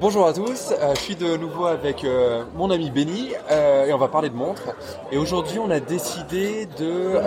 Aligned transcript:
Bonjour 0.00 0.28
à 0.28 0.32
tous, 0.32 0.72
euh, 0.72 0.94
je 0.94 1.00
suis 1.00 1.16
de 1.16 1.36
nouveau 1.36 1.66
avec 1.66 2.04
euh, 2.04 2.44
mon 2.54 2.70
ami 2.70 2.88
Benny 2.88 3.32
euh, 3.50 3.86
et 3.86 3.92
on 3.92 3.98
va 3.98 4.06
parler 4.06 4.28
de 4.28 4.34
montres. 4.36 4.68
Et 5.10 5.18
aujourd'hui 5.18 5.58
on 5.58 5.68
a 5.70 5.80
décidé 5.80 6.66
de 6.78 7.18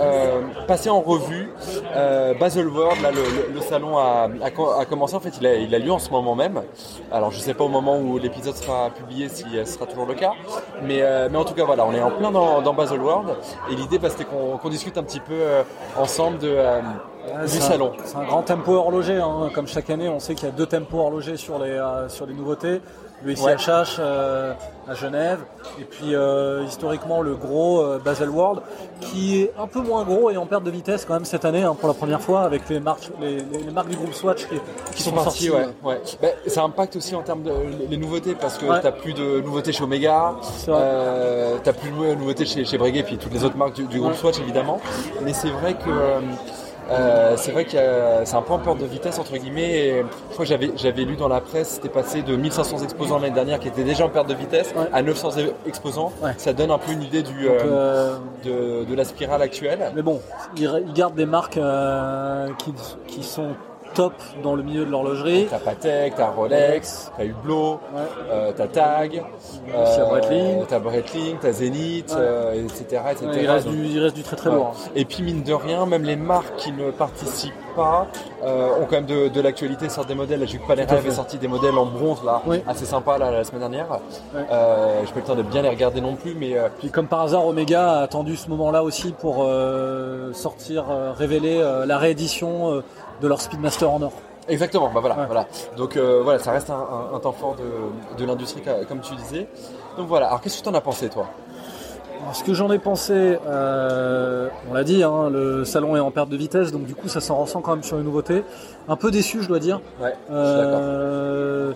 passer 0.67 0.89
en 0.89 1.01
revue 1.01 1.49
Baselworld, 2.39 3.01
là, 3.01 3.09
le, 3.11 3.59
salon 3.61 3.97
a, 3.97 4.29
a 4.41 4.51
co- 4.51 4.71
a 4.71 4.85
commencé, 4.85 5.15
en 5.15 5.19
fait 5.19 5.33
il 5.41 5.45
a, 5.47 5.55
il 5.55 5.75
a 5.75 5.79
lieu 5.79 5.91
en 5.91 5.99
ce 5.99 6.09
moment 6.11 6.33
même. 6.33 6.61
Alors 7.11 7.31
je 7.31 7.39
sais 7.39 7.53
pas 7.53 7.65
au 7.65 7.69
moment 7.69 7.97
où 7.99 8.17
l'épisode 8.17 8.55
sera 8.55 8.89
publié 8.89 9.27
si 9.27 9.43
ce 9.53 9.65
sera 9.65 9.85
toujours 9.85 10.05
le 10.05 10.13
cas, 10.13 10.31
mais, 10.81 11.01
mais 11.29 11.37
en 11.37 11.43
tout 11.43 11.53
cas 11.53 11.65
voilà, 11.65 11.85
on 11.85 11.91
est 11.93 12.01
en 12.01 12.11
plein 12.11 12.31
dans, 12.31 12.61
dans 12.61 12.73
Baselworld 12.73 13.35
et 13.69 13.75
l'idée 13.75 13.99
bah, 13.99 14.09
c'était 14.09 14.25
qu'on 14.25 14.69
discute 14.69 14.97
un 14.97 15.03
petit 15.03 15.19
peu 15.19 15.41
ensemble 15.97 16.37
de, 16.37 16.55
du 17.43 17.47
c'est 17.47 17.57
un- 17.57 17.61
salon. 17.61 17.91
C'est 18.03 18.17
un 18.17 18.23
grand 18.25 18.41
tempo 18.43 18.73
horloger. 18.73 19.17
hein. 19.19 19.49
Comme 19.53 19.67
chaque 19.67 19.89
année, 19.89 20.09
on 20.09 20.19
sait 20.19 20.35
qu'il 20.35 20.47
y 20.47 20.51
a 20.51 20.55
deux 20.55 20.65
tempos 20.65 20.99
horlogers 20.99 21.37
sur 21.37 21.59
les, 21.59 21.69
euh, 21.71 22.09
sur 22.09 22.25
les 22.25 22.33
nouveautés. 22.33 22.81
Le 23.23 23.33
ICHH 23.33 23.97
euh, 23.99 24.53
à 24.89 24.95
Genève. 24.95 25.41
Et 25.79 25.83
puis 25.83 26.15
euh, 26.15 26.63
historiquement 26.63 27.21
le 27.21 27.35
gros 27.35 27.79
euh, 27.79 27.99
Baselworld 28.03 28.61
qui 28.99 29.41
est 29.43 29.53
un 29.59 29.67
peu 29.67 29.79
moins 29.79 30.03
gros 30.03 30.31
et 30.31 30.37
en 30.37 30.47
perte 30.47 30.63
de 30.63 30.71
vitesse 30.71 31.05
quand 31.05 31.13
même 31.13 31.25
cette 31.25 31.45
année 31.45 31.61
hein, 31.61 31.75
pour 31.79 31.87
la 31.87 31.93
première 31.93 32.19
fois 32.19 32.41
avec 32.41 32.67
les 32.67 32.79
marques, 32.79 33.11
les, 33.21 33.43
marques 33.71 33.89
du 33.89 33.95
groupe 33.95 34.13
Swatch 34.15 34.47
qui, 34.47 34.55
qui 34.95 35.03
sont, 35.03 35.11
partis, 35.11 35.45
sorties. 35.45 35.51
ouais. 35.51 35.67
ouais. 35.83 36.01
Bah, 36.19 36.29
ça 36.47 36.63
impacte 36.63 36.95
aussi 36.95 37.13
en 37.13 37.21
termes 37.21 37.43
de 37.43 37.51
les 37.91 37.97
nouveautés 37.97 38.33
parce 38.33 38.57
que 38.57 38.65
Ouais. 38.65 38.81
t'as 38.81 38.91
plus 38.91 39.13
de 39.13 39.39
nouveautés 39.41 39.71
chez 39.71 39.83
Omega, 39.83 40.33
euh, 40.69 41.57
t'as 41.63 41.73
plus 41.73 41.91
de 41.91 42.15
nouveautés 42.15 42.45
chez, 42.45 42.65
chez 42.65 42.79
Breguet 42.79 43.01
et 43.01 43.03
puis 43.03 43.17
toutes 43.19 43.33
les 43.35 43.43
autres 43.43 43.55
marques 43.57 43.73
du, 43.75 43.83
du 43.85 43.99
groupe. 43.99 44.15
Swatch 44.15 44.39
évidemment. 44.39 44.79
Mais 45.23 45.33
c'est 45.33 45.51
vrai 45.51 45.75
que 45.75 45.89
euh, 46.91 47.33
c'est 47.37 47.51
vrai 47.51 47.65
que 47.65 47.77
c'est 48.25 48.35
un 48.35 48.41
peu 48.41 48.53
en 48.53 48.59
perte 48.59 48.77
de 48.79 48.85
vitesse 48.85 49.17
entre 49.19 49.37
guillemets. 49.37 49.71
Et 49.87 49.97
je 50.01 50.33
crois 50.33 50.45
que 50.45 50.49
j'avais 50.49 50.71
j'avais 50.75 51.03
lu 51.05 51.15
dans 51.15 51.27
la 51.27 51.41
presse, 51.41 51.69
c'était 51.69 51.89
passé 51.89 52.21
de 52.21 52.35
1500 52.35 52.79
exposants 52.83 53.19
l'année 53.19 53.33
dernière 53.33 53.59
qui 53.59 53.67
étaient 53.69 53.83
déjà 53.83 54.05
en 54.05 54.09
perte 54.09 54.27
de 54.27 54.33
vitesse 54.33 54.73
Ouais. 54.75 54.87
à 54.93 55.01
900 55.01 55.29
donc 55.65 56.11
Ouais. 56.21 56.31
Ça 56.37 56.53
donne 56.53 56.71
un 56.71 56.77
peu 56.77 56.91
une 56.91 57.03
idée 57.03 57.23
du 57.23 57.43
Donc, 57.45 57.51
euh, 57.61 58.17
euh, 58.45 58.83
de, 58.83 58.85
de 58.89 58.95
la 58.95 59.03
spirale 59.05 59.41
actuelle. 59.41 59.91
Mais 59.95 60.01
bon, 60.01 60.21
ils, 60.57 60.83
ils 60.87 60.93
gardent 60.93 61.15
des 61.15 61.25
marques 61.25 61.57
euh, 61.57 62.47
qui, 62.57 62.73
qui 63.07 63.23
sont 63.23 63.49
top 63.93 64.13
dans 64.43 64.55
le 64.55 64.63
milieu 64.63 64.85
de 64.85 64.91
l'horlogerie. 64.91 65.47
T'as 65.49 65.59
Patek, 65.59 66.15
t'as 66.15 66.29
Rolex, 66.29 67.11
t'as 67.17 67.23
Hublot, 67.25 67.71
Ouais. 67.93 68.01
euh, 68.29 68.51
t'as 68.55 68.67
Tag, 68.67 69.23
Breitling. 70.09 70.65
t'as 70.67 70.79
Breitling, 70.79 71.37
t'as 71.41 71.51
Zenith, 71.51 72.11
Ouais. 72.11 72.17
euh, 72.19 72.53
etc. 72.65 73.01
etc. 73.11 73.25
Ouais, 73.27 73.43
il, 73.43 73.49
reste 73.49 73.65
Donc, 73.67 73.75
du, 73.75 73.85
il 73.85 73.99
reste 73.99 74.15
du 74.15 74.23
très 74.23 74.35
très 74.35 74.49
lourd. 74.49 74.73
Et 74.95 75.05
puis 75.05 75.23
mine 75.23 75.43
de 75.43 75.53
rien, 75.53 75.85
même 75.85 76.03
les 76.03 76.15
marques 76.15 76.55
qui 76.57 76.71
ne 76.71 76.91
participent 76.91 77.53
pas 77.75 78.07
euh, 78.43 78.69
ont 78.81 78.85
quand 78.85 78.97
même 78.97 79.05
de, 79.05 79.27
de 79.29 79.41
l'actualité, 79.41 79.87
sortent 79.89 80.07
des 80.07 80.15
modèles. 80.15 80.43
Vu 80.45 80.59
que 80.59 80.71
à 80.71 80.93
avait 80.93 81.11
sorti 81.11 81.37
des 81.37 81.47
modèles 81.47 81.77
en 81.77 81.85
bronze 81.85 82.23
là, 82.25 82.41
Oui. 82.45 82.61
assez 82.67 82.85
sympa 82.85 83.17
là, 83.17 83.31
la 83.31 83.43
semaine 83.43 83.61
dernière. 83.61 83.87
Euh, 84.35 85.01
j'ai 85.05 85.11
pas 85.11 85.19
eu 85.19 85.21
le 85.21 85.27
temps 85.27 85.35
de 85.35 85.43
bien 85.43 85.61
les 85.61 85.69
regarder 85.69 86.01
non 86.01 86.15
plus, 86.15 86.33
mais 86.35 86.57
euh, 86.57 86.67
Puis 86.79 86.89
comme 86.89 87.07
par 87.07 87.21
hasard, 87.21 87.45
Omega 87.45 87.91
a 87.91 88.01
attendu 88.01 88.35
ce 88.35 88.49
moment-là 88.49 88.83
aussi 88.83 89.11
pour 89.13 89.45
euh, 89.45 90.33
sortir, 90.33 90.85
euh, 90.89 91.11
révéler 91.17 91.59
euh, 91.61 91.85
la 91.85 91.97
réédition 91.97 92.71
euh, 92.73 92.83
de 93.21 93.27
leur 93.27 93.39
Speedmaster 93.41 93.89
en 93.91 94.01
or. 94.01 94.11
Exactement, 94.49 94.89
bah 94.93 94.99
voilà, 94.99 95.17
Ouais. 95.19 95.25
voilà. 95.27 95.47
Donc 95.77 95.95
euh, 95.95 96.21
voilà, 96.23 96.39
ça 96.39 96.51
reste 96.51 96.69
un, 96.69 96.73
un- 96.75 97.15
un 97.15 97.19
temps 97.19 97.31
fort 97.31 97.55
de, 97.55 98.19
de 98.21 98.25
l'industrie 98.27 98.61
comme 98.89 98.99
tu 99.01 99.13
disais. 99.15 99.47
Donc 99.97 100.07
voilà, 100.07 100.27
alors 100.27 100.41
qu'est-ce 100.41 100.57
que 100.59 100.63
tu 100.63 100.69
en 100.69 100.73
as 100.73 100.81
pensé 100.81 101.09
toi? 101.09 101.27
Alors, 102.23 102.35
ce 102.35 102.43
que 102.43 102.53
j'en 102.53 102.71
ai 102.71 102.77
pensé, 102.79 103.37
euh, 103.47 104.47
on 104.69 104.73
l'a 104.73 104.83
dit, 104.83 105.03
hein, 105.03 105.29
le 105.31 105.63
salon 105.65 105.95
est 105.95 105.99
en 105.99 106.11
perte 106.11 106.29
de 106.29 106.37
vitesse, 106.37 106.71
donc 106.71 106.83
du 106.85 106.95
coup 106.95 107.07
ça 107.07 107.19
s'en 107.21 107.35
ressent 107.35 107.61
quand 107.61 107.71
même 107.71 107.83
sur 107.83 107.97
les 107.97 108.03
nouveautés. 108.03 108.43
Un 108.87 108.95
peu 108.95 109.09
déçu, 109.11 109.41
je 109.41 109.47
dois 109.47 109.59
dire. 109.59 109.79
Ouais, 110.01 110.13
je 110.29 110.33
suis 110.33 110.55
d'accord. 110.57 110.79
Euh, 110.81 111.71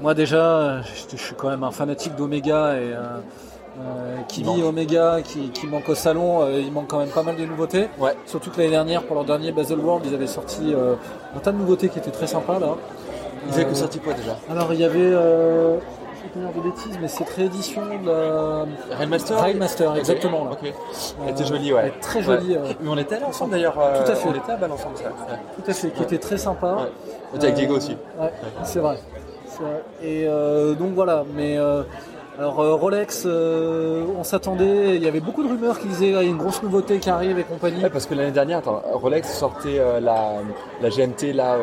moi 0.00 0.14
déjà, 0.14 0.82
je, 0.82 1.16
je 1.16 1.22
suis 1.22 1.34
quand 1.34 1.48
même 1.48 1.64
un 1.64 1.70
fanatique 1.70 2.14
d'Omega 2.14 2.74
et 2.76 2.92
euh, 3.80 4.22
qui 4.28 4.42
dit. 4.42 4.62
Omega, 4.62 5.20
qui, 5.22 5.50
qui 5.50 5.66
manque 5.66 5.88
au 5.88 5.94
salon, 5.94 6.42
euh, 6.42 6.60
il 6.60 6.72
manque 6.72 6.88
quand 6.88 6.98
même 6.98 7.10
pas 7.10 7.22
mal 7.22 7.36
de 7.36 7.44
nouveautés. 7.44 7.88
Ouais. 7.98 8.16
Surtout 8.26 8.50
que 8.50 8.58
l'année 8.58 8.70
dernière, 8.70 9.02
pour 9.04 9.14
leur 9.14 9.24
dernier 9.24 9.52
Baselworld, 9.52 10.04
ils 10.06 10.14
avaient 10.14 10.26
sorti 10.26 10.74
euh, 10.74 10.94
un 11.36 11.38
tas 11.38 11.52
de 11.52 11.58
nouveautés 11.58 11.88
qui 11.88 11.98
étaient 11.98 12.10
très 12.10 12.26
sympas 12.26 12.58
là. 12.58 12.74
Ils 13.48 13.54
avaient 13.54 13.66
que 13.66 13.74
sorti 13.74 14.00
quoi 14.00 14.14
déjà? 14.14 14.36
Alors 14.50 14.72
il 14.72 14.80
y 14.80 14.84
avait, 14.84 14.98
je 14.98 15.78
vais 16.22 16.28
pas 16.34 16.40
dire 16.40 16.62
de 16.62 16.68
bêtises, 16.68 16.98
mais 17.00 17.08
cette 17.08 17.30
réédition 17.30 17.82
de 17.82 18.10
la 18.90 18.96
Railmaster 18.96 19.34
Railmaster, 19.34 19.90
exactement. 19.96 20.44
Là. 20.44 20.50
Elle 21.24 21.30
était 21.30 21.44
jolie, 21.46 21.72
ouais. 21.72 21.80
Elle 21.84 21.88
est 21.88 22.00
très 22.00 22.22
jolie, 22.22 22.56
Ouais. 22.56 22.76
Mais 22.80 22.88
on 22.90 22.98
était 22.98 23.20
là 23.20 23.28
ensemble 23.28 23.52
d'ailleurs. 23.52 23.74
Tout 23.74 24.10
à 24.10 24.14
fait. 24.14 24.28
On 24.28 24.34
était 24.34 24.52
à 24.52 24.56
Bâle 24.56 24.72
ensemble, 24.72 24.96
ça. 24.96 25.04
Ouais. 25.04 25.38
tout 25.56 25.70
à 25.70 25.72
fait, 25.72 25.90
qui 25.90 26.02
était 26.02 26.18
très 26.18 26.36
sympa. 26.36 26.88
On 27.32 27.36
était 27.36 27.46
avec 27.46 27.56
Diego 27.56 27.76
aussi. 27.76 27.96
C'est 28.64 28.80
vrai. 28.80 28.98
Et 30.02 30.26
donc 30.78 30.94
voilà, 30.94 31.24
mais 31.34 31.58
alors 32.38 32.60
euh, 32.60 32.74
Rolex, 32.74 33.24
euh, 33.26 34.04
on 34.16 34.22
s'attendait, 34.22 34.94
il 34.94 35.02
y 35.02 35.08
avait 35.08 35.18
beaucoup 35.18 35.42
de 35.42 35.48
rumeurs 35.48 35.80
qui 35.80 35.88
disaient 35.88 36.14
ah, 36.16 36.22
il 36.22 36.26
y 36.26 36.28
a 36.28 36.30
une 36.30 36.36
grosse 36.36 36.62
nouveauté 36.62 36.98
qui 37.00 37.10
arrive 37.10 37.36
et 37.36 37.42
compagnie. 37.42 37.82
Ouais, 37.82 37.90
parce 37.90 38.06
que 38.06 38.14
l'année 38.14 38.30
dernière, 38.30 38.58
attends, 38.58 38.80
Rolex 38.92 39.28
sortait 39.36 39.80
euh, 39.80 39.98
la, 39.98 40.34
la 40.80 40.88
GMT 40.88 41.32
là. 41.34 41.56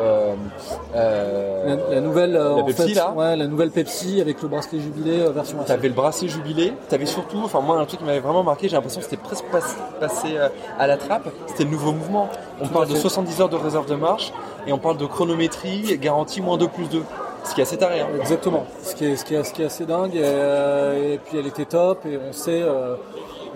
La, 0.94 1.76
la 1.94 2.00
nouvelle, 2.00 2.36
en 2.38 2.62
Pepsi, 2.64 2.88
fait, 2.88 2.94
là 2.94 3.12
ouais, 3.16 3.36
la 3.36 3.46
nouvelle 3.46 3.70
Pepsi 3.70 4.20
avec 4.20 4.42
le 4.42 4.48
bracelet 4.48 4.78
jubilé 4.80 5.24
version. 5.32 5.58
T'avais 5.66 5.88
le 5.88 5.94
bracelet 5.94 6.28
jubilé, 6.28 6.74
t'avais 6.90 7.06
surtout, 7.06 7.38
enfin 7.44 7.60
moi 7.60 7.78
un 7.78 7.86
truc 7.86 8.00
qui 8.00 8.06
m'avait 8.06 8.20
vraiment 8.20 8.42
marqué, 8.42 8.68
j'ai 8.68 8.76
l'impression 8.76 9.00
que 9.00 9.06
c'était 9.06 9.22
presque 9.22 9.46
pas- 9.46 9.60
passé 9.98 10.36
à 10.78 10.86
la 10.86 10.96
trappe, 10.98 11.28
c'était 11.46 11.64
le 11.64 11.70
nouveau 11.70 11.92
mouvement. 11.92 12.28
On 12.60 12.66
Tout 12.66 12.72
parle 12.72 12.88
de 12.88 12.94
fait. 12.94 13.00
70 13.00 13.40
heures 13.40 13.48
de 13.48 13.56
réserve 13.56 13.88
de 13.88 13.94
marche 13.96 14.32
et 14.66 14.72
on 14.72 14.78
parle 14.78 14.98
de 14.98 15.06
chronométrie 15.06 15.96
garantie 15.98 16.40
moins 16.42 16.58
2 16.58 16.68
plus 16.68 16.88
2. 16.90 17.02
Ce 17.48 17.54
qui 17.54 17.60
est 17.60 17.64
assez 17.64 17.76
taré. 17.78 18.00
Hein. 18.00 18.08
Exactement. 18.20 18.64
Ce 18.82 18.94
qui 18.94 19.04
est, 19.06 19.16
ce 19.16 19.24
qui 19.24 19.34
est, 19.34 19.44
ce 19.44 19.52
qui 19.52 19.62
est 19.62 19.66
assez 19.66 19.86
dingue. 19.86 20.14
Et, 20.14 20.20
euh, 20.24 21.14
et 21.14 21.18
puis 21.18 21.38
elle 21.38 21.46
était 21.46 21.64
top 21.64 22.04
et 22.06 22.18
on 22.18 22.32
sait 22.32 22.60
euh, 22.62 22.96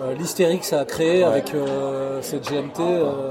euh, 0.00 0.14
l'hystérie 0.18 0.58
que 0.60 0.64
ça 0.64 0.80
a 0.80 0.84
créé 0.84 1.18
Ouais. 1.18 1.24
avec 1.24 1.52
euh, 1.54 2.20
cette 2.22 2.48
GMT. 2.48 2.78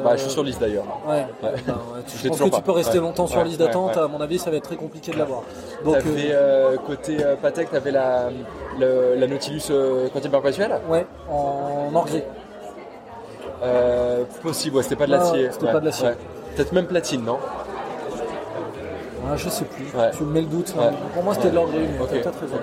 Bah, 0.03 0.11
je 0.15 0.21
suis 0.23 0.29
sur 0.31 0.43
liste 0.43 0.59
d'ailleurs. 0.59 0.83
Ouais. 1.07 1.25
Ouais. 1.41 1.51
Ben, 1.65 1.73
ouais, 1.73 2.01
tu- 2.07 2.17
Je 2.17 2.27
pense 2.27 2.39
que 2.39 2.55
tu 2.55 2.61
peux 2.61 2.71
rester 2.71 2.99
longtemps 2.99 3.27
sur 3.27 3.43
liste 3.43 3.59
d'attente. 3.59 3.97
À 3.97 4.07
mon 4.07 4.19
avis, 4.21 4.37
ça 4.37 4.51
va 4.51 4.57
être 4.57 4.63
très 4.65 4.75
compliqué 4.75 5.11
de 5.11 5.17
l'avoir. 5.17 5.41
Donc, 5.85 5.97
euh, 6.05 6.75
côté 6.85 7.17
Patek, 7.41 7.71
t'avais 7.71 7.91
la, 7.91 8.29
le- 8.79 9.15
la 9.17 9.27
Nautilus 9.27 9.71
quantum 10.13 10.31
perpétuelle 10.31 10.79
ouais, 10.89 11.05
en 11.31 11.91
or 11.95 12.05
gris. 12.05 12.23
Possible, 14.41 14.77
ouais, 14.77 14.83
c'était 14.83 14.95
pas 14.95 15.05
de 15.07 15.11
l'acier. 15.11 15.49
c'était 15.51 15.71
pas 15.71 15.79
de 15.79 15.85
l'acier. 15.85 16.09
Peut-être 16.55 16.71
même 16.73 16.87
platine, 16.87 17.23
non? 17.23 17.37
Ah, 19.31 19.35
je 19.35 19.49
sais 19.49 19.65
plus. 19.65 19.85
Ouais. 19.97 20.09
Tu 20.15 20.23
me 20.23 20.31
mets 20.31 20.41
le 20.41 20.47
doute. 20.47 20.73
Ouais. 20.77 20.89
Pour 21.13 21.23
moi, 21.23 21.33
c'était 21.33 21.45
Ouais. 21.45 21.51
de 21.51 21.55
l'or 21.55 21.67
gris, 21.67 21.79
mais 21.79 22.03
Ok, 22.03 22.09
t'as 22.09 22.15
peut-être 22.31 22.39
raison. 22.41 22.55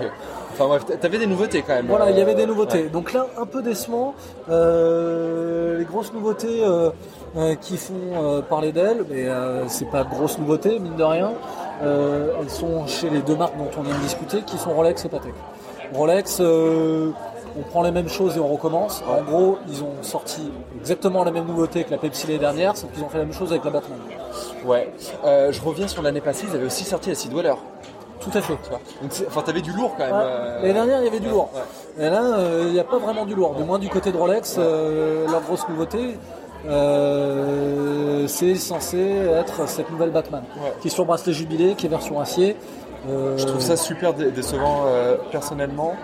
Enfin 0.52 0.66
bref, 0.68 0.84
t'avais 1.00 1.18
des 1.18 1.26
nouveautés 1.26 1.62
quand 1.62 1.74
même. 1.74 1.86
Voilà, 1.86 2.10
il 2.10 2.16
y 2.16 2.20
avait 2.20 2.34
des 2.34 2.46
nouveautés. 2.46 2.88
Donc 2.88 3.12
là, 3.12 3.26
un 3.38 3.44
peu 3.44 3.62
décevant. 3.62 4.14
Euh, 4.50 5.78
les 5.78 5.84
grosses 5.84 6.12
nouveautés 6.14 6.64
euh, 6.64 6.90
euh, 7.36 7.54
qui 7.56 7.76
font 7.76 8.42
parler 8.48 8.72
d'elles, 8.72 9.04
mais 9.10 9.26
c'est 9.68 9.90
pas 9.90 10.04
grosses 10.04 10.38
nouveautés, 10.38 10.78
mine 10.78 10.96
de 10.96 11.04
rien. 11.04 11.32
Elles 11.82 12.50
sont 12.50 12.86
chez 12.86 13.10
les 13.10 13.20
deux 13.20 13.36
marques 13.36 13.56
dont 13.58 13.68
on 13.78 13.82
vient 13.82 13.94
de 13.94 14.02
discuter, 14.02 14.40
qui 14.42 14.56
sont 14.56 14.70
Rolex 14.72 15.04
et 15.04 15.08
Patek. 15.08 15.34
Rolex, 15.92 16.40
on 17.58 17.62
prend 17.62 17.82
les 17.82 17.90
mêmes 17.90 18.08
choses 18.08 18.36
et 18.36 18.40
on 18.40 18.48
recommence. 18.48 19.02
En 19.08 19.22
gros, 19.22 19.58
ils 19.68 19.82
ont 19.82 20.02
sorti 20.02 20.50
exactement 20.80 21.24
la 21.24 21.30
même 21.30 21.46
nouveauté 21.46 21.84
que 21.84 21.90
la 21.90 21.98
Pepsi 21.98 22.26
l'année 22.26 22.38
dernière, 22.38 22.76
sauf 22.76 22.90
qu'ils 22.92 23.02
ont 23.02 23.08
fait 23.08 23.18
la 23.18 23.24
même 23.24 23.32
chose 23.32 23.50
avec 23.50 23.64
la 23.64 23.70
Batman. 23.70 23.98
Ouais. 24.64 24.92
Euh, 25.24 25.52
je 25.52 25.62
reviens 25.62 25.88
sur 25.88 26.02
l'année 26.02 26.20
passée, 26.20 26.46
ils 26.50 26.54
avaient 26.54 26.66
aussi 26.66 26.84
sorti 26.84 27.08
la 27.10 27.14
Seed 27.14 27.30
Dweller. 27.30 27.54
Tout 28.20 28.30
à 28.36 28.40
fait. 28.40 28.56
Tu 28.62 28.70
vois. 28.70 28.80
Donc, 29.02 29.10
enfin, 29.28 29.42
t'avais 29.42 29.60
du 29.62 29.72
lourd 29.72 29.92
quand 29.96 30.04
même. 30.04 30.14
Ouais. 30.14 30.20
euh, 30.24 30.60
L'année 30.62 30.72
dernière, 30.74 30.98
il 31.00 31.04
y 31.04 31.08
avait 31.08 31.20
du 31.20 31.28
lourd. 31.28 31.50
Ouais. 31.54 32.04
Et 32.06 32.10
là, 32.10 32.22
euh, 32.38 32.64
il 32.66 32.72
n'y 32.72 32.80
a 32.80 32.84
pas 32.84 32.98
vraiment 32.98 33.24
du 33.24 33.34
lourd. 33.34 33.54
Du 33.54 33.62
moins 33.64 33.78
du 33.78 33.88
côté 33.88 34.10
de 34.10 34.16
Rolex, 34.16 34.58
leur 34.58 35.40
grosse 35.42 35.68
nouveauté, 35.68 36.18
c'est 38.26 38.54
censé 38.56 38.98
être 38.98 39.68
cette 39.68 39.90
nouvelle 39.90 40.10
Batman, 40.10 40.42
Ouais. 40.56 40.72
qui 40.80 40.88
est 40.88 40.90
sur 40.90 41.04
bracelet 41.04 41.32
jubilé, 41.32 41.74
qui 41.74 41.86
est 41.86 41.88
version 41.88 42.20
acier. 42.20 42.56
Je 43.08 43.44
trouve 43.44 43.60
ça 43.60 43.76
super 43.76 44.14
dé- 44.14 44.30
décevant 44.32 44.84
personnellement. 45.30 45.94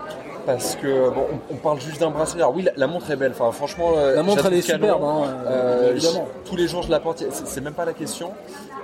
Parce 0.46 0.74
que 0.76 1.08
bon, 1.10 1.26
on, 1.50 1.54
on 1.54 1.56
parle 1.56 1.80
juste 1.80 2.00
d'un 2.00 2.10
bracelet. 2.10 2.40
Alors 2.42 2.54
oui, 2.54 2.62
la, 2.62 2.72
la 2.76 2.86
montre 2.86 3.10
est 3.10 3.16
belle. 3.16 3.32
Enfin, 3.38 3.52
franchement, 3.52 3.92
euh, 3.96 4.16
La 4.16 4.22
montre, 4.22 4.44
elle 4.46 4.54
est 4.54 4.62
superbe, 4.62 5.02
hein, 5.04 5.22
Euh, 5.46 5.90
évidemment. 5.92 6.26
je- 6.44 6.50
tous 6.50 6.56
les 6.56 6.66
jours, 6.66 6.82
je 6.82 6.90
la 6.90 6.98
porte. 7.00 7.18
C'est 7.30 7.46
c'est 7.46 7.60
même 7.60 7.74
pas 7.74 7.84
la 7.84 7.92
question. 7.92 8.32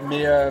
Mais 0.08 0.22
euh, 0.26 0.50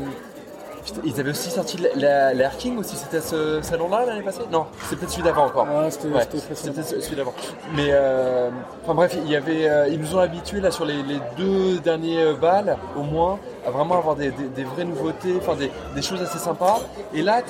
Putain, 0.87 1.01
ils 1.03 1.19
avaient 1.19 1.31
aussi 1.31 1.49
sorti 1.51 1.77
la, 1.97 2.33
la 2.33 2.43
Air 2.45 2.55
King 2.57 2.77
aussi, 2.79 2.95
c'était 2.95 3.17
à 3.17 3.21
ce 3.21 3.61
salon-là 3.61 4.05
l'année 4.05 4.21
passée? 4.21 4.39
Non, 4.49 4.67
c'est 4.89 4.95
peut-être 4.95 5.11
celui 5.11 5.23
d'avant 5.23 5.47
encore. 5.47 5.67
C'était 5.89 6.07
Ouais, 6.07 6.21
celui 6.55 7.15
d'avant. 7.17 7.33
Mais 7.75 7.87
euh, 7.91 8.49
enfin 8.83 8.93
bref, 8.93 9.17
il 9.21 9.29
y 9.29 9.35
avait, 9.35 9.67
euh, 9.69 9.89
ils 9.89 9.99
nous 9.99 10.15
ont 10.15 10.19
habitués 10.19 10.61
là 10.61 10.71
sur 10.71 10.85
les, 10.85 11.03
les 11.03 11.19
deux 11.35 11.79
derniers 11.79 12.21
euh, 12.23 12.33
balles 12.35 12.77
au 12.95 13.01
moins 13.03 13.37
à 13.65 13.69
vraiment 13.71 13.97
avoir 13.97 14.15
des, 14.15 14.31
des- 14.31 14.47
des 14.47 14.63
vraies 14.63 14.85
nouveautés, 14.85 15.35
enfin 15.41 15.55
des, 15.55 15.69
des 15.93 16.01
choses 16.01 16.21
assez 16.21 16.37
sympas. 16.39 16.79
Et 17.13 17.21
là, 17.21 17.41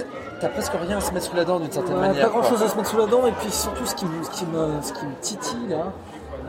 t'as 0.41 0.49
presque 0.49 0.73
rien 0.73 0.97
à 0.97 1.01
se 1.01 1.13
mettre 1.13 1.27
sous 1.27 1.35
la 1.35 1.45
dent 1.45 1.59
d'une 1.59 1.71
certaine 1.71 1.93
Ouais, 1.93 2.07
manière. 2.07 2.23
pas 2.25 2.29
grand 2.31 2.39
quoi. 2.41 2.49
chose 2.49 2.63
à 2.63 2.67
se 2.69 2.75
mettre 2.75 2.89
sous 2.89 2.97
la 2.97 3.05
dent 3.05 3.27
et 3.27 3.31
puis 3.33 3.51
surtout 3.51 3.85
ce 3.85 3.93
qui 3.93 4.05
me, 4.05 4.23
ce 4.23 4.29
qui 4.31 4.45
me, 4.47 4.81
ce 4.81 4.93
qui 4.93 5.05
me 5.05 5.13
titille 5.21 5.67
là, 5.69 5.75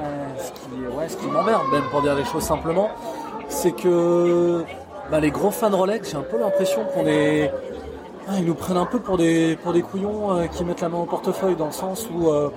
euh, 0.00 0.26
ce 0.38 0.50
qui, 0.52 0.96
ouais, 0.96 1.06
ce 1.08 1.16
qui 1.18 1.26
m'emmerde 1.26 1.64
même 1.70 1.84
pour 1.90 2.00
dire 2.00 2.14
les 2.14 2.24
choses 2.24 2.44
simplement, 2.44 2.88
c'est 3.50 3.72
que 3.72 4.64
bah, 5.10 5.20
les 5.20 5.30
gros 5.30 5.50
fans 5.50 5.70
de 5.70 5.74
Rolex, 5.74 6.10
j'ai 6.10 6.16
un 6.16 6.22
peu 6.22 6.38
l'impression 6.38 6.84
qu'on 6.92 7.06
est, 7.06 7.50
ah, 8.28 8.32
ils 8.38 8.44
nous 8.44 8.54
prennent 8.54 8.76
un 8.76 8.86
peu 8.86 8.98
pour 9.00 9.16
des 9.16 9.56
pour 9.62 9.72
des 9.72 9.82
couillons 9.82 10.36
euh, 10.36 10.46
qui 10.46 10.64
mettent 10.64 10.80
la 10.82 10.88
main 10.88 10.98
au 10.98 11.06
portefeuille 11.06 11.56
dans 11.56 11.66
le 11.66 11.72
sens 11.72 12.06
où 12.14 12.28
euh, 12.28 12.50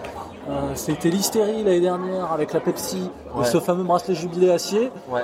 euh, 0.49 0.53
c'était 0.75 1.09
l'hystérie 1.09 1.63
l'année 1.63 1.79
dernière 1.79 2.31
avec 2.31 2.51
la 2.53 2.59
Pepsi 2.59 3.09
Ouais. 3.35 3.43
et 3.43 3.45
ce 3.45 3.59
fameux 3.59 3.83
bracelet 3.83 4.15
jubilé 4.15 4.51
acier. 4.51 4.91
Ouais. 5.09 5.21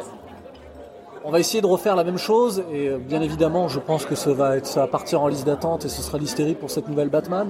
On 1.26 1.32
va 1.32 1.40
essayer 1.42 1.60
de 1.60 1.68
refaire 1.68 1.98
la 1.98 2.06
même 2.06 2.18
chose 2.18 2.64
et 2.72 2.88
euh, 2.88 2.98
bien 2.98 3.22
évidemment, 3.22 3.68
je 3.68 3.80
pense 3.80 4.06
que 4.06 4.16
ça 4.16 4.32
va, 4.32 4.56
être, 4.56 4.66
ça 4.66 4.82
va 4.82 4.88
partir 4.88 5.22
en 5.22 5.28
liste 5.28 5.46
d'attente 5.46 5.84
et 5.84 5.90
ce 5.90 6.02
sera 6.02 6.18
l'hystérie 6.18 6.56
pour 6.56 6.72
cette 6.72 6.88
nouvelle 6.88 7.10
Batman. 7.10 7.50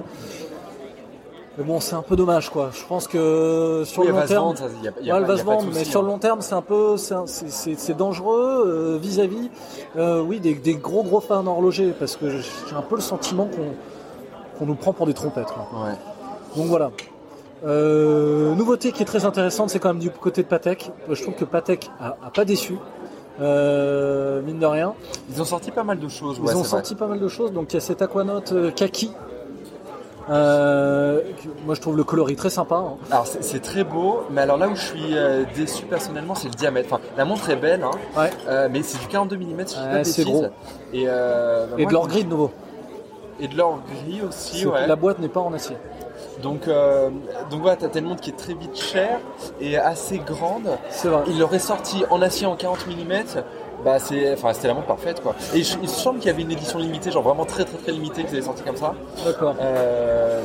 Mais 1.58 1.64
bon, 1.64 1.80
c'est 1.80 1.96
un 1.96 2.02
peu 2.02 2.14
dommage 2.14 2.50
quoi. 2.50 2.70
Je 2.72 2.84
pense 2.86 3.08
que 3.08 3.82
sur 3.84 4.02
Oui, 4.02 4.08
le 4.08 4.14
long 4.14 4.26
terme, 4.26 4.54
elle 5.04 5.24
va 5.24 5.36
se 5.36 5.42
vendre, 5.42 5.66
mais 5.74 5.84
sur 5.84 5.98
hein. 6.00 6.02
le 6.04 6.08
long 6.08 6.18
terme, 6.18 6.40
c'est 6.40 6.54
un 6.54 6.62
peu, 6.62 6.96
c'est 6.96 7.96
dangereux 7.96 8.64
euh, 8.64 8.98
vis-à-vis, 8.98 9.50
euh, 9.96 10.22
oui, 10.22 10.38
des, 10.38 10.54
des 10.54 10.76
gros 10.76 11.02
gros 11.02 11.20
fans 11.20 11.44
horlogers, 11.46 11.92
parce 11.98 12.14
que 12.16 12.30
j'ai 12.30 12.76
un 12.76 12.82
peu 12.82 12.94
le 12.94 13.00
sentiment 13.00 13.48
qu'on 14.56 14.66
nous 14.66 14.76
prend 14.76 14.92
pour 14.92 15.06
des 15.06 15.14
trompettes. 15.14 15.52
quoi. 15.52 15.66
Ouais. 15.84 15.94
Donc 16.56 16.66
voilà. 16.66 16.92
Euh, 17.66 18.54
nouveauté 18.54 18.92
qui 18.92 19.02
est 19.02 19.06
très 19.06 19.24
intéressante, 19.24 19.70
c'est 19.70 19.80
quand 19.80 19.88
même 19.88 19.98
du 19.98 20.10
côté 20.10 20.44
de 20.44 20.46
Patek. 20.48 20.92
Je 21.10 21.20
trouve 21.22 21.34
que 21.34 21.44
Patek 21.44 21.90
a, 22.00 22.16
a 22.24 22.30
pas 22.30 22.44
déçu, 22.44 22.76
euh, 23.40 24.42
mine 24.42 24.60
de 24.60 24.66
rien. 24.66 24.94
Ils 25.28 25.42
ont 25.42 25.44
sorti 25.44 25.72
pas 25.72 25.82
mal 25.82 25.98
de 25.98 26.08
choses. 26.08 26.38
Ils 26.40 26.46
ouais, 26.46 26.54
ont 26.54 26.62
sorti 26.62 26.94
pas 26.94 27.08
mal 27.08 27.18
de 27.18 27.26
choses. 27.26 27.52
Donc 27.52 27.72
il 27.72 27.74
y 27.74 27.78
a 27.78 27.80
cet 27.80 28.00
Aquanaut 28.00 28.52
euh, 28.52 28.70
kaki. 28.70 29.10
Euh, 30.30 31.20
moi 31.64 31.74
je 31.74 31.80
trouve 31.80 31.96
le 31.96 32.04
coloris 32.04 32.36
très 32.36 32.50
sympa. 32.50 32.74
hein. 32.76 32.96
Alors 33.10 33.26
c'est 33.26 33.60
très 33.62 33.84
beau, 33.84 34.22
mais 34.30 34.42
alors 34.42 34.56
là 34.58 34.68
où 34.68 34.74
je 34.76 34.82
suis 34.82 35.16
euh, 35.16 35.44
déçu 35.56 35.84
personnellement, 35.86 36.34
c'est 36.34 36.48
le 36.48 36.54
diamètre. 36.54 36.88
Enfin, 36.92 37.02
la 37.16 37.24
montre 37.24 37.48
est 37.50 37.56
belle, 37.56 37.82
hein, 37.82 37.90
Ouais. 38.16 38.30
euh, 38.48 38.68
mais 38.70 38.82
c'est 38.82 38.98
du 38.98 39.06
42 39.06 39.36
mm, 39.36 39.66
si 39.66 39.76
Ouais, 39.78 40.04
c'est 40.04 40.24
gros. 40.24 40.46
Et, 40.92 41.04
euh, 41.06 41.66
bah, 41.66 41.74
Et 41.78 41.82
moi, 41.82 41.88
de 41.88 41.94
l'or 41.94 42.08
gris 42.08 42.24
de 42.24 42.28
nouveau. 42.30 42.50
Et 43.40 43.48
de 43.48 43.56
l'or 43.56 43.78
gris 44.04 44.20
aussi, 44.22 44.66
ouais. 44.66 44.86
La 44.86 44.96
boîte 44.96 45.18
n'est 45.20 45.28
pas 45.28 45.40
en 45.40 45.52
acier. 45.54 45.76
Donc, 46.42 46.68
euh, 46.68 47.10
donc 47.50 47.62
voilà, 47.62 47.76
t'as 47.76 47.98
une 47.98 48.06
montre 48.06 48.20
qui 48.20 48.30
est 48.30 48.36
très 48.36 48.54
vite 48.54 48.76
chère 48.76 49.18
et 49.60 49.76
assez 49.76 50.18
grande. 50.18 50.68
C'est 50.90 51.08
vrai. 51.08 51.22
Il 51.28 51.38
l'aurait 51.38 51.58
sorti 51.58 52.04
en 52.10 52.20
acier 52.22 52.46
en 52.46 52.54
40 52.56 52.86
mm. 52.86 53.42
Bah 53.84 53.98
c'est, 53.98 54.32
enfin 54.32 54.52
c'était 54.52 54.68
la 54.68 54.74
montre 54.74 54.86
parfaite 54.88 55.20
quoi. 55.22 55.34
Et 55.54 55.62
je- 55.62 55.76
il 55.76 55.82
me 55.82 55.86
semble 55.86 56.18
qu'il 56.18 56.28
y 56.30 56.34
avait 56.34 56.42
une 56.42 56.50
édition 56.50 56.78
limitée, 56.78 57.10
genre 57.10 57.22
vraiment 57.22 57.44
très 57.44 57.64
très 57.64 57.76
très 57.78 57.92
limitée, 57.92 58.22
qu'ils 58.24 58.34
avaient 58.34 58.42
sorti 58.42 58.62
comme 58.62 58.76
ça. 58.76 58.94
D'accord. 59.24 59.54
Euh, 59.60 60.42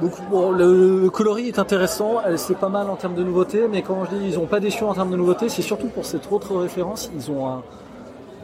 Donc 0.00 0.12
bon, 0.30 0.50
le, 0.50 1.00
le 1.02 1.10
coloris 1.10 1.48
est 1.48 1.58
intéressant, 1.58 2.16
c'est 2.36 2.58
pas 2.58 2.68
mal 2.68 2.88
en 2.90 2.96
termes 2.96 3.14
de 3.14 3.22
nouveautés, 3.24 3.66
mais 3.68 3.80
quand 3.82 4.04
je 4.04 4.16
dis 4.16 4.26
ils 4.28 4.38
ont 4.38 4.44
pas 4.46 4.60
déçu 4.60 4.84
en 4.84 4.92
termes 4.94 5.10
de 5.10 5.16
nouveautés, 5.16 5.48
c'est 5.48 5.62
surtout 5.62 5.88
pour 5.88 6.04
cette 6.04 6.30
autre 6.30 6.54
référence, 6.56 7.10
ils 7.16 7.30
ont 7.30 7.46
un, 7.48 7.62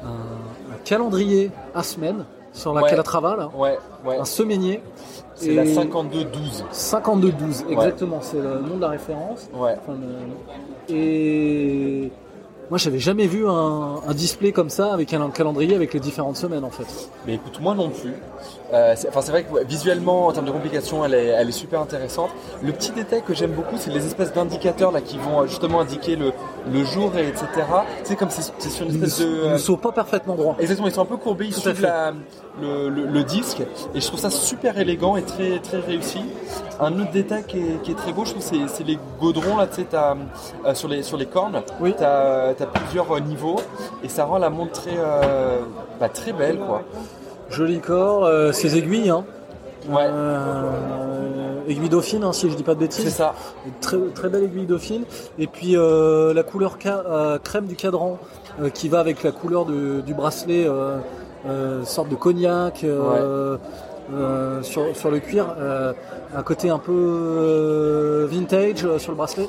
un- 0.02 0.06
un 0.08 0.78
calendrier 0.84 1.50
à 1.74 1.82
semaine 1.82 2.24
sur 2.54 2.72
laquelle 2.74 2.98
Ouais. 2.98 3.04
travaille, 3.04 3.36
là, 3.38 3.50
ouais, 3.56 3.78
ouais. 4.04 4.18
un 4.18 4.24
semainier. 4.24 4.82
C'est 5.34 5.54
la 5.54 5.64
5212. 5.66 6.64
5212, 6.70 7.64
exactement, 7.70 8.18
c'est 8.22 8.38
le 8.40 8.58
nom 8.60 8.76
de 8.76 8.80
la 8.80 8.88
référence. 8.88 9.48
Ouais. 9.54 9.76
Enfin, 9.80 9.92
le- 10.00 10.94
Et 10.94 12.10
moi 12.72 12.78
j'avais 12.78 13.00
jamais 13.00 13.26
vu 13.26 13.46
un, 13.46 14.00
un 14.06 14.14
display 14.14 14.50
comme 14.50 14.70
ça 14.70 14.94
avec 14.94 15.12
un 15.12 15.28
calendrier 15.28 15.74
avec 15.74 15.92
les 15.92 16.00
différentes 16.00 16.38
semaines 16.38 16.64
en 16.64 16.70
fait. 16.70 16.86
Mais 17.26 17.34
écoute, 17.34 17.60
moi 17.60 17.74
non 17.74 17.90
plus. 17.90 18.14
Euh, 18.72 18.94
c'est- 18.96 19.08
Enfin, 19.08 19.20
c'est 19.20 19.30
vrai 19.32 19.44
que 19.44 19.64
visuellement, 19.64 20.26
en 20.28 20.32
termes 20.32 20.46
de 20.46 20.50
complications, 20.50 21.04
elle 21.04 21.14
est, 21.14 21.26
elle 21.26 21.48
est 21.48 21.52
super 21.52 21.80
intéressante. 21.80 22.30
Le 22.62 22.72
petit 22.72 22.90
détail 22.92 23.22
que 23.22 23.34
j'aime 23.34 23.52
beaucoup, 23.52 23.76
c'est 23.76 23.90
les 23.90 24.06
espèces 24.06 24.32
d'indicateurs 24.32 24.92
là 24.92 25.00
qui 25.00 25.18
vont 25.18 25.42
euh, 25.42 25.46
justement 25.46 25.80
indiquer 25.80 26.16
le, 26.16 26.32
le 26.72 26.84
jour 26.84 27.12
et 27.18 27.28
etc. 27.28 27.46
Tu 28.04 28.16
comme 28.16 28.30
c'est 28.30 28.50
c'est 28.58 28.70
sur 28.70 28.86
une 28.86 28.94
Ils 28.94 29.50
ne 29.52 29.58
sont 29.58 29.76
pas 29.76 29.92
parfaitement 29.92 30.34
droits. 30.34 30.56
Exactement, 30.58 30.88
ils 30.88 30.94
sont 30.94 31.02
un 31.02 31.06
peu 31.06 31.16
courbés, 31.18 31.46
ils 31.46 31.52
Tout 31.54 31.60
à 31.60 31.62
suivent 31.62 31.76
fait. 31.76 31.82
la- 31.82 32.12
le, 32.60 32.88
le- 32.90 33.06
le 33.06 33.24
disque 33.24 33.62
et 33.94 34.00
je 34.00 34.06
trouve 34.06 34.20
ça 34.20 34.28
super 34.30 34.78
élégant 34.78 35.16
et 35.16 35.22
très 35.22 35.58
très 35.58 35.78
réussi. 35.78 36.20
Un 36.80 36.98
autre 36.98 37.10
détail 37.10 37.44
qui 37.44 37.58
est, 37.58 37.82
qui 37.82 37.92
est 37.92 37.94
très 37.94 38.12
beau, 38.12 38.24
je 38.24 38.30
trouve, 38.32 38.42
c'est 38.42 38.68
c'est 38.68 38.84
les 38.84 38.98
godrons 39.20 39.56
là, 39.56 39.66
tu 39.66 39.82
sais, 39.82 39.86
euh, 39.94 40.74
sur 40.74 40.88
les 40.88 41.02
sur 41.02 41.16
les 41.16 41.26
cornes, 41.26 41.62
Oui. 41.80 41.94
t'as 41.96 42.48
as 42.50 42.54
plusieurs 42.74 43.20
niveaux 43.20 43.56
et 44.04 44.08
ça 44.08 44.24
rend 44.24 44.38
la 44.38 44.50
montre 44.50 44.72
très 44.72 44.96
euh, 44.98 45.60
bah, 46.00 46.08
très 46.08 46.32
belle 46.32 46.58
quoi. 46.58 46.82
Joli 47.50 47.80
corps, 47.80 48.24
euh, 48.24 48.52
ces 48.52 48.76
aiguilles, 48.78 49.10
hein. 49.10 49.24
Ouais. 49.88 50.06
Euh, 50.06 50.62
aiguille 51.68 51.88
dauphine, 51.88 52.24
hein, 52.24 52.32
si 52.32 52.48
je 52.48 52.56
dis 52.56 52.62
pas 52.62 52.74
de 52.74 52.80
bêtises. 52.80 53.04
C'est 53.04 53.10
ça. 53.10 53.34
Très, 53.80 53.96
très 54.14 54.28
belle 54.28 54.44
aiguille 54.44 54.66
dauphine. 54.66 55.04
Et 55.38 55.46
puis 55.46 55.76
euh, 55.76 56.32
la 56.32 56.42
couleur 56.42 56.78
euh, 56.86 57.38
crème 57.38 57.66
du 57.66 57.76
cadran 57.76 58.18
qui 58.74 58.88
va 58.88 59.00
avec 59.00 59.22
la 59.22 59.32
couleur 59.32 59.64
du 59.66 60.14
bracelet, 60.14 60.68
sorte 61.84 62.08
de 62.08 62.14
cognac 62.14 62.84
sur, 64.62 64.96
sur 64.96 65.10
le 65.10 65.18
cuir. 65.18 65.54
euh, 65.58 65.92
un 66.34 66.42
côté 66.42 66.70
un 66.70 66.78
peu 66.78 68.26
vintage 68.30 68.86
sur 68.98 69.12
le 69.12 69.16
bracelet. 69.16 69.48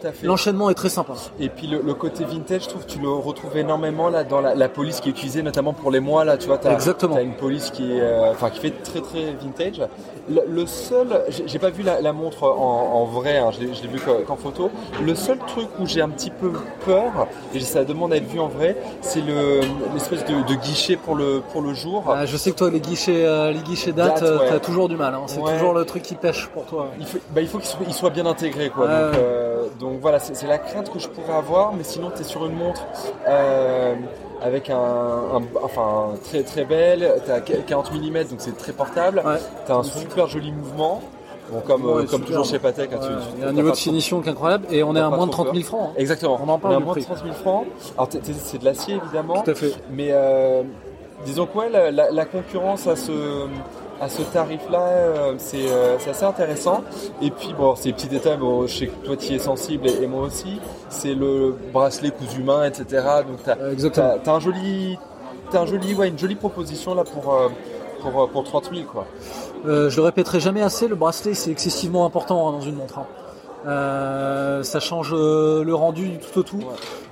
Tout 0.00 0.06
à 0.06 0.12
fait. 0.12 0.26
L'enchaînement 0.26 0.70
est 0.70 0.74
très 0.74 0.88
sympa. 0.88 1.12
Et 1.40 1.48
puis 1.48 1.66
le, 1.66 1.80
le 1.80 1.94
côté 1.94 2.24
vintage, 2.24 2.62
je 2.64 2.68
trouve 2.68 2.84
que 2.84 2.90
tu 2.90 2.98
le 2.98 3.08
retrouves 3.10 3.56
énormément 3.56 4.08
là 4.08 4.24
dans 4.24 4.40
la, 4.40 4.54
la 4.54 4.68
police 4.68 5.00
qui 5.00 5.08
est 5.08 5.12
utilisée 5.12 5.42
notamment 5.42 5.72
pour 5.72 5.90
les 5.90 6.00
mois 6.00 6.24
là, 6.24 6.36
tu 6.36 6.46
vois, 6.46 6.58
t'as, 6.58 6.72
Exactement. 6.72 7.14
t'as 7.16 7.22
une 7.22 7.34
police 7.36 7.70
qui 7.70 7.92
est, 7.92 8.00
euh, 8.00 8.30
enfin 8.32 8.50
qui 8.50 8.60
fait 8.60 8.70
très 8.82 9.00
très 9.00 9.32
vintage. 9.32 9.80
Le, 10.28 10.42
le 10.48 10.66
seul, 10.66 11.24
j'ai, 11.28 11.48
j'ai 11.48 11.58
pas 11.58 11.70
vu 11.70 11.82
la, 11.82 12.00
la 12.00 12.12
montre 12.12 12.44
en, 12.44 12.92
en 12.94 13.04
vrai, 13.04 13.38
hein, 13.38 13.50
je, 13.52 13.60
l'ai, 13.64 13.74
je 13.74 13.82
l'ai 13.82 13.88
vu 13.88 14.00
qu'en, 14.00 14.36
photo. 14.36 14.70
Le 15.04 15.14
seul 15.14 15.38
truc 15.46 15.68
où 15.80 15.86
j'ai 15.86 16.00
un 16.00 16.08
petit 16.08 16.30
peu 16.30 16.52
peur 16.84 17.26
et 17.54 17.60
ça 17.60 17.84
demande 17.84 18.12
à 18.12 18.16
être 18.16 18.26
vu 18.28 18.38
en 18.40 18.48
vrai, 18.48 18.76
c'est 19.00 19.20
le, 19.20 19.60
l'espèce 19.94 20.24
de, 20.24 20.34
de 20.48 20.54
guichet 20.54 20.96
pour 20.96 21.14
le 21.16 21.42
pour 21.52 21.60
le 21.62 21.74
jour. 21.74 22.04
Ah, 22.08 22.24
je 22.26 22.36
sais 22.36 22.50
que 22.52 22.56
toi 22.56 22.70
les 22.70 22.80
guichets, 22.80 23.24
euh, 23.26 23.50
les 23.50 23.60
guichets 23.60 23.92
date, 23.92 24.14
Date, 24.20 24.22
euh, 24.22 24.38
ouais. 24.38 24.48
t'as 24.48 24.58
toujours 24.60 24.88
du 24.88 24.96
mal. 24.96 25.14
hein. 25.14 25.22
C'est 25.26 25.40
Ouais. 25.40 25.54
toujours 25.54 25.72
le 25.74 25.84
truc 25.84 26.02
qui 26.02 26.14
pêche 26.14 26.46
pour 26.48 26.64
toi. 26.66 26.88
Il 27.00 27.06
faut, 27.06 27.18
bah, 27.34 27.40
il 27.40 27.48
faut 27.48 27.58
qu'il 27.58 27.92
soit, 27.94 28.10
bien 28.10 28.26
intégré 28.26 28.68
quoi. 28.70 28.86
Ouais, 28.86 28.92
donc, 29.02 29.12
ouais. 29.14 29.18
euh, 29.20 29.62
donc 29.82 29.98
voilà, 30.00 30.18
c'est, 30.18 30.46
la 30.46 30.56
crainte 30.58 30.90
que 30.90 30.98
je 30.98 31.08
pourrais 31.08 31.34
avoir, 31.34 31.74
mais 31.74 31.82
sinon 31.84 32.10
tu 32.14 32.22
es 32.22 32.24
sur 32.24 32.46
une 32.46 32.54
montre 32.54 32.82
euh, 33.28 33.94
avec 34.40 34.70
un, 34.70 34.76
un- 34.76 35.42
enfin 35.62 36.14
très 36.24 36.42
très 36.42 36.64
belle, 36.64 37.20
tu 37.24 37.30
as 37.30 37.40
40 37.40 37.92
mm 37.92 38.14
donc 38.30 38.38
c'est 38.38 38.56
très 38.56 38.72
portable, 38.72 39.22
Ouais. 39.26 39.36
tu 39.66 39.72
as 39.72 39.74
un 39.76 39.82
super 39.82 40.26
joli 40.28 40.52
mouvement. 40.52 41.00
Bon, 41.50 41.60
comme, 41.60 41.84
Ouais, 41.84 42.02
euh, 42.04 42.06
comme 42.06 42.22
toujours 42.22 42.46
chez 42.46 42.58
Patek, 42.58 42.92
hein, 42.94 42.98
Ouais, 43.02 43.08
il 43.36 43.42
y 43.42 43.44
a 43.44 43.48
un 43.48 43.52
niveau 43.52 43.70
de 43.72 43.76
finition 43.76 44.20
qui 44.22 44.28
est 44.28 44.32
incroyable 44.32 44.64
et 44.70 44.82
on 44.82 44.96
est 44.96 45.00
à 45.00 45.10
moins 45.10 45.26
de 45.26 45.32
trop 45.32 45.42
30 45.44 45.54
000 45.54 45.68
peur. 45.68 45.78
francs. 45.80 45.90
hein. 45.90 45.98
Exactement. 45.98 46.40
On 46.42 46.48
en 46.48 46.58
parle 46.58 46.74
est 46.74 46.76
à 46.76 46.80
moins 46.80 46.94
de 46.94 47.00
prix. 47.00 47.04
30 47.04 47.24
000 47.24 47.34
francs. 47.34 47.66
Alors 47.98 48.08
c'est 48.10 48.58
de 48.58 48.64
l'acier 48.64 48.94
évidemment. 49.02 49.42
Tout 49.42 49.50
à 49.50 49.54
fait. 49.54 49.72
Mais 49.90 50.08
euh, 50.12 50.62
disons 51.26 51.46
la, 51.70 51.90
la- 51.90 52.10
la 52.10 52.24
concurrence 52.24 52.86
à 52.86 52.96
ce, 52.96 53.12
à 54.02 54.08
ce 54.08 54.22
tarif-là, 54.22 54.80
euh, 54.88 55.34
c'est 55.38 55.70
euh, 55.70 55.96
c'est 56.00 56.10
assez 56.10 56.24
intéressant. 56.24 56.82
Et 57.22 57.30
puis 57.30 57.54
bon, 57.56 57.76
ces 57.76 57.92
petits 57.92 58.08
détails, 58.08 58.36
bon, 58.36 58.66
je 58.66 58.76
sais 58.78 58.86
que 58.88 59.06
toi 59.06 59.16
tu 59.16 59.32
y 59.32 59.34
es 59.36 59.38
sensible 59.38 59.86
et, 59.88 60.02
et 60.02 60.06
moi 60.08 60.22
aussi, 60.22 60.60
c'est 60.88 61.14
le 61.14 61.56
bracelet 61.72 62.10
cousu 62.10 62.42
main, 62.42 62.64
etc. 62.64 62.84
Donc 63.28 63.38
t'as 63.44 63.56
Exactement. 63.70 64.14
as, 64.26 64.30
un 64.30 64.40
joli, 64.40 64.98
t'as 65.52 65.60
un 65.62 65.66
joli, 65.66 65.94
ouais, 65.94 66.08
une 66.08 66.18
jolie 66.18 66.34
proposition 66.34 66.94
là 66.96 67.04
pour, 67.04 67.32
euh, 67.32 67.48
pour, 68.00 68.22
euh, 68.22 68.26
pour 68.26 68.42
30 68.44 68.70
000 68.74 68.86
quoi. 68.90 69.06
Je 69.64 69.94
le 69.96 70.02
répéterai 70.02 70.40
jamais 70.40 70.62
assez, 70.62 70.88
le 70.88 70.96
bracelet 70.96 71.34
c'est 71.34 71.52
excessivement 71.52 72.04
important 72.04 72.48
hein, 72.48 72.52
dans 72.52 72.60
une 72.60 72.74
montre. 72.74 72.98
hein. 72.98 73.06
Euh, 73.66 74.62
ça 74.62 74.80
change 74.80 75.12
euh, 75.12 75.62
le 75.64 75.74
rendu 75.74 76.08
du 76.08 76.18
tout 76.18 76.38
au 76.40 76.42
tout. 76.42 76.60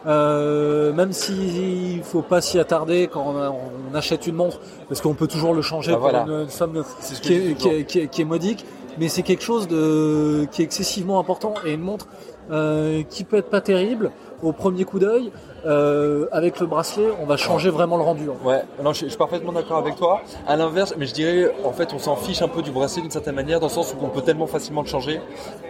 Euh, 0.07 0.93
même 0.93 1.13
s'il 1.13 2.03
faut 2.03 2.23
pas 2.23 2.41
s'y 2.41 2.59
attarder 2.59 3.09
quand 3.13 3.25
on, 3.35 3.37
a- 3.37 3.51
on 3.51 3.95
achète 3.95 4.27
une 4.27 4.35
montre, 4.37 4.61
parce 4.89 5.01
qu'on 5.01 5.15
peut 5.15 5.27
toujours 5.27 5.55
le 5.55 5.63
changer 5.63 5.93
Bah, 5.93 5.99
pour 5.99 6.11
voilà. 6.11 6.25
une, 6.27 6.41
une 6.43 6.49
somme 6.49 6.83
qui 7.23 7.35
est, 7.35 7.55
qui 7.55 7.69
est- 7.69 7.85
qui 7.85 7.99
est- 8.01 8.07
qui 8.09 8.23
est 8.23 8.25
modique, 8.25 8.65
mais 8.99 9.09
c'est 9.09 9.23
quelque 9.23 9.43
chose 9.45 9.69
de, 9.69 10.47
qui 10.51 10.63
est 10.63 10.65
excessivement 10.65 11.19
important 11.21 11.55
et 11.67 11.73
une 11.75 11.83
montre 11.83 12.07
euh, 12.51 13.03
qui 13.09 13.25
peut 13.25 13.37
être 13.37 13.51
pas 13.51 13.61
terrible, 13.61 14.11
au 14.43 14.53
premier 14.53 14.85
coup 14.85 14.99
d'œil, 14.99 15.31
euh, 15.67 16.27
avec 16.33 16.61
le 16.61 16.67
bracelet, 16.67 17.07
on 17.23 17.27
va 17.27 17.37
changer 17.37 17.71
vraiment 17.71 17.97
le 17.97 18.03
rendu. 18.03 18.29
Ouais, 18.45 18.63
non, 18.83 18.93
je, 18.93 19.01
je 19.05 19.09
suis 19.09 19.17
parfaitement 19.19 19.53
d'accord 19.53 19.79
avec 19.79 19.97
toi. 19.97 20.21
À 20.47 20.57
l'inverse, 20.57 20.95
mais 20.97 21.07
je 21.07 21.15
dirais, 21.15 21.53
en 21.65 21.73
fait, 21.73 21.93
on 21.95 21.99
s'en 21.99 22.17
fiche 22.17 22.43
un 22.43 22.49
peu 22.49 22.63
du 22.63 22.71
bracelet 22.71 23.03
d'une 23.03 23.11
certaine 23.11 23.35
manière, 23.35 23.61
dans 23.61 23.67
le 23.67 23.73
sens 23.73 23.93
où 23.95 24.05
on 24.05 24.09
peut 24.09 24.23
tellement 24.23 24.47
facilement 24.47 24.83
le 24.83 24.87
changer 24.89 25.21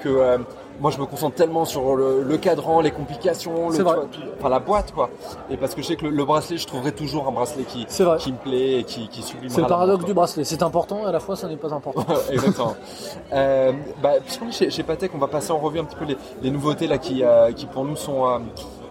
que 0.02 0.08
euh, 0.08 0.38
moi, 0.80 0.90
je 0.90 0.98
me 0.98 1.04
concentre 1.04 1.34
tellement 1.36 1.64
sur 1.66 1.94
le, 1.94 2.22
le 2.22 2.36
cadran, 2.38 2.80
les 2.80 2.90
complications, 2.90 3.68
le, 3.68 3.76
tout- 3.78 3.84
enfin 4.38 4.48
la 4.48 4.60
boîte, 4.60 4.92
quoi. 4.92 5.10
Et 5.50 5.56
parce 5.58 5.74
que 5.74 5.82
je 5.82 5.88
sais 5.88 5.96
que 5.96 6.04
le, 6.06 6.10
le 6.10 6.24
bracelet, 6.24 6.56
je 6.56 6.66
trouverai 6.66 6.92
toujours 6.92 7.28
un 7.28 7.32
bracelet 7.32 7.64
qui, 7.64 7.84
qui 7.84 8.32
me 8.32 8.38
plaît 8.38 8.78
et 8.80 8.84
qui, 8.84 9.08
qui 9.08 9.22
sublimera. 9.22 9.54
C'est 9.54 9.60
le 9.60 9.66
paradoxe 9.66 10.04
du 10.06 10.14
bracelet. 10.14 10.44
C'est 10.44 10.62
important 10.62 11.02
et 11.04 11.08
à 11.08 11.12
la 11.12 11.20
fois, 11.20 11.36
ça 11.36 11.48
n'est 11.48 11.56
pas 11.56 11.74
important. 11.74 12.06
Exactement. 12.32 12.76
euh, 13.32 13.72
bah, 14.02 14.12
puisqu'on 14.24 14.48
est 14.48 14.52
chez, 14.52 14.70
chez 14.70 14.82
Patek, 14.82 15.10
on 15.14 15.18
va 15.18 15.26
passer 15.28 15.50
en 15.52 15.58
revue 15.58 15.80
un 15.80 15.84
petit 15.84 15.96
peu 15.96 16.06
les, 16.06 16.16
les 16.42 16.50
nouveautés 16.50 16.86
là 16.86 16.96
qui, 16.96 17.22
euh, 17.22 17.52
qui 17.52 17.66
pour 17.66 17.84
nous 17.84 17.96
sont, 17.96 18.26
euh, 18.26 18.38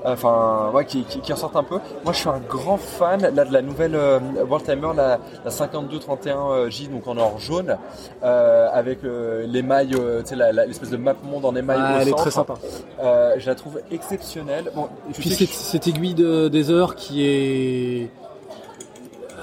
enfin, 0.06 0.72
ouais, 0.74 0.86
qui, 0.86 1.04
qui, 1.04 1.20
qui 1.20 1.34
ressortent 1.34 1.56
un 1.56 1.64
peu. 1.64 1.80
Moi, 2.04 2.14
je 2.14 2.20
suis 2.20 2.30
un 2.30 2.40
grand 2.48 2.78
fan 2.78 3.22
là 3.34 3.46
de 3.46 3.54
la 3.54 3.62
nouvelle 3.62 3.96
euh, 3.96 4.20
World 4.48 4.66
Timer, 4.66 4.90
la, 4.96 5.20
la 5.44 5.52
5231J, 5.52 6.90
donc 6.92 7.08
en 7.08 7.18
or 7.18 7.40
jaune, 7.40 7.78
euh, 8.24 8.68
avec 8.72 9.04
euh, 9.04 9.46
l'émail, 9.48 9.94
euh, 9.96 10.22
tu 10.22 10.36
sais, 10.36 10.54
l'espèce 10.68 10.90
de 10.90 10.98
map 10.98 11.16
monde 11.24 11.46
en 11.46 11.56
émail 11.56 11.78
Ah, 11.80 11.98
au 11.98 12.02
elle 12.02 12.08
est 12.10 12.14
très 12.14 12.32
sympa. 12.32 12.56
Euh, 13.02 13.36
je 13.38 13.48
la 13.48 13.56
trouve 13.56 13.80
exceptionnelle. 13.92 14.72
Bon, 14.76 14.88
tu 15.14 15.22
puis 15.22 15.30
sais 15.30 15.36
cette, 15.36 15.50
que- 15.50 15.54
cette 15.56 15.88
aiguille 15.88 16.14
de, 16.14 16.48
des 16.48 16.72
heures 16.72 16.96
qui 16.96 17.26
est 17.26 18.10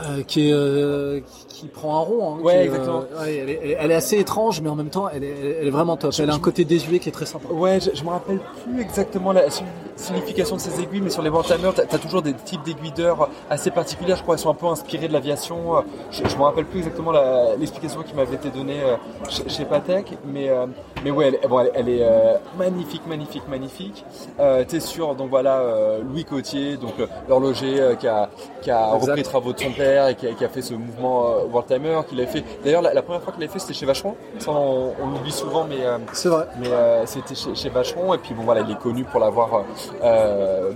euh, 0.05 0.23
qui 0.27 0.49
est 0.49 0.53
euh, 0.53 1.21
qui, 1.21 1.47
qui 1.63 1.67
prend 1.69 1.97
un 1.97 2.01
rond. 2.01 2.35
hein, 2.35 2.39
Ouais, 2.43 2.53
qui 2.61 2.65
exactement. 2.67 3.05
euh, 3.17 3.23
ouais, 3.25 3.37
elle, 3.37 3.49
est, 3.51 3.77
elle 3.81 3.93
assez 3.93 4.19
étrange, 4.19 4.61
mais 4.61 4.69
en 4.69 4.75
même 4.75 4.91
temps, 4.91 5.09
elle 5.09 5.25
est, 5.25 5.57
elle 5.61 5.67
est 5.69 5.71
vraiment 5.71 5.97
top. 5.97 6.13
Elle 6.19 6.29
a 6.31 6.35
un 6.35 6.39
côté 6.39 6.65
désuet 6.67 6.99
qui 6.99 7.09
est 7.09 7.13
très 7.13 7.25
sympa. 7.25 7.49
Ouais, 7.51 7.79
je, 7.81 7.91
je 7.95 8.05
me 8.05 8.11
rappelle 8.11 8.41
plus 8.65 8.81
exactement 8.83 9.33
la 9.33 9.49
si- 9.49 9.63
signification 9.97 10.57
de 10.57 10.61
ces 10.61 10.81
aiguilles, 10.81 11.01
mais 11.01 11.11
sur 11.11 11.23
les 11.23 11.31
Warhammer, 11.31 11.71
t'as 11.75 11.83
as 11.83 11.99
toujours 11.99 12.23
des 12.23 12.35
types 12.35 12.63
d'aiguilles 12.63 12.93
d'heure 12.93 13.29
assez 13.51 13.71
particulières. 13.71 14.17
Je 14.17 14.23
crois 14.23 14.35
qu'elles 14.37 14.43
sont 14.43 14.51
un 14.51 14.55
peu 14.55 14.67
inspirées 14.67 15.09
de 15.09 15.13
l'aviation. 15.13 15.83
Je, 16.11 16.23
je 16.29 16.37
me 16.37 16.43
rappelle 16.43 16.67
plus 16.67 16.79
exactement 16.81 17.13
l'explication 17.59 18.03
qui 18.03 18.15
m'avait 18.15 18.37
été 18.37 18.51
donnée 18.51 18.81
euh, 18.83 18.97
chez, 19.29 19.49
chez 19.49 19.65
Patek, 19.65 20.19
mais 20.25 20.49
euh, 20.49 20.67
mais 21.05 21.11
ouais, 21.11 21.27
elle, 21.29 21.35
est- 21.37 21.47
bon, 21.49 21.61
elle, 21.61 21.71
elle 21.75 21.89
est 21.89 22.03
euh, 22.03 22.35
magnifique, 22.59 23.07
magnifique, 23.07 23.43
magnifique. 23.49 24.05
Euh, 24.41 24.65
T'es 24.67 24.81
sûr, 24.81 25.15
donc 25.15 25.31
voilà, 25.31 25.59
euh, 25.59 26.01
Louis 26.03 26.25
Cotier, 26.25 26.77
donc 26.77 26.95
l'horloger 27.29 27.97
qui 27.99 28.09
a 28.09 28.29
qui 28.63 28.71
a 28.71 28.87
repris 28.87 29.17
les 29.17 29.23
travaux 29.23 29.53
de 29.53 29.61
son 29.61 29.71
père 29.71 30.09
et 30.09 30.15
qui 30.17 30.27
a, 30.27 30.33
qui 30.33 30.45
a 30.45 30.49
fait 30.49 30.63
ce 30.63 30.75
mouvement 30.75 31.37
World 31.53 31.67
Timer, 31.69 32.01
qu'il 32.09 32.19
avait 32.21 32.31
fait. 32.31 32.45
D'ailleurs, 32.65 32.83
la, 32.83 32.93
la 32.95 33.03
première 33.03 33.23
fois 33.23 33.33
qu'il 33.33 33.41
l'avait 33.41 33.53
fait, 33.53 33.59
c'était 33.61 33.75
chez 33.75 33.87
Vacheron. 33.87 34.17
Ça, 34.39 34.51
on, 34.51 34.93
on 35.01 35.07
l'oublie 35.11 35.31
souvent, 35.33 35.65
mais 35.69 35.77
C'est 36.13 36.29
vrai. 36.29 36.47
mais 36.59 36.69
c'était 37.07 37.35
chez, 37.35 37.55
chez 37.55 37.69
Vacheron 37.69 38.15
et 38.15 38.19
puis 38.19 38.35
bon 38.35 38.43
voilà 38.43 38.63
il 38.63 38.71
est 38.73 38.79
connu 38.79 39.05
pour 39.05 39.21
l'avoir 39.21 39.65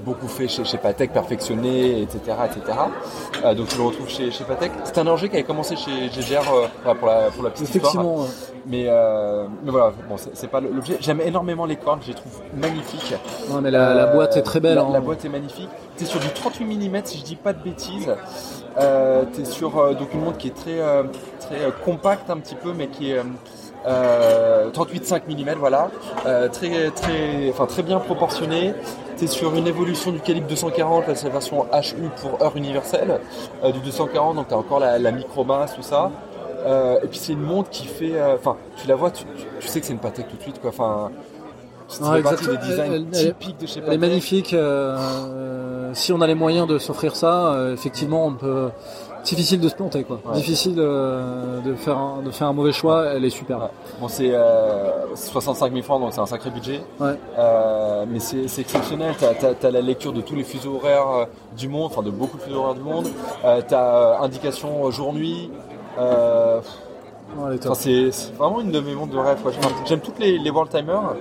beaucoup 0.04 0.28
fait 0.28 0.48
chez, 0.48 0.64
chez 0.64 0.78
Patek, 0.78 1.12
perfectionné, 1.12 2.02
etc. 2.02 2.18
etc. 2.44 2.78
Donc 3.56 3.68
tu 3.68 3.76
le 3.78 3.82
retrouves 3.84 4.08
chez, 4.08 4.30
chez 4.30 4.44
Patek. 4.44 4.72
C'est 4.84 4.98
un 4.98 5.06
orger 5.06 5.28
qui 5.28 5.36
avait 5.36 5.44
commencé 5.44 5.76
chez 5.76 6.08
GGR 6.10 6.42
pour, 6.98 7.08
la, 7.08 7.30
pour 7.30 7.42
la 7.44 7.50
petite 7.50 7.74
histoire. 7.74 7.92
Effectivement. 7.94 8.26
Mais, 8.66 8.84
mais 9.64 9.70
voilà, 9.70 9.92
bon, 10.10 10.16
c'est 10.34 10.50
pas 10.50 10.60
l'objet. 10.60 10.98
J'aime 11.00 11.20
énormément 11.20 11.64
les 11.64 11.76
cornes, 11.76 12.00
je 12.02 12.08
les 12.08 12.14
trouve 12.14 12.40
magnifiques. 12.54 13.14
Ouais, 13.48 13.60
mais 13.62 13.70
la, 13.70 13.94
la 13.94 14.06
boîte 14.06 14.36
est 14.36 14.42
très 14.42 14.60
belle. 14.60 14.74
La, 14.74 14.82
hein. 14.82 14.90
la 14.92 15.00
boîte 15.00 15.24
est 15.24 15.28
magnifique. 15.28 15.68
T'es 15.96 16.04
sur 16.04 16.20
du 16.20 16.28
38 16.28 16.64
mm 16.64 17.00
si 17.04 17.18
je 17.18 17.24
dis 17.24 17.36
pas 17.36 17.52
de 17.52 17.62
bêtises. 17.62 18.14
Euh, 18.78 19.24
T'es 19.32 19.44
sur 19.44 19.78
euh, 19.78 19.94
donc 19.94 20.12
une 20.14 20.20
montre 20.20 20.38
qui 20.38 20.48
est 20.48 20.54
très 20.54 20.80
euh, 20.80 21.04
très 21.40 21.58
compacte 21.84 22.30
un 22.30 22.36
petit 22.38 22.54
peu, 22.54 22.72
mais 22.72 22.88
qui 22.88 23.10
est 23.10 23.18
euh, 23.18 23.22
euh, 23.86 24.70
38,5 24.70 25.22
mm, 25.26 25.58
voilà, 25.58 25.90
très 26.52 26.90
très 26.90 27.48
enfin 27.50 27.66
très 27.66 27.82
bien 27.82 27.98
proportionné. 27.98 28.74
T'es 29.16 29.26
sur 29.26 29.54
une 29.54 29.66
évolution 29.66 30.12
du 30.12 30.20
calibre 30.20 30.46
240, 30.48 31.08
là 31.08 31.14
c'est 31.14 31.26
la 31.26 31.32
version 31.32 31.66
HU 31.72 32.08
pour 32.22 32.42
heure 32.42 32.56
universelle 32.56 33.20
du 33.62 33.80
240, 33.80 34.36
donc 34.36 34.48
t'as 34.48 34.56
encore 34.56 34.80
la, 34.80 34.98
la 34.98 35.12
micro 35.12 35.44
masse 35.44 35.74
tout 35.74 35.82
ça. 35.82 36.10
Euh, 36.66 36.98
et 37.02 37.06
puis 37.06 37.18
c'est 37.18 37.32
une 37.32 37.42
montre 37.42 37.70
qui 37.70 37.86
fait, 37.86 38.12
euh, 38.14 38.34
enfin 38.34 38.56
tu 38.76 38.86
la 38.88 38.94
vois, 38.96 39.10
tu, 39.10 39.24
tu- 39.36 39.44
tu 39.60 39.68
sais 39.68 39.80
que 39.80 39.86
c'est 39.86 39.92
une 39.92 39.98
Patek 39.98 40.28
tout 40.28 40.36
de 40.36 40.42
suite 40.42 40.60
quoi. 40.60 40.70
Enfin, 40.70 41.10
c'est 41.88 42.04
Ouais, 42.04 42.22
partie 42.22 42.46
des 42.46 42.56
designs 42.58 42.92
Elle- 42.92 43.06
typiques 43.10 43.58
de 43.60 43.66
chez 43.66 43.78
Elle 43.78 43.84
est 43.84 43.86
Patek. 43.86 44.00
magnifique. 44.00 44.54
euh, 44.54 45.90
si 45.94 46.12
on 46.12 46.20
a 46.20 46.26
les 46.26 46.34
moyens 46.36 46.66
de 46.68 46.78
s'offrir 46.78 47.16
ça, 47.16 47.52
euh, 47.54 47.74
effectivement, 47.74 48.26
on 48.26 48.32
peut. 48.34 48.68
Difficile 49.24 49.60
de 49.60 49.68
se 49.68 49.74
planter, 49.74 50.02
quoi. 50.04 50.18
Ouais. 50.24 50.32
Difficile 50.36 50.76
euh, 50.78 51.60
de 51.60 51.74
faire 51.74 51.98
un, 51.98 52.22
de 52.24 52.30
faire 52.30 52.46
un 52.46 52.54
mauvais 52.54 52.72
choix. 52.72 53.04
Elle 53.04 53.22
est 53.26 53.28
super. 53.30 53.58
Ouais. 53.58 53.66
Bon, 54.00 54.08
c'est 54.08 54.30
euh, 54.32 55.14
65 55.14 55.70
000 55.72 55.82
francs, 55.84 56.00
donc 56.00 56.14
c'est 56.14 56.20
un 56.22 56.26
sacré 56.26 56.48
budget. 56.48 56.80
Ouais. 56.98 57.18
Mais 58.08 58.18
c'est 58.18 58.48
c'est 58.48 58.62
exceptionnel. 58.62 59.14
Tu 59.18 59.66
as, 59.66 59.70
la 59.70 59.80
lecture 59.82 60.14
de 60.14 60.22
tous 60.22 60.34
les 60.36 60.42
fuseaux 60.44 60.76
horaires 60.76 61.26
du 61.54 61.68
monde, 61.68 61.90
enfin 61.92 62.02
de 62.02 62.10
beaucoup 62.10 62.38
de 62.38 62.42
fuseaux 62.42 62.60
horaires 62.60 62.74
du 62.76 62.80
monde. 62.82 63.08
Tu 63.68 63.74
as 63.74 64.20
indication 64.22 64.90
jour-nuit. 64.90 65.50
Euh, 65.98 66.60
enfin, 67.38 67.74
c'est 67.74 68.10
vraiment 68.38 68.60
une 68.60 68.70
de 68.70 68.80
mes 68.80 68.94
montres 68.94 69.12
de 69.12 69.18
rêve. 69.18 69.38
J'aime- 69.86 70.00
toutes 70.00 70.18
les, 70.18 70.38
les 70.38 70.50
World 70.50 70.70
Timers 70.70 71.14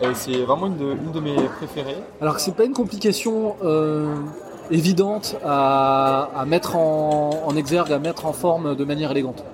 et 0.00 0.08
c'est 0.14 0.42
vraiment 0.44 0.66
une 0.66 0.76
de, 0.76 0.84
une 0.92 1.12
de 1.12 1.20
mes 1.20 1.34
préférées. 1.56 1.96
Alors 2.20 2.34
que 2.36 2.40
c'est 2.40 2.54
pas 2.54 2.64
une 2.64 2.72
complication 2.72 3.56
euh, 3.64 4.14
évidente 4.70 5.36
à, 5.44 6.28
à 6.36 6.44
mettre 6.46 6.76
en, 6.76 7.30
en 7.46 7.56
exergue, 7.56 7.92
à 7.92 7.98
mettre 7.98 8.26
en 8.26 8.32
forme 8.32 8.74
de 8.74 8.84
manière 8.84 9.10
élégante. 9.10 9.44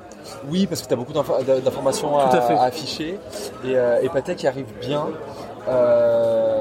Oui, 0.50 0.66
parce 0.66 0.82
que 0.82 0.86
tu 0.88 0.94
as 0.94 0.96
beaucoup 0.96 1.12
d'info- 1.12 1.42
d'informations 1.64 2.18
à, 2.18 2.28
afficher 2.64 3.18
et, 3.64 3.76
euh, 3.76 4.00
et 4.02 4.08
Patek 4.08 4.42
y 4.42 4.46
arrive 4.46 4.66
bien. 4.80 5.04
Euh, 5.68 6.59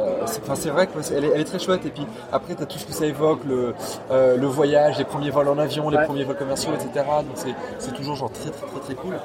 c'est 0.55 0.69
vrai 0.69 0.88
qu'elle 0.88 1.25
est, 1.25 1.31
elle 1.33 1.41
est 1.41 1.45
très 1.45 1.59
chouette 1.59 1.86
et 1.86 1.89
puis 1.89 2.05
après 2.31 2.55
tu 2.55 2.63
as 2.63 2.65
tout 2.65 2.77
ce 2.79 2.86
que 2.86 2.93
ça 2.93 3.05
évoque, 3.05 3.39
le, 3.45 3.74
euh, 4.12 4.38
le 4.38 4.48
voyage, 4.48 4.98
les 4.98 5.03
premiers 5.05 5.29
vols 5.29 5.48
en 5.50 5.57
avion, 5.57 5.89
les 5.89 5.98
Ouais. 5.98 6.05
premiers 6.05 6.24
vols 6.24 6.38
commerciaux, 6.38 6.71
etc. 6.75 7.05
Donc 7.17 7.36
c'est- 7.36 7.55
toujours 7.93 8.15
genre 8.15 8.31
très 8.31 8.50
très 8.50 8.67
très 8.67 8.79
très 8.79 8.93
cool. 8.95 9.15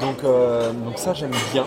Donc, 0.00 0.16
euh, 0.24 0.72
donc 0.72 0.98
ça 0.98 1.12
j'aime 1.14 1.30
bien. 1.52 1.64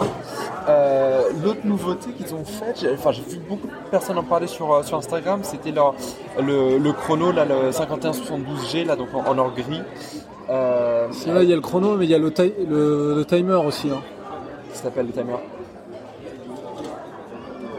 Euh, 0.68 1.30
L'autre 1.44 1.62
nouveauté 1.64 2.12
qu'ils 2.12 2.34
ont 2.36 2.44
faite, 2.44 2.80
j'ai 2.82 2.92
enfin, 2.94 3.12
j'ai 3.12 3.22
vu 3.22 3.40
beaucoup 3.40 3.68
de 3.68 3.90
personnes 3.90 4.18
en 4.18 4.24
parler 4.24 4.48
sur, 4.48 4.84
sur 4.84 4.98
Instagram, 4.98 5.40
c'était 5.44 5.72
le, 6.42 6.78
le 6.78 6.92
chrono, 6.94 7.32
là, 7.32 7.46
le 7.46 7.72
5172G, 7.72 8.84
là, 8.86 8.96
donc 8.98 9.08
en, 9.14 9.26
en 9.30 9.38
or 9.38 9.52
gris. 9.56 9.82
Euh, 10.50 11.08
vrai, 11.26 11.44
il 11.44 11.50
y 11.50 11.54
a 11.54 11.56
le 11.56 11.62
chrono, 11.62 11.96
mais 11.96 12.06
il 12.06 12.12
y 12.12 12.16
a 12.16 12.18
le, 12.18 12.32
ti- 12.34 12.54
le, 12.70 13.16
le 13.16 13.26
timer 13.26 13.54
aussi. 13.66 13.90
hein. 13.90 14.02
ça 14.74 14.84
s'appelle 14.84 15.08
le 15.08 15.12
timer. 15.14 15.34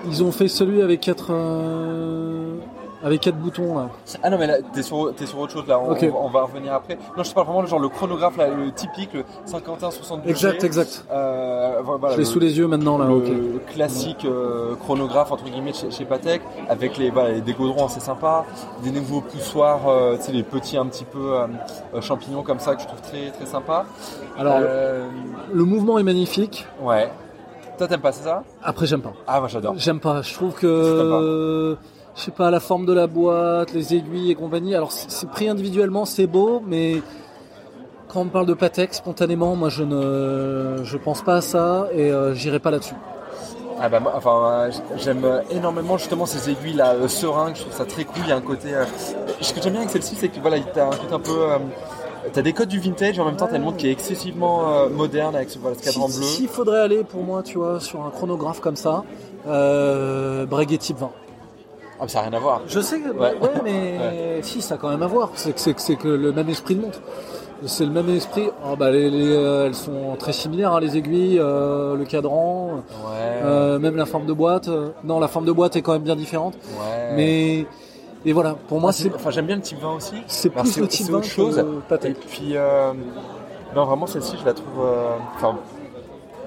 Ils 0.07 0.23
ont 0.23 0.33
fait 0.33 0.49
celui 0.49 0.83
avec 0.83 1.01
quatre, 1.01 1.29
euh, 1.31 2.55
avec 3.03 3.21
quatre 3.21 3.37
boutons 3.37 3.77
là. 3.77 3.89
Ah 4.23 4.31
non 4.31 4.39
mais 4.39 4.47
là 4.47 4.57
t'es 4.73 4.83
sur, 4.83 5.15
t'es 5.15 5.27
sur 5.27 5.39
autre 5.39 5.53
chose 5.53 5.67
là, 5.69 5.79
on, 5.79 5.93
va, 5.93 6.19
on 6.21 6.29
va 6.31 6.43
revenir 6.43 6.73
après. 6.73 6.99
Non 7.17 7.23
je 7.23 7.31
te 7.31 7.35
parle 7.35 7.47
vraiment 7.47 7.63
le 7.63 7.69
genre 7.69 7.79
le 7.79 7.89
chronographe 7.89 8.37
là, 8.37 8.49
le 8.49 8.73
typique, 8.73 9.13
le 9.13 9.25
51-72 9.47 10.27
Exact, 10.27 10.65
exact. 10.65 11.05
Euh, 11.11 11.81
voilà, 11.83 12.09
Je 12.09 12.13
l'ai 12.13 12.19
le- 12.19 12.25
sous 12.25 12.39
les 12.41 12.59
yeux 12.59 12.67
maintenant 12.67 12.99
là. 12.99 13.07
le 13.07 13.61
classique 13.73 14.25
euh, 14.25 14.75
chronographe 14.77 15.31
entre 15.31 15.45
guillemets 15.45 15.73
chez, 15.73 15.91
chez 15.91 16.05
Patek 16.05 16.43
avec 16.69 16.97
les, 16.97 17.11
voilà, 17.11 17.31
les- 17.35 17.41
des 17.41 17.53
gaudrons 17.53 17.87
assez 17.87 18.01
sympas, 18.01 18.45
des 18.83 18.91
nouveaux 18.91 19.21
poussoirs, 19.21 19.89
euh, 19.89 20.17
tu 20.17 20.23
sais 20.25 20.33
les 20.33 20.43
petits 20.43 20.77
un 20.77 20.87
petit 20.87 21.05
peu 21.05 21.35
champignons 22.01 22.43
comme 22.43 22.59
ça 22.61 22.75
que 22.75 22.83
je 22.83 22.87
trouve 22.87 23.01
très 23.03 23.31
très 23.31 23.47
sympa. 23.47 23.85
Alors 24.39 24.59
le 25.53 25.65
mouvement 25.65 25.99
est 25.99 26.05
magnifique. 26.05 26.67
ouais. 26.83 27.11
Toi 27.79 27.87
t'aimes 27.87 28.01
pas 28.01 28.13
c'est 28.13 28.25
ça 28.25 28.43
Après 28.63 28.87
j'aime 28.87 29.01
pas. 29.01 29.13
Ah 29.27 29.39
moi 29.39 29.49
j'adore. 29.49 29.75
J'aime 29.77 30.01
pas. 30.01 30.23
Je 30.23 30.35
trouve 30.35 30.53
que 30.55 31.77
je 32.17 32.23
sais 32.23 32.33
pas 32.33 32.51
la 32.51 32.59
forme 32.61 32.85
de 32.85 32.93
la 32.93 33.07
boîte, 33.07 33.73
les 33.73 33.95
aiguilles 33.95 34.33
et 34.33 34.35
compagnie. 34.35 34.75
Alors 34.75 34.91
c'est 34.91 35.31
pris 35.31 35.49
individuellement, 35.49 36.05
c'est 36.05 36.27
beau, 36.27 36.61
mais 36.67 37.01
quand 38.09 38.23
on 38.23 38.25
me 38.25 38.31
parle 38.31 38.47
de 38.47 38.55
Patek, 38.55 38.93
spontanément, 38.95 39.55
moi 39.55 39.69
je 39.69 39.85
ne 39.85 40.81
je 40.83 40.97
pense 40.97 41.23
pas 41.23 41.37
à 41.37 41.41
ça 41.41 41.87
et 41.93 42.11
euh, 42.11 42.35
j'irai 42.35 42.59
pas 42.59 42.73
là-dessus. 42.73 42.97
Ah 43.81 43.89
bah 43.89 44.01
moi, 44.01 44.13
enfin 44.17 44.51
euh, 44.51 44.71
j'aime 44.97 45.25
énormément 45.53 45.97
justement 45.99 46.27
ces 46.27 46.51
aiguilles 46.51 46.75
là 46.75 46.95
euh, 46.95 47.07
seringues, 47.07 47.55
je 47.55 47.61
trouve 47.61 47.73
ça 47.73 47.85
très 47.85 48.03
cool, 48.03 48.23
il 48.25 48.29
y 48.31 48.33
a 48.33 48.37
un 48.37 48.41
côté 48.41 48.75
euh, 48.75 48.85
ce 49.41 49.53
que 49.53 49.63
j'aime 49.63 49.75
bien 49.75 49.83
avec 49.83 49.93
celle-ci 49.93 50.17
c'est 50.17 50.31
que 50.31 50.41
voilà, 50.41 50.59
t'as 50.75 50.87
un 50.87 50.91
côté 50.91 51.15
un 51.15 51.21
peu 51.21 51.47
t'as 52.33 52.43
des 52.43 52.53
codes 52.53 52.69
du 52.69 52.79
vintage 52.81 53.19
en 53.19 53.25
même 53.25 53.37
temps 53.37 53.47
t'as 53.51 53.57
une 53.57 53.63
montre 53.65 53.77
qui 53.79 53.89
est 53.89 53.93
excessivement 53.93 54.69
euh, 54.73 54.89
moderne 54.89 55.35
avec 55.37 55.51
ce, 55.51 55.59
voilà, 55.59 55.77
ce 55.77 55.83
cadran 55.85 56.09
Si- 56.09 56.19
bleu. 56.19 56.27
S'il 56.27 56.49
faudrait 56.49 56.81
aller 56.81 57.05
pour 57.05 57.23
moi, 57.23 57.43
tu 57.43 57.59
vois, 57.59 57.81
sur 57.81 58.05
un 58.05 58.11
chronographe 58.11 58.61
comme 58.61 58.77
ça, 58.77 59.05
euh, 59.47 60.47
Breguet 60.47 60.79
type 60.79 60.99
20. 60.99 61.11
Ah 62.01 62.03
mais 62.03 62.09
ça 62.09 62.21
n'a 62.23 62.29
rien 62.29 62.37
à 62.37 62.41
voir. 62.41 62.61
Je 62.69 62.81
sais 62.81 63.01
que, 63.01 63.09
Ouais. 63.11 63.35
ouais, 63.41 63.51
mais 63.65 64.39
si, 64.43 64.63
ça 64.63 64.75
a 64.75 64.79
quand 64.79 64.89
même 64.91 65.03
à 65.03 65.07
voir. 65.09 65.31
C'est 65.35 65.53
que 65.53 65.81
c'est 65.81 65.97
que, 65.97 66.09
le 66.09 66.33
même 66.33 66.49
esprit 66.49 66.77
de 66.77 66.83
montre. 66.83 67.01
C'est 67.67 67.85
le 67.85 67.91
même 67.91 68.09
esprit. 68.11 68.51
Oh, 68.65 68.77
bah, 68.77 68.93
les, 68.93 69.11
les, 69.11 69.33
euh, 69.33 69.67
elles 69.67 69.75
sont 69.75 70.15
très 70.17 70.33
similaires, 70.33 70.75
hein, 70.75 70.81
les 70.81 70.97
aiguilles, 70.97 71.41
euh, 71.41 71.97
le 71.97 72.05
cadran, 72.05 72.85
Ouais. 73.05 73.41
euh, 73.43 73.81
même 73.81 73.97
la 73.97 74.07
forme 74.07 74.27
de 74.27 74.33
boîte. 74.33 74.69
Non, 75.03 75.19
la 75.19 75.27
forme 75.27 75.45
de 75.45 75.51
boîte 75.51 75.75
est 75.75 75.83
quand 75.83 75.93
même 75.93 76.03
bien 76.03 76.15
différente. 76.15 76.55
ouais. 76.55 77.13
Mais 77.17 77.67
et 78.29 78.33
voilà, 78.33 78.55
pour 78.69 78.79
moi, 78.79 78.89
Moi, 78.89 78.93
c'est 78.93 79.15
enfin 79.15 79.31
j'aime 79.31 79.47
bien 79.47 79.57
le 79.57 79.63
type 79.63 79.81
20 79.81 79.95
aussi. 79.95 80.15
c'est 80.27 80.51
plus 80.51 80.69
c'est- 80.71 80.81
le 80.81 80.89
type 80.89 81.07
c'est 81.07 81.13
20 81.13 81.19
autre 81.19 81.27
chose. 81.27 81.65
que 81.89 82.07
Et 82.07 82.13
puis 82.15 82.57
euh, 82.57 82.93
non 83.75 83.85
vraiment 83.87 84.07
celle-ci 84.07 84.37
je 84.41 84.45
la 84.45 84.53
trouve 84.55 84.81
euh, 84.85 85.17
enfin 85.37 85.57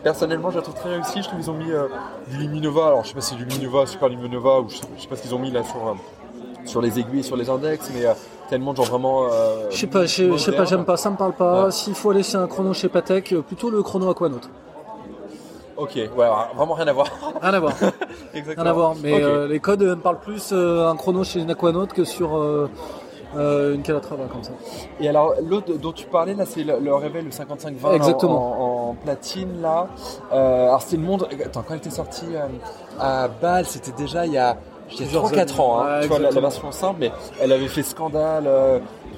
personnellement, 0.03 0.49
je 0.51 0.57
la 0.57 0.61
trouve 0.63 0.75
très 0.75 0.89
réussie. 0.95 1.21
Je 1.21 1.27
trouve 1.27 1.39
qu'ils 1.39 1.51
ont 1.51 1.55
mis 1.55 1.71
euh, 1.71 1.87
du 2.29 2.37
Luminova. 2.37 2.87
Alors, 2.87 3.03
je 3.03 3.09
sais 3.09 3.13
pas 3.13 3.21
si 3.21 3.29
c'est 3.31 3.35
du 3.35 3.45
Luminova, 3.45 3.85
Super 3.85 4.09
Luminova, 4.09 4.59
ou 4.61 4.69
je 4.69 4.77
sais, 4.77 5.07
pas 5.07 5.15
ce 5.15 5.21
qu'ils 5.21 5.35
ont 5.35 5.39
mis 5.39 5.51
là 5.51 5.61
sur, 5.63 5.95
sur 6.65 6.81
les 6.81 6.99
aiguilles, 6.99 7.23
sur 7.23 7.35
les 7.37 7.49
index, 7.49 7.91
mais 7.93 8.05
tellement 8.49 8.73
genre 8.73 8.85
vraiment. 8.87 9.27
Je 9.69 9.77
sais 9.77 9.87
pas, 9.87 10.05
je 10.05 10.37
sais 10.37 10.51
pas, 10.53 10.65
j'aime 10.65 10.85
pas, 10.85 10.97
ça 10.97 11.09
me 11.11 11.17
parle 11.17 11.33
pas. 11.33 11.69
S'il 11.71 11.93
faut 11.95 12.09
aller 12.11 12.23
chez 12.23 12.37
un 12.37 12.47
chrono 12.47 12.73
chez 12.73 12.89
Patek, 12.89 13.35
plutôt 13.41 13.69
le 13.69 13.83
chrono 13.83 14.09
Aquanaut. 14.09 14.41
Ok, 15.81 15.95
ouais, 15.95 16.09
vraiment 16.55 16.73
rien 16.75 16.87
à 16.87 16.93
voir. 16.93 17.07
Rien 17.41 17.53
à 17.53 17.59
voir, 17.59 17.73
Exactement. 18.33 18.63
rien 18.63 18.71
à 18.71 18.73
voir. 18.73 18.95
Mais 19.01 19.23
euh, 19.23 19.47
les 19.47 19.59
codes 19.59 19.81
me 19.81 19.95
parlent 19.95 20.19
plus 20.19 20.49
euh, 20.51 20.87
un 20.87 20.95
chrono 20.95 21.23
chez 21.23 21.39
une 21.39 21.49
Aquanaut 21.49 21.87
que 21.87 22.03
sur 22.03 22.35
euh, 22.37 22.67
une 23.73 23.81
Calatrava 23.81 24.25
comme 24.31 24.43
ça. 24.43 24.51
Et 24.99 25.09
alors, 25.09 25.33
l'autre 25.41 25.73
dont 25.77 25.91
tu 25.91 26.05
parlais, 26.05 26.33
là, 26.35 26.45
c'est 26.45 26.63
le, 26.63 26.79
le 26.79 26.93
Réveil, 26.93 27.23
le 27.23 27.31
5520 27.31 27.93
Exactement. 27.93 28.87
En, 28.87 28.89
en 28.91 28.93
platine, 28.93 29.61
là. 29.61 29.87
Alors, 30.31 30.81
c'était 30.81 30.97
une 30.97 31.03
montre. 31.03 31.27
Attends, 31.43 31.63
quand 31.67 31.73
elle 31.73 31.77
était 31.79 31.89
sortie 31.89 32.35
euh, 32.35 32.45
à 32.99 33.27
Bâle, 33.27 33.65
c'était 33.65 33.93
déjà 33.93 34.25
il 34.25 34.33
y 34.33 34.37
a, 34.37 34.57
il 34.91 34.99
y 34.99 35.03
a 35.03 35.19
Plusieurs 35.19 35.31
3-4 35.31 35.61
ans, 35.61 35.79
hein. 35.81 35.85
Ouais, 35.95 36.01
tu 36.01 36.07
vois, 36.09 36.19
la, 36.19 36.31
la 36.31 36.41
version 36.41 36.71
simple, 36.71 36.97
mais 36.99 37.11
elle 37.41 37.53
avait 37.53 37.67
fait 37.69 37.83
scandale. 37.83 38.47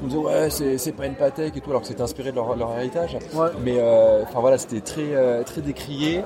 On 0.03 0.07
me 0.07 0.09
disait, 0.09 0.21
ouais, 0.21 0.77
c'est, 0.77 0.91
pas 0.91 1.05
une 1.05 1.15
Patek 1.15 1.55
et 1.55 1.61
tout, 1.61 1.69
alors 1.69 1.81
que 1.81 1.87
c'était 1.87 2.01
inspiré 2.01 2.31
de 2.31 2.35
leur, 2.35 2.57
leur 2.57 2.77
héritage. 2.77 3.17
Ouais. 3.33 3.47
Mais, 3.63 3.77
euh, 3.79 4.23
enfin 4.23 4.41
voilà, 4.41 4.57
c'était 4.57 4.81
très, 4.81 5.15
euh, 5.15 5.43
très 5.43 5.61
décrié. 5.61 6.25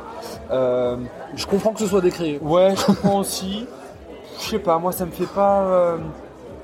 Euh, 0.49 0.97
Je 1.35 1.45
comprends 1.45 1.73
que 1.73 1.79
ce 1.79 1.85
soit 1.87 2.01
décrié. 2.01 2.39
Ouais, 2.41 2.73
je 2.75 2.85
comprends 2.87 3.19
aussi. 3.19 3.67
Je 4.39 4.45
sais 4.49 4.59
pas, 4.59 4.79
moi 4.79 4.91
ça 4.91 5.05
me 5.05 5.11
fait 5.11 5.27
pas, 5.27 5.97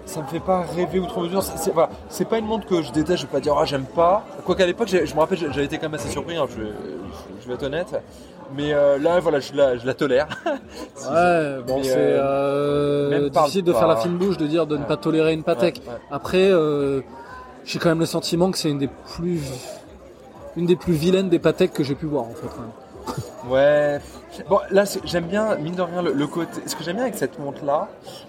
ça 0.06 0.22
me 0.22 0.28
fait 0.28 0.40
pas 0.40 0.62
rêver 0.62 1.00
outre 1.00 1.22
mesure. 1.22 1.42
C'est 1.44 1.72
voilà, 1.72 1.90
pas 2.30 2.38
une 2.40 2.46
montre 2.46 2.66
que 2.68 2.82
je 2.82 2.92
déteste. 2.92 3.20
Je 3.22 3.26
vais 3.28 3.32
pas 3.32 3.40
dire 3.40 3.56
ah 3.58 3.66
j'aime 3.66 3.86
pas. 3.86 4.24
Quoi 4.46 4.56
qu'à 4.56 4.66
l'époque, 4.66 4.88
je 4.90 5.14
me 5.14 5.20
rappelle, 5.20 5.38
j'avais 5.38 5.66
été 5.66 5.78
quand 5.78 5.90
même 5.90 6.00
assez 6.00 6.10
surpris. 6.10 6.36
hein, 6.36 6.46
je, 6.50 6.62
vais, 6.64 6.70
je- 6.70 7.44
je 7.44 7.48
vais 7.48 7.54
être 7.56 7.64
honnête. 7.64 7.96
Mais 8.56 8.74
euh, 8.74 8.98
là, 9.00 9.20
voilà, 9.20 9.40
je 9.40 9.54
la, 9.54 9.78
je 9.78 9.86
la 9.86 9.94
tolère. 9.94 10.28
Si- 10.96 11.08
Ouais, 11.10 11.58
bon, 11.68 11.82
c'est 11.84 11.96
euh, 11.98 13.12
euh, 13.12 13.30
difficile 13.30 13.64
de 13.64 13.74
faire 13.74 13.88
la 13.88 13.98
fine 13.98 14.18
bouche 14.18 14.38
de 14.38 14.46
dire 14.48 14.68
de 14.68 14.78
ne 14.78 14.84
pas 14.84 14.96
tolérer 14.98 15.34
une 15.34 15.44
Patek. 15.44 15.82
Ouais, 15.86 15.92
ouais. 15.94 16.00
Après, 16.12 16.50
euh, 16.52 17.02
j'ai 17.66 17.80
quand 17.80 17.90
même 17.90 18.00
le 18.00 18.06
sentiment 18.06 18.52
que 18.52 18.58
c'est 18.58 18.70
une 18.70 18.78
des 18.80 18.90
plus 19.16 19.42
une 20.56 20.66
des 20.68 20.76
plus 20.76 20.94
vilaines 20.94 21.30
des 21.30 21.40
Patek 21.40 21.74
que 21.74 21.84
j'ai 21.84 21.96
pu 21.96 22.06
voir 22.06 22.24
en 22.26 22.34
fait. 22.34 22.48
quand 22.48 22.62
même. 22.62 23.52
Ouais. 23.52 24.00
Bon, 24.50 24.60
là, 24.72 24.84
j'aime 25.06 25.26
bien, 25.26 25.56
mine 25.58 25.76
de 25.76 25.82
rien, 25.82 26.02
le, 26.02 26.14
le 26.14 26.28
côté. 26.28 26.62
Ce 26.66 26.76
que 26.76 26.84
j'aime 26.84 26.96
bien 26.96 27.04
avec 27.06 27.16
cette 27.16 27.38
montre-là, 27.40 27.88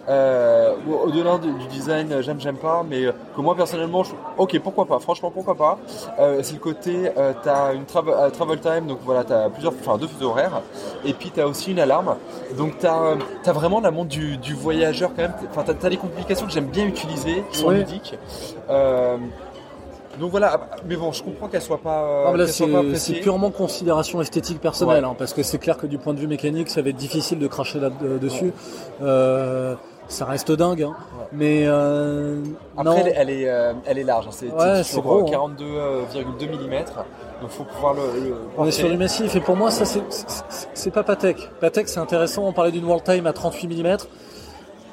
euh, 0.09 0.75
au- 0.89 1.09
au-delà 1.09 1.39
du, 1.39 1.51
du 1.53 1.67
design, 1.69 2.13
euh, 2.13 2.23
j'aime, 2.23 2.41
j'aime 2.41 2.57
pas, 2.57 2.85
mais 2.89 3.05
euh, 3.07 3.13
que 3.35 3.41
moi 3.41 3.55
personnellement, 3.55 4.03
je, 4.05 4.13
ok, 4.37 4.59
pourquoi 4.61 4.85
pas, 4.87 4.99
franchement, 4.99 5.31
pourquoi 5.31 5.55
pas. 5.55 5.79
Euh, 6.19 6.41
c'est 6.43 6.55
le 6.55 6.61
côté, 6.61 7.11
euh, 7.17 7.33
t'as 7.43 7.73
une 7.75 7.85
travel, 7.85 8.15
euh, 8.19 8.31
travel 8.31 8.61
time, 8.61 8.87
donc 8.87 8.99
voilà, 9.05 9.25
t'as 9.25 9.49
plusieurs, 9.49 9.73
enfin 9.73 9.97
deux 9.99 10.07
fuseaux 10.07 10.31
horaires, 10.31 10.61
et 11.05 11.15
puis 11.15 11.31
t'as 11.35 11.47
aussi 11.47 11.71
une 11.73 11.81
alarme. 11.81 12.17
Donc 12.59 12.79
t'as, 12.79 13.03
euh, 13.03 13.17
t'as 13.43 13.53
vraiment 13.53 13.81
la 13.81 13.91
montre 13.91 14.11
du, 14.11 14.37
du 14.37 14.55
voyageur 14.55 15.11
quand 15.17 15.23
même. 15.23 15.35
Enfin, 15.51 15.63
t'as, 15.65 15.75
t'as 15.75 15.89
des 15.89 15.97
complications 15.97 16.47
que 16.47 16.53
j'aime 16.53 16.67
bien 16.67 16.85
utiliser, 16.87 17.45
qui 17.51 17.59
sont 17.59 17.69
Ouais. 17.69 17.77
ludiques. 17.79 18.17
Euh, 20.17 20.21
donc 20.21 20.31
voilà, 20.31 20.61
mais 20.87 20.97
bon, 20.97 21.13
je 21.13 21.23
comprends 21.23 21.49
qu'elle 21.49 21.63
soit 21.63 21.79
pas, 21.79 22.03
euh, 22.05 22.25
Ah, 22.29 22.37
là, 22.37 22.47
soit 22.47 22.67
c'est 22.67 22.73
pas 22.73 22.81
c'est 22.81 22.87
appréciée. 22.87 23.21
purement 23.21 23.51
considération 23.51 24.21
esthétique 24.21 24.61
personnelle, 24.61 25.05
Ouais. 25.05 25.11
hein, 25.11 25.17
parce 25.19 25.33
que 25.35 25.43
c'est 25.43 25.59
clair 25.59 25.77
que 25.77 25.87
du 25.87 25.99
point 25.99 26.15
de 26.15 26.19
vue 26.21 26.27
mécanique, 26.27 26.71
ça 26.71 26.83
va 26.83 26.91
être 26.91 26.97
difficile 26.97 27.39
de 27.39 27.47
cracher 27.47 27.81
là-dessus. 27.81 28.53
Euh, 29.03 29.75
ça 30.07 30.27
reste 30.27 30.53
dingue, 30.53 30.83
hein. 30.83 30.95
mais 31.33 31.65
euh, 31.67 32.43
Après, 32.77 32.85
non. 32.85 32.97
elle, 32.99 33.09
est- 33.09 33.15
elle 33.17 33.31
est, 33.31 33.49
euh, 33.49 33.73
elle 33.87 33.99
est 33.99 34.05
large, 34.05 34.27
hein, 34.27 34.33
c'est 34.33 34.49
sur 34.51 34.85
c'est 34.85 35.01
gros, 35.01 35.21
euh, 35.21 35.27
hein. 35.27 35.31
42,2 35.31 36.47
mm, 36.47 36.85
donc 37.41 37.51
faut 37.51 37.65
pouvoir 37.65 37.95
le. 37.95 38.03
le 38.29 38.35
On 38.59 38.67
est 38.67 38.71
sur 38.71 38.89
du 38.91 38.99
massif 38.99 39.35
et 39.35 39.41
pour 39.41 39.57
moi 39.57 39.71
ça 39.71 39.87
c'est- 39.87 40.03
c'est 40.11 40.45
c'est 40.75 40.91
pas 40.91 41.03
Patek. 41.05 41.49
Patek 41.59 41.89
c'est 41.89 42.01
intéressant, 42.01 42.45
on 42.47 42.53
parlait 42.53 42.71
d'une 42.71 42.85
World 42.85 43.03
Time 43.05 43.27
à 43.27 43.33
38 43.33 43.67
mm. 43.83 43.97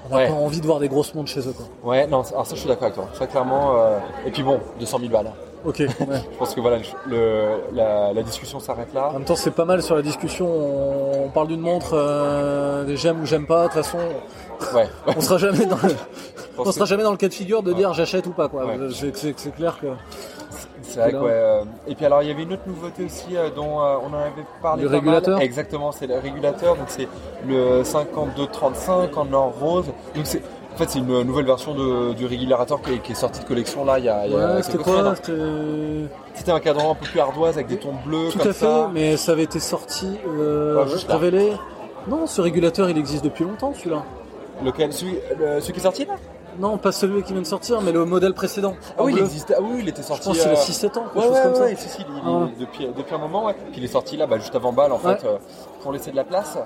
On 0.05 0.09
n'a 0.09 0.15
Ouais. 0.21 0.27
pas 0.27 0.33
envie 0.33 0.59
de 0.61 0.65
voir 0.65 0.79
des 0.79 0.87
grosses 0.89 1.13
montres 1.13 1.29
chez 1.29 1.41
eux 1.41 1.53
quoi. 1.53 1.65
Ouais, 1.91 2.07
non, 2.07 2.21
alors 2.31 2.45
ça 2.45 2.55
je 2.55 2.59
suis 2.59 2.67
d'accord 2.67 2.83
avec 2.85 2.95
toi. 2.95 3.07
Ça 3.13 3.27
clairement. 3.27 3.75
euh, 3.77 3.97
Et 4.25 4.31
puis 4.31 4.43
bon, 4.43 4.59
200 4.79 4.99
000 4.99 5.11
balles. 5.11 5.31
Ok, 5.63 5.77
ouais. 5.79 5.87
Je 5.99 6.37
pense 6.39 6.55
que 6.55 6.59
voilà, 6.61 6.77
le, 7.07 7.49
la, 7.73 8.11
la 8.13 8.23
discussion 8.23 8.59
s'arrête 8.59 8.93
là. 8.95 9.09
En 9.09 9.13
même 9.13 9.25
temps 9.25 9.35
c'est 9.35 9.51
pas 9.51 9.65
mal 9.65 9.83
sur 9.83 9.95
la 9.95 10.01
discussion, 10.01 10.47
on, 10.47 11.25
on 11.25 11.29
parle 11.29 11.47
d'une 11.49 11.59
montre, 11.61 11.91
euh, 11.93 12.83
des 12.83 12.97
j'aime 12.97 13.21
ou 13.21 13.25
j'aime 13.27 13.45
pas, 13.45 13.67
de 13.67 13.73
toute 13.73 13.83
façon 13.83 13.99
Ouais. 14.75 14.87
on 15.07 15.21
sera 15.21 15.37
jamais 15.39 15.65
dans 15.65 15.77
le, 15.83 15.95
on 16.57 16.71
sera 16.71 16.85
jamais 16.85 17.01
dans 17.03 17.11
le 17.11 17.17
cas 17.17 17.27
de 17.27 17.33
figure 17.33 17.61
de 17.63 17.73
dire 17.73 17.93
j'achète 17.93 18.25
ou 18.27 18.31
pas 18.31 18.47
quoi. 18.47 18.65
C'est 18.91 19.55
clair 19.55 19.77
que 19.79 19.87
C'est 20.93 20.99
vrai 20.99 21.11
que, 21.11 21.17
ouais, 21.17 21.31
euh, 21.31 21.63
Et 21.87 21.95
puis 21.95 22.05
alors, 22.05 22.21
il 22.23 22.29
y 22.29 22.31
avait 22.31 22.43
une 22.43 22.53
autre 22.53 22.63
nouveauté 22.67 23.05
aussi 23.05 23.35
euh, 23.35 23.49
dont 23.55 23.79
euh, 23.81 23.95
on 24.03 24.13
en 24.13 24.19
avait 24.19 24.31
parlé. 24.61 24.83
Le 24.83 24.87
pas 24.89 24.93
mal. 24.95 24.99
régulateur 25.01 25.39
Exactement, 25.41 25.91
c'est 25.91 26.07
le 26.07 26.17
régulateur. 26.19 26.75
Donc 26.75 26.85
c'est 26.87 27.07
le 27.47 27.83
5235 27.83 29.15
en 29.17 29.33
or 29.33 29.53
rose. 29.59 29.85
Donc 30.15 30.25
c'est. 30.25 30.41
En 30.73 30.77
fait, 30.77 30.89
c'est 30.89 30.99
une 30.99 31.23
nouvelle 31.23 31.45
version 31.45 31.73
de- 31.75 32.13
du 32.13 32.25
régulateur 32.25 32.81
qui 32.81 32.93
est, 32.93 32.99
qui 32.99 33.11
est 33.11 33.15
sortie 33.15 33.41
de 33.41 33.45
collection 33.45 33.83
là 33.83 33.99
il 33.99 34.05
y 34.05 34.09
a, 34.09 34.25
il 34.25 34.31
y 34.31 34.35
a 34.35 34.37
ouais, 34.37 34.45
quelques 34.61 34.65
c'était 34.65 34.77
quoi. 34.83 35.13
C'était- 36.33 36.51
un 36.53 36.59
cadran 36.61 36.91
un 36.91 36.95
peu 36.95 37.05
plus 37.05 37.19
ardoise 37.19 37.55
avec 37.55 37.67
des 37.67 37.75
tons 37.77 37.93
bleus 38.05 38.29
Tout 38.31 38.39
comme 38.39 38.47
à 38.47 38.53
fait, 38.53 38.65
ça. 38.65 38.89
mais 38.93 39.17
ça 39.17 39.33
avait 39.33 39.43
été 39.43 39.59
sorti, 39.59 40.07
euh, 40.25 40.87
juste 40.87 41.09
là. 41.09 41.17
révélé. 41.17 41.51
Non, 42.07 42.25
ce 42.25 42.39
régulateur 42.41 42.89
il 42.89 42.97
existe 42.97 43.23
depuis 43.25 43.43
longtemps 43.43 43.73
celui-là. 43.75 44.03
Lequel? 44.63 44.93
Celui, 44.93 45.17
le- 45.37 45.59
celui 45.59 45.73
qui 45.73 45.79
est 45.79 45.83
sorti 45.83 46.05
là? 46.05 46.13
Non, 46.59 46.77
pas 46.77 46.91
celui 46.91 47.23
qui 47.23 47.33
vient 47.33 47.41
de 47.41 47.47
sortir, 47.47 47.81
mais 47.81 47.91
le 47.91 48.05
modèle 48.05 48.33
précédent. 48.33 48.75
Ah 48.97 49.03
oui, 49.03 49.13
il 49.17 49.23
existait. 49.23 49.55
Ah 49.57 49.61
oui, 49.61 49.77
il 49.79 49.89
était 49.89 50.01
Je 50.01 50.07
sorti. 50.07 50.27
pense 50.27 50.37
que 50.37 50.43
c'est 50.43 50.49
euh, 50.49 50.51
le 50.51 50.57
6-7 50.57 50.97
ans, 50.97 51.03
quelque 51.03 51.15
Ouais, 51.17 51.23
chose 51.23 51.31
ouais, 51.33 51.41
comme 51.43 51.55
ça. 51.55 51.61
ouais, 51.63 51.75
si, 51.77 51.89
si, 51.89 52.01
il- 52.01 52.05
il- 52.15 52.21
Ah 52.25 52.31
ouais. 52.31 52.47
depuis, 52.59 52.87
depuis 52.95 53.15
un 53.15 53.17
moment, 53.17 53.45
ouais. 53.45 53.53
Puis 53.71 53.75
il 53.77 53.83
est 53.83 53.87
sorti 53.87 54.17
là, 54.17 54.27
bah, 54.27 54.37
juste 54.37 54.55
avant 54.55 54.73
balle 54.73 54.91
en 54.91 54.97
fait, 54.99 55.23
euh, 55.25 55.37
pour 55.81 55.91
laisser 55.91 56.11
de 56.11 56.15
la 56.15 56.23
place. 56.23 56.57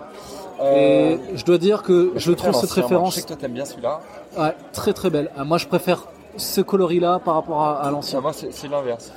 Et 0.59 0.63
Euh, 0.63 1.17
je 1.35 1.43
dois 1.45 1.57
dire 1.57 1.83
que 1.83 2.13
je 2.15 2.31
trouve 2.31 2.53
cette 2.53 2.63
l'ancien, 2.63 2.83
référence 2.83 3.09
Je 3.11 3.15
sais 3.15 3.21
que 3.23 3.27
toi 3.27 3.35
t'aimes 3.37 3.51
bien 3.53 3.65
celui-là. 3.65 3.99
ouais, 4.37 4.55
très 4.73 4.93
très 4.93 5.09
belle. 5.09 5.29
Moi 5.45 5.57
je 5.57 5.67
préfère 5.67 6.03
ce 6.37 6.61
coloris-là 6.61 7.19
par 7.23 7.35
rapport 7.35 7.61
à, 7.61 7.79
à 7.81 7.87
Ah, 7.87 7.91
l'ancien. 7.91 8.21
moi, 8.21 8.31
c'est 8.33 8.67
l'inverse. 8.67 9.11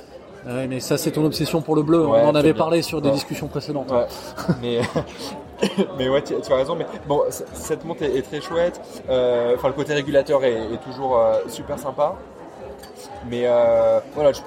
Ouais, 0.47 0.67
mais 0.67 0.79
ça 0.79 0.97
c'est 0.97 1.11
ton 1.11 1.25
obsession 1.25 1.61
pour 1.61 1.75
le 1.75 1.81
bleu, 1.83 2.05
Ouais, 2.05 2.21
on 2.23 2.29
en 2.29 2.35
avait 2.35 2.53
bien. 2.53 2.61
parlé 2.63 2.81
sur 2.81 3.01
des 3.01 3.09
Ouais. 3.09 3.15
discussions 3.15 3.47
précédentes. 3.47 3.91
Mais, 4.61 4.79
mais 5.97 6.09
ouais, 6.09 6.21
tu, 6.21 6.33
tu 6.39 6.53
as 6.53 6.55
raison. 6.55 6.75
Mais 6.75 6.85
bon, 7.07 7.23
cette 7.53 7.85
montre 7.85 8.03
est, 8.03 8.15
est 8.17 8.21
très 8.21 8.41
chouette. 8.41 8.79
Euh, 9.09 9.55
Enfin, 9.55 9.67
le 9.67 9.73
côté 9.73 9.93
régulateur 9.93 10.43
est, 10.43 10.53
est 10.73 10.83
toujours 10.83 11.17
euh, 11.17 11.35
super 11.47 11.77
sympa. 11.79 12.15
Mais 13.29 13.43
euh, 13.45 13.99
voilà, 14.15 14.31
je- 14.31 14.41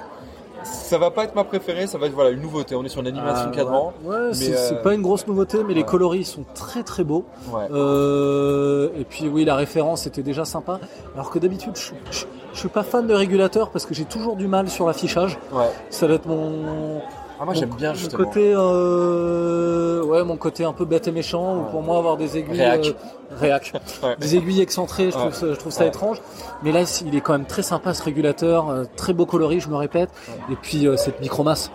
ça 0.63 0.97
va 0.97 1.11
pas 1.11 1.25
être 1.25 1.35
ma 1.35 1.43
préférée. 1.43 1.87
Ça 1.87 1.97
va 1.97 2.07
être 2.07 2.13
voilà 2.13 2.29
une 2.31 2.41
nouveauté. 2.41 2.75
On 2.75 2.83
est 2.83 2.89
sur 2.89 3.01
une 3.01 3.07
animation 3.07 3.47
Ah, 3.49 3.55
cadran. 3.55 3.93
Ouais, 4.03 4.15
Ouais, 4.15 4.33
c'est 4.33 4.55
euh, 4.73 4.81
pas 4.81 4.93
une 4.93 5.01
grosse 5.01 5.27
nouveauté, 5.27 5.59
mais 5.67 5.73
les 5.73 5.83
coloris 5.83 6.23
sont 6.25 6.45
très 6.55 6.83
très 6.83 7.03
beaux. 7.03 7.25
Ouais. 7.51 7.67
Euh, 7.71 8.89
et 8.97 9.03
puis 9.03 9.27
oui, 9.27 9.43
la 9.45 9.55
référence 9.55 10.07
était 10.07 10.23
déjà 10.23 10.45
sympa. 10.45 10.79
Alors 11.15 11.29
que 11.29 11.39
d'habitude, 11.39 11.75
je, 11.75 11.91
je, 12.11 12.25
je 12.53 12.59
suis 12.59 12.69
pas 12.69 12.83
fan 12.83 13.05
de 13.07 13.13
régulateur 13.13 13.69
parce 13.71 13.85
que 13.85 13.93
j'ai 13.93 14.05
toujours 14.05 14.35
du 14.35 14.47
mal 14.47 14.69
sur 14.69 14.87
l'affichage. 14.87 15.37
Ouais. 15.51 15.69
Ça 15.89 16.07
va 16.07 16.13
être 16.15 16.27
mon, 16.27 17.01
Ah, 17.43 17.45
moi 17.45 17.53
mon- 17.55 17.59
j'aime 17.59 17.69
bien 17.75 17.89
mon 17.89 17.95
justement. 17.95 18.23
côté, 18.23 18.53
euh, 18.55 20.01
ouais, 20.05 20.23
mon 20.23 20.37
côté 20.37 20.63
un 20.63 20.71
peu 20.71 20.85
bête 20.85 21.09
et 21.09 21.11
méchant. 21.11 21.57
Ou 21.57 21.63
pour 21.71 21.81
moi, 21.81 21.97
avoir 21.97 22.15
des 22.15 22.37
aiguilles, 22.37 22.57
Réac. 22.61 22.85
euh, 22.87 23.35
réac. 23.37 23.73
Ouais. 24.03 24.15
des 24.17 24.37
aiguilles 24.37 24.61
excentrées, 24.61 25.11
je 25.11 25.17
Ouais. 25.17 25.23
trouve 25.23 25.33
ça, 25.33 25.47
je 25.47 25.59
trouve 25.59 25.71
ça 25.73 25.81
Ouais. 25.81 25.87
étrange. 25.89 26.21
Mais 26.63 26.71
là, 26.71 26.81
il 27.05 27.13
est 27.15 27.19
quand 27.19 27.33
même 27.33 27.45
très 27.45 27.61
sympa 27.61 27.93
ce 27.93 28.01
régulateur, 28.01 28.69
euh, 28.69 28.83
très 28.95 29.11
beau 29.11 29.25
coloris, 29.25 29.59
je 29.59 29.67
me 29.67 29.75
répète. 29.75 30.09
Et 30.49 30.55
puis 30.55 30.87
cette 30.95 31.19
micromasse, 31.19 31.69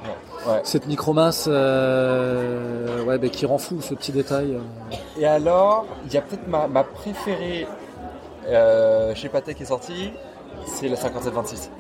cette 0.63 0.87
micromasse, 0.87 1.47
ouais, 1.47 3.19
bah, 3.19 3.29
qui 3.31 3.45
rend 3.45 3.59
fou 3.59 3.83
ce 3.83 3.93
petit 3.93 4.13
détail. 4.13 4.57
Et 5.19 5.27
alors, 5.27 5.85
il 6.07 6.15
y 6.15 6.17
a 6.17 6.23
peut-être 6.23 6.49
ma, 6.49 6.67
ma 6.67 6.83
préférée 6.85 7.67
chez 9.15 9.29
Patek 9.29 9.59
qui 9.59 9.65
est 9.65 9.67
sortie, 9.67 10.13
c'est 10.67 10.89
la 10.89 10.97
5726. 10.97 11.71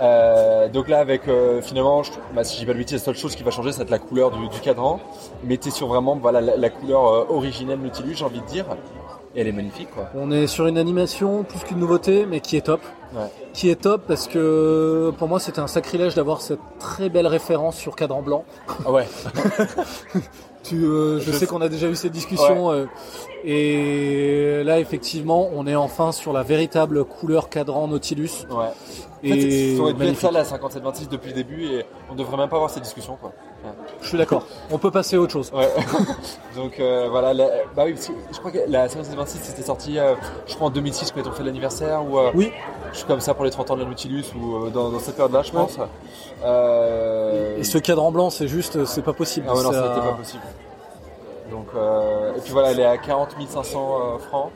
Euh, 0.00 0.68
donc 0.68 0.88
là, 0.88 0.98
avec 0.98 1.28
euh, 1.28 1.60
finalement, 1.60 2.02
je, 2.02 2.12
bah, 2.34 2.44
si 2.44 2.58
j'ai 2.58 2.66
pas 2.66 2.72
de 2.72 2.78
bêtises, 2.78 2.98
la 2.98 3.04
seule 3.04 3.16
chose 3.16 3.36
qui 3.36 3.42
va 3.42 3.50
changer, 3.50 3.72
ça 3.72 3.78
va 3.78 3.84
être 3.84 3.90
la 3.90 3.98
couleur 3.98 4.30
du, 4.30 4.48
du 4.48 4.60
cadran. 4.60 5.00
Mais 5.44 5.56
t'es 5.56 5.70
sur 5.70 5.88
vraiment 5.88 6.16
voilà, 6.16 6.40
la, 6.40 6.56
la 6.56 6.70
couleur 6.70 7.06
euh, 7.06 7.24
originelle 7.28 7.78
Nautilus, 7.78 8.14
j'ai 8.16 8.24
envie 8.24 8.40
de 8.40 8.46
dire. 8.46 8.66
Et 9.34 9.42
elle 9.42 9.46
est 9.46 9.52
magnifique, 9.52 9.90
quoi. 9.94 10.08
On 10.16 10.30
est 10.32 10.46
sur 10.48 10.66
une 10.66 10.78
animation 10.78 11.44
plus 11.44 11.60
qu'une 11.60 11.78
nouveauté, 11.78 12.26
mais 12.26 12.40
qui 12.40 12.56
est 12.56 12.62
top. 12.62 12.80
Ouais. 13.14 13.28
Qui 13.52 13.70
est 13.70 13.80
top 13.80 14.02
parce 14.06 14.28
que 14.28 15.12
pour 15.18 15.26
moi 15.26 15.40
c'était 15.40 15.58
un 15.58 15.66
sacrilège 15.66 16.14
d'avoir 16.14 16.40
cette 16.40 16.60
très 16.78 17.08
belle 17.08 17.26
référence 17.26 17.76
sur 17.76 17.96
cadran 17.96 18.22
blanc. 18.22 18.44
Ah 18.86 18.92
ouais. 18.92 19.06
Tu, 20.62 20.84
euh, 20.84 21.18
je, 21.20 21.32
Je 21.32 21.36
sais 21.36 21.46
qu'on 21.46 21.60
a 21.62 21.68
déjà 21.68 21.88
eu 21.88 21.94
cette 21.94 22.12
discussion 22.12 22.70
euh, 22.70 22.86
et 23.44 24.62
là 24.64 24.78
effectivement 24.78 25.48
on 25.54 25.66
est 25.66 25.74
enfin 25.74 26.12
sur 26.12 26.32
la 26.32 26.42
véritable 26.42 27.04
couleur 27.04 27.48
cadran 27.48 27.88
Nautilus 27.88 28.46
ouais. 28.50 28.56
En 28.56 29.22
fait, 29.22 29.36
et 29.38 29.76
ça 29.76 29.82
aurait 29.82 29.92
dû 29.94 30.02
être 30.04 30.18
ça 30.18 30.30
la 30.30 30.44
5726 30.44 31.08
depuis 31.08 31.28
le 31.28 31.34
début 31.34 31.64
et 31.66 31.84
on 32.10 32.14
devrait 32.14 32.38
même 32.38 32.48
pas 32.48 32.56
avoir 32.56 32.70
cette 32.70 32.82
discussion, 32.82 33.18
quoi. 33.20 33.32
Je 34.02 34.08
suis 34.08 34.18
d'accord. 34.18 34.44
On 34.70 34.78
peut 34.78 34.90
passer 34.90 35.16
à 35.16 35.20
autre 35.20 35.32
chose. 35.32 35.52
Ouais. 35.54 35.68
Donc 36.56 36.80
euh, 36.80 37.08
voilà, 37.10 37.34
la- 37.34 37.48
bah 37.76 37.82
oui, 37.84 37.92
parce 37.94 38.06
que 38.08 38.12
je 38.32 38.38
crois 38.38 38.50
que 38.50 38.58
la 38.66 38.88
séance 38.88 39.08
26 39.08 39.38
c'était 39.42 39.62
sorti, 39.62 39.98
euh, 39.98 40.14
je 40.46 40.54
crois 40.54 40.68
en 40.68 40.70
2006 40.70 41.12
quand 41.12 41.26
ont 41.26 41.32
fait 41.32 41.44
l'anniversaire 41.44 42.02
ou 42.04 42.18
euh, 42.18 42.30
Oui. 42.34 42.50
je 42.92 42.98
suis 42.98 43.06
comme 43.06 43.20
ça 43.20 43.34
pour 43.34 43.44
les 43.44 43.50
30 43.50 43.70
ans 43.70 43.76
de 43.76 43.82
la 43.82 43.86
Nautilus 43.88 44.24
ou 44.34 44.56
euh, 44.66 44.70
dans, 44.70 44.88
dans 44.90 44.98
cette 44.98 45.16
période-là, 45.16 45.42
je 45.42 45.52
pense. 45.52 45.76
Et 47.58 47.64
ce 47.64 47.78
cadran 47.78 48.10
blanc, 48.10 48.30
c'est 48.30 48.48
juste, 48.48 48.84
c'est 48.86 49.02
pas 49.02 49.12
possible. 49.12 49.46
ah 49.50 49.54
ouais, 49.54 49.62
non, 49.62 49.70
C'est, 49.70 49.76
ça 49.76 49.88
n'était 49.88 50.00
euh, 50.00 50.10
pas 50.10 50.16
possible. 50.16 50.42
Donc 51.50 51.66
euh, 51.76 52.36
et 52.36 52.40
puis 52.40 52.52
voilà, 52.52 52.70
elle 52.70 52.80
est 52.80 52.84
à 52.86 52.96
40 52.98 53.36
500 53.48 53.78
euh, 54.14 54.18
francs. 54.18 54.50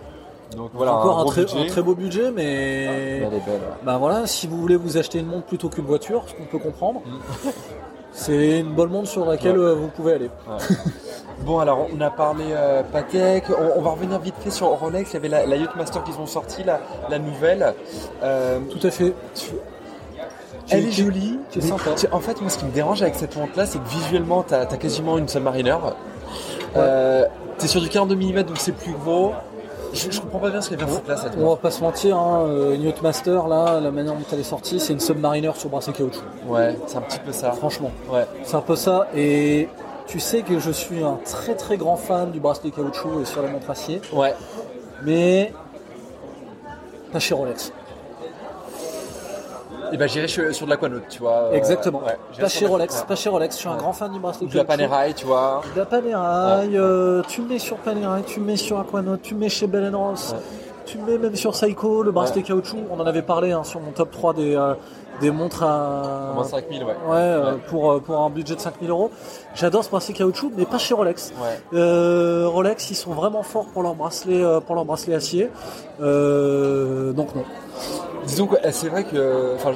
Donc 0.56 0.70
voilà, 0.74 0.94
Encore 0.94 1.18
un, 1.20 1.24
très, 1.24 1.42
budget. 1.44 1.58
un 1.58 1.66
très 1.66 1.82
beau 1.82 1.94
budget, 1.94 2.30
Mais 2.30 2.44
mais 2.44 3.16
elle 3.16 3.24
est 3.24 3.28
belle. 3.30 3.40
ouais. 3.60 3.76
bah 3.82 3.96
voilà, 3.98 4.26
si 4.26 4.46
vous 4.46 4.56
voulez 4.56 4.76
vous 4.76 4.96
acheter 4.96 5.18
une 5.18 5.26
montre 5.26 5.46
plutôt 5.46 5.68
qu'une 5.68 5.84
voiture, 5.86 6.22
ce 6.28 6.34
qu'on 6.34 6.44
peut 6.44 6.58
comprendre, 6.58 7.00
Mm. 7.04 7.48
c'est 8.14 8.60
une 8.60 8.72
bonne 8.72 8.90
montre 8.90 9.08
sur 9.08 9.24
laquelle 9.26 9.58
Ouais. 9.58 9.64
euh, 9.66 9.74
vous 9.74 9.88
pouvez 9.88 10.14
aller. 10.14 10.30
Bon 11.40 11.58
alors 11.58 11.88
on 11.94 12.00
a 12.00 12.10
parlé 12.10 12.44
euh, 12.50 12.82
Patek, 12.90 13.50
on, 13.50 13.78
on 13.78 13.82
va 13.82 13.90
revenir 13.90 14.18
vite 14.20 14.36
fait 14.40 14.50
sur 14.52 14.68
Rolex, 14.68 15.10
il 15.10 15.14
y 15.14 15.16
avait 15.16 15.28
la, 15.28 15.44
la 15.44 15.56
Yacht 15.56 15.74
Master 15.76 16.02
qu'ils 16.04 16.14
ont 16.18 16.26
sorti, 16.26 16.62
la, 16.62 16.80
la 17.10 17.18
nouvelle. 17.18 17.74
Euh, 18.22 18.60
Tout 18.70 18.86
à 18.86 18.90
fait. 18.90 19.12
Elle 20.70 20.86
est 20.86 20.92
jolie, 20.92 21.38
qui 21.50 21.58
est 21.58 21.62
mais 21.62 21.68
sympa. 21.68 21.90
En 22.12 22.20
fait, 22.20 22.40
moi, 22.40 22.48
ce 22.48 22.56
qui 22.58 22.64
me 22.64 22.70
dérange 22.70 23.02
avec 23.02 23.16
cette 23.16 23.36
montre-là, 23.36 23.66
c'est 23.66 23.78
que 23.78 23.88
visuellement, 23.88 24.42
t'as 24.44 24.60
as 24.62 24.76
quasiment 24.78 25.18
une 25.18 25.28
Submariner. 25.28 25.76
Euh, 26.76 27.26
T'es 27.58 27.66
sur 27.66 27.80
du 27.82 27.88
42 27.88 28.14
mm, 28.14 28.42
donc 28.44 28.56
c'est 28.58 28.72
plus 28.72 28.92
gros. 29.04 29.32
Je, 29.94 30.10
je 30.10 30.20
comprends 30.20 30.40
pas 30.40 30.50
bien 30.50 30.60
ce 30.60 30.68
qu'elle 30.68 30.78
vient 30.78 30.86
foutre 30.86 31.08
là, 31.08 31.16
cette 31.16 31.32
On 31.38 31.50
va 31.50 31.56
pas 31.56 31.70
se 31.70 31.80
mentir, 31.82 32.16
hein, 32.18 32.44
euh, 32.48 32.76
Yacht 32.78 33.00
Master, 33.02 33.46
là, 33.48 33.80
la 33.80 33.90
manière 33.90 34.14
dont 34.14 34.24
elle 34.32 34.40
est 34.40 34.42
sortie, 34.42 34.80
c'est 34.80 34.92
une 34.92 35.00
Submariner 35.00 35.52
sur 35.54 35.68
bracelet 35.70 35.92
caoutchouc. 35.92 36.22
Ouais, 36.48 36.76
c'est 36.86 36.96
un 36.96 37.02
petit 37.02 37.18
peu 37.20 37.32
ça. 37.32 37.52
Franchement, 37.52 37.90
Ouais. 38.12 38.26
c'est 38.42 38.56
un 38.56 38.60
peu 38.60 38.76
ça. 38.76 39.08
Et 39.14 39.68
tu 40.06 40.20
sais 40.20 40.42
que 40.42 40.58
je 40.58 40.70
suis 40.70 41.02
un 41.02 41.18
très 41.24 41.54
très 41.54 41.76
grand 41.76 41.96
fan 41.96 42.30
du 42.32 42.40
bracelet 42.40 42.70
caoutchouc 42.70 43.20
et 43.22 43.24
sur 43.24 43.40
la 43.42 43.48
montre 43.48 43.70
acier, 43.70 44.00
Ouais. 44.12 44.34
mais 45.04 45.52
pas 47.12 47.20
chez 47.20 47.34
Rolex. 47.34 47.72
Et 49.94 49.96
ben 49.96 50.08
j'irai 50.08 50.26
sur, 50.26 50.66
de 50.66 50.70
l'aquanaut, 50.70 50.98
tu 51.08 51.20
vois. 51.20 51.44
euh, 51.44 51.52
Exactement. 51.52 52.00
ouais, 52.04 52.18
pas 52.40 52.48
chez 52.48 52.66
Rolex, 52.66 52.98
ouais. 52.98 53.06
pas 53.06 53.14
chez 53.14 53.28
Rolex. 53.28 53.54
Je 53.54 53.60
suis 53.60 53.68
un 53.68 53.76
grand 53.76 53.92
fan 53.92 54.10
du 54.10 54.18
bracelet 54.18 54.48
de 54.48 54.56
la. 54.56 54.64
Panerai, 54.64 55.14
tu 55.14 55.24
vois. 55.24 55.62
De 55.72 55.78
la 55.78 55.86
Panerai, 55.86 56.76
euh, 56.76 57.22
tu 57.28 57.42
me 57.42 57.50
mets 57.50 57.60
sur 57.60 57.76
Panerai, 57.76 58.22
tu 58.26 58.40
me 58.40 58.46
mets 58.46 58.56
sur 58.56 58.80
Aquanaut, 58.80 59.18
tu 59.18 59.36
me 59.36 59.40
mets 59.40 59.48
chez 59.48 59.68
Bell 59.68 59.94
Ross, 59.94 60.34
tu 60.84 60.98
me 60.98 61.06
mets 61.12 61.18
même 61.18 61.36
sur 61.36 61.54
Seiko, 61.54 62.02
le 62.02 62.10
bracelet 62.10 62.42
caoutchouc. 62.42 62.78
On 62.90 62.98
en 62.98 63.06
avait 63.06 63.22
parlé 63.22 63.52
hein, 63.52 63.62
sur 63.62 63.78
mon 63.78 63.92
top 63.92 64.10
3 64.10 64.34
des, 64.34 64.56
euh, 64.56 64.74
des 65.20 65.30
montres 65.30 65.62
à. 65.62 66.32
Moins 66.34 66.44
5000, 66.44 66.82
ouais. 66.82 66.88
Ouais, 66.88 66.94
euh, 67.12 67.52
Ouais. 67.52 67.58
Pour, 67.68 67.92
euh, 67.92 68.00
pour 68.00 68.18
un 68.20 68.30
budget 68.30 68.54
de 68.54 68.60
5000 68.60 68.90
euros. 68.90 69.10
J'adore 69.54 69.84
ce 69.84 69.90
bracelet 69.90 70.14
caoutchouc, 70.14 70.52
mais 70.56 70.64
pas 70.64 70.78
chez 70.78 70.94
Rolex. 70.94 71.32
Ouais. 71.40 71.60
Euh, 71.78 72.46
Rolex, 72.48 72.90
ils 72.90 72.94
sont 72.96 73.12
vraiment 73.12 73.42
forts 73.42 73.66
pour 73.66 73.82
leur 73.82 73.94
bracelet, 73.94 74.42
pour 74.66 74.74
leur 74.74 74.84
bracelet 74.84 75.14
acier. 75.14 75.50
Euh, 76.00 77.12
donc 77.12 77.34
non. 77.34 77.44
Disons 78.26 78.46
que 78.46 78.56
euh, 78.56 78.70
c'est 78.72 78.88
vrai 78.88 79.04
que, 79.04 79.54
enfin, 79.56 79.72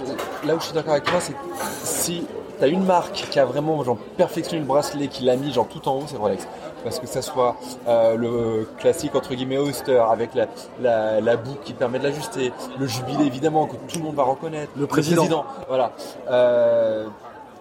là 0.47 0.55
où 0.55 0.59
je 0.61 0.65
suis 0.65 0.75
d'accord 0.75 0.93
avec 0.93 1.05
toi, 1.05 1.21
c'est 1.21 1.33
que 1.33 1.39
si 1.83 2.27
t'as 2.59 2.69
une 2.69 2.85
marque 2.85 3.27
qui 3.31 3.39
a 3.39 3.45
vraiment 3.45 3.83
genre 3.85 3.99
perfectionné 4.17 4.61
le 4.61 4.67
bracelet, 4.67 5.09
qui 5.09 5.25
l'a 5.25 5.37
mis 5.37 5.53
genre 5.53 5.69
tout 5.69 5.87
en 5.89 5.97
haut, 5.97 6.05
c'est 6.07 6.17
Rolex. 6.17 6.47
Parce 6.85 6.99
que 7.01 7.07
ça 7.07 7.23
soit 7.23 7.57
euh, 7.87 8.17
le 8.17 8.69
classique 8.79 9.15
entre 9.15 9.35
guillemets 9.35 9.59
Oyster 9.59 9.99
avec 10.11 10.35
la, 10.35 10.47
la, 10.81 11.21
la 11.21 11.37
boucle 11.37 11.61
qui 11.65 11.73
permet 11.73 11.99
de 11.99 12.05
l'ajuster, 12.05 12.53
le 12.79 12.87
jubilé 12.87 13.25
évidemment 13.27 13.67
que 13.67 13.77
tout 13.77 13.99
le 13.99 14.05
monde 14.05 14.15
va 14.15 14.23
reconnaître, 14.25 14.71
Le 14.77 14.87
président. 14.87 15.45
voilà. 15.69 15.93
Euh, 16.31 17.07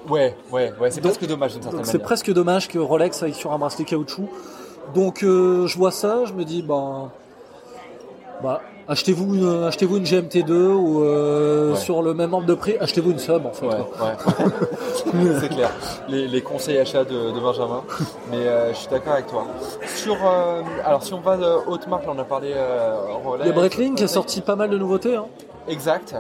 ouais, 0.10 0.36
ouais, 0.52 0.74
ouais, 0.80 0.92
c'est 0.92 1.02
presque 1.02 1.26
dommage 1.26 1.54
d'une 1.54 1.64
certaine 1.64 1.80
Donc 1.80 1.86
c'est 1.88 1.94
manière. 1.94 2.06
presque 2.06 2.32
dommage 2.32 2.68
que 2.68 2.78
Rolex 2.80 3.24
aille 3.24 3.34
sur 3.34 3.52
un 3.54 3.58
bracelet 3.58 3.86
caoutchouc. 3.86 4.30
Donc 4.94 5.24
euh, 5.24 5.68
je 5.68 5.78
vois 5.78 5.92
ça, 5.92 6.26
je 6.26 6.34
me 6.34 6.46
dis 6.46 6.62
ben, 6.62 7.12
bah 8.44 8.62
achetez-vous 8.88 9.36
une, 9.36 9.64
achetez-vous 9.64 9.98
une 9.98 10.04
GMT2 10.04 10.52
ou 10.52 11.04
euh, 11.04 11.72
Ouais. 11.72 11.78
sur 11.78 12.02
le 12.02 12.14
même 12.14 12.34
ordre 12.34 12.46
de 12.48 12.54
prix, 12.54 12.76
achetez-vous 12.80 13.12
une 13.12 13.20
sub 13.20 13.46
en 13.46 13.52
fait. 13.52 13.66
Ouais, 13.68 13.76
quoi. 13.98 14.08
ouais. 14.08 14.52
c'est 15.42 15.50
clair. 15.50 15.72
Les, 16.08 16.28
les 16.28 16.42
conseils 16.42 16.78
achats 16.78 17.04
de, 17.04 17.32
de 17.32 17.40
Benjamin. 17.40 17.84
Mais 18.32 18.38
euh, 18.48 18.72
je 18.74 18.78
suis 18.78 18.88
d'accord 18.90 19.14
avec 19.14 19.28
toi. 19.28 19.46
Sur, 19.96 20.16
euh, 20.26 20.62
alors 20.86 21.04
si 21.04 21.14
on 21.14 21.20
va 21.20 21.38
de 21.38 21.46
haute 21.68 21.88
marque, 21.88 22.06
là, 22.06 22.14
on 22.16 22.20
a 22.20 22.24
parlé 22.24 22.54
euh, 22.56 22.96
Rolex. 23.24 23.46
Il 23.46 23.50
y 23.50 23.52
a 23.52 23.56
Breitling 23.56 23.96
qui 23.96 24.04
a 24.04 24.08
sorti 24.08 24.42
pas 24.42 24.56
mal 24.56 24.70
de 24.70 24.78
nouveautés. 24.78 25.16
hein. 25.16 25.26
Exact. 25.70 26.16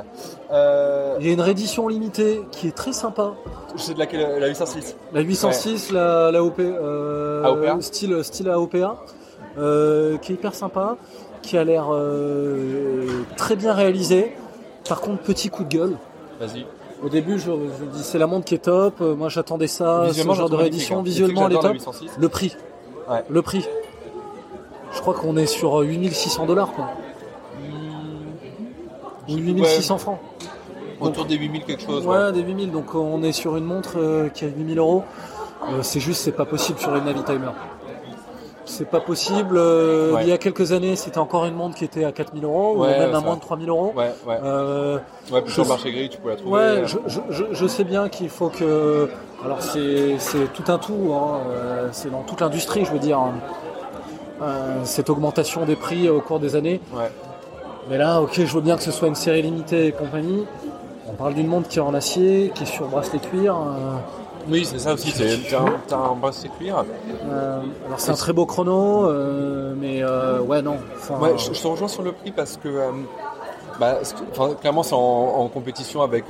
Euh, 0.51 1.15
Il 1.21 1.25
y 1.27 1.30
a 1.30 1.34
une 1.34 1.39
réédition 1.41 1.88
limitée 1.88 2.41
qui 2.51 2.67
est 2.67 2.75
très 2.75 2.91
sympa. 2.91 3.32
je 3.77 3.82
sais 3.82 3.93
de 3.93 3.99
laquelle 3.99 4.39
la 4.41 4.47
806. 4.47 4.95
La 5.13 5.21
806, 5.21 5.91
la, 5.93 6.32
la 6.32 6.43
OP, 6.43 6.60
euh, 6.60 7.43
AOPA. 7.45 7.77
style, 7.82 8.23
style 8.25 8.49
AOPA, 8.49 8.97
euh, 9.58 10.17
qui 10.17 10.34
est 10.34 10.36
hyper 10.36 10.53
sympa, 10.53 10.97
qui 11.47 11.57
a 11.57 11.63
l'air 11.63 11.88
euh, 11.91 13.23
très 13.38 13.55
bien 13.55 13.73
réalisé. 13.73 14.33
Par 14.88 14.99
contre, 14.99 15.23
petit 15.23 15.49
coup 15.49 15.63
de 15.63 15.69
gueule. 15.69 15.97
Vas-y. 16.41 16.65
Au 17.03 17.10
début, 17.10 17.39
je, 17.39 17.51
dis 17.51 18.03
c'est 18.03 18.17
la 18.17 18.27
montre 18.27 18.45
qui 18.45 18.55
est 18.55 18.60
top. 18.60 18.95
euh, 19.01 19.15
Moi, 19.15 19.29
j'attendais 19.29 19.67
ça, 19.67 20.07
ce 20.12 20.33
genre 20.33 20.49
de 20.49 20.55
réédition. 20.55 20.99
hein. 20.99 21.03
Visuellement, 21.03 21.47
elle 21.47 21.53
est 21.53 21.55
top. 21.55 21.73
j'adore 21.77 21.93
la 21.93 22.01
806. 22.01 22.12
Le 22.19 22.29
prix. 22.29 22.57
Ouais. 23.10 23.23
Le 23.29 23.41
prix. 23.41 23.65
Je 24.91 24.99
crois 24.99 25.13
qu'on 25.13 25.38
est 25.38 25.45
sur 25.45 25.79
8600 25.79 26.45
dollars, 26.47 26.73
quoi. 26.73 26.89
Ou 29.29 29.36
8600 29.38 29.97
francs. 29.97 30.19
Autour 30.99 31.25
des 31.25 31.36
8000 31.38 31.63
quelque 31.63 31.83
chose. 31.83 32.05
Ouais, 32.05 32.17
ouais. 32.17 32.31
des 32.33 32.41
8000. 32.41 32.71
Donc 32.71 32.88
euh, 32.93 32.97
on 32.97 33.21
est 33.23 33.31
sur 33.31 33.55
une 33.55 33.65
montre 33.65 33.97
euh, 33.97 34.29
qui 34.29 34.45
a 34.45 34.47
8000 34.47 34.79
euros. 34.79 35.03
Euh, 35.69 35.79
c'est 35.81 35.99
juste, 35.99 36.21
c'est 36.21 36.31
pas 36.31 36.45
possible 36.45 36.79
sur 36.79 36.95
une 36.95 37.05
Navitimer. 37.05 37.51
C'est 38.67 38.89
pas 38.89 38.99
possible. 38.99 39.56
euh, 39.58 40.13
Ouais. 40.13 40.21
Il 40.23 40.30
y 40.30 40.32
a 40.32 40.38
quelques 40.38 40.71
années, 40.73 40.95
c'était 40.95 41.17
encore 41.17 41.45
une 41.45 41.56
montre 41.56 41.75
qui 41.75 41.86
était 41.86 42.03
à 42.03 42.12
4000 42.12 42.43
euros, 42.43 42.75
ou 42.77 42.84
même 42.86 43.15
à 43.15 43.19
moins 43.21 43.36
de 43.36 43.41
3000 43.41 43.69
euros. 43.69 43.93
Ouais, 43.95 44.12
ouais. 44.27 44.38
Euh, 44.43 44.97
Ouais, 45.32 45.41
puis 45.41 45.51
sur 45.53 45.63
je- 45.63 45.69
le 45.69 45.73
marché 45.73 45.91
gris, 45.91 46.10
tu 46.10 46.17
peux 46.19 46.30
la 46.30 46.36
trouver. 46.36 46.51
Ouais, 46.51 46.60
euh, 46.62 46.86
je, 46.88 46.97
je- 47.08 47.19
je- 47.30 47.45
je 47.51 47.67
sais 47.67 47.84
bien 47.84 48.10
qu'il 48.10 48.30
faut 48.30 48.49
que. 48.49 49.10
Alors, 49.45 49.62
c'est 49.62 50.17
tout 50.53 50.63
un 50.71 50.77
tout, 50.77 51.12
hein, 51.13 51.39
euh, 51.49 51.88
c'est 51.91 52.12
dans 52.12 52.21
toute 52.23 52.41
l'industrie, 52.41 52.86
je 52.86 52.91
veux 52.91 52.99
dire, 52.99 53.19
hein. 53.19 53.34
Cette 54.84 55.10
augmentation 55.10 55.65
des 55.65 55.75
prix 55.75 56.10
au 56.10 56.21
cours 56.21 56.39
des 56.39 56.56
années. 56.56 56.80
Ouais. 56.93 57.10
Mais 57.89 57.97
là, 57.97 58.21
ok, 58.21 58.34
je 58.36 58.53
veux 58.53 58.62
bien 58.62 58.75
que 58.77 58.84
ce 58.84 58.91
soit 58.91 59.08
une 59.08 59.15
série 59.15 59.41
limitée 59.41 59.88
et 59.88 59.91
compagnie. 59.91 60.45
On 61.10 61.13
parle 61.13 61.34
d'une 61.34 61.47
montre 61.47 61.67
qui 61.69 61.80
est 61.80 61.82
en 61.82 61.93
acier, 61.93 62.51
qui 62.53 62.63
est 62.63 62.67
sur 62.67 62.88
bracelet 62.88 63.19
cuir. 63.19 63.56
euh, 63.56 63.95
Oui, 64.49 64.65
c'est 64.65 64.79
ça 64.79 64.93
aussi. 64.93 65.12
c'est- 65.12 65.39
T'as 65.88 65.97
un, 65.97 66.12
un 66.12 66.15
bracelet 66.15 66.49
cuir. 66.57 66.83
euh, 67.29 67.60
alors, 67.88 67.99
c'est 67.99 68.12
un 68.12 68.15
très 68.15 68.33
beau 68.33 68.45
chrono, 68.45 69.05
euh, 69.07 69.73
mais 69.77 70.01
euh, 70.03 70.39
ouais, 70.41 70.62
non. 70.62 70.77
enfin, 70.95 71.17
Ouais, 71.19 71.38
je, 71.38 71.53
je 71.53 71.62
te 71.62 71.67
rejoins 71.67 71.88
sur 71.88 72.01
le 72.03 72.12
prix 72.13 72.31
parce 72.31 72.57
que, 72.57 72.67
euh, 72.67 72.91
bah, 73.79 73.95
clairement, 74.62 74.83
c'est 74.83 74.95
en, 74.95 74.99
en 74.99 75.47
compétition 75.49 76.01
avec, 76.01 76.25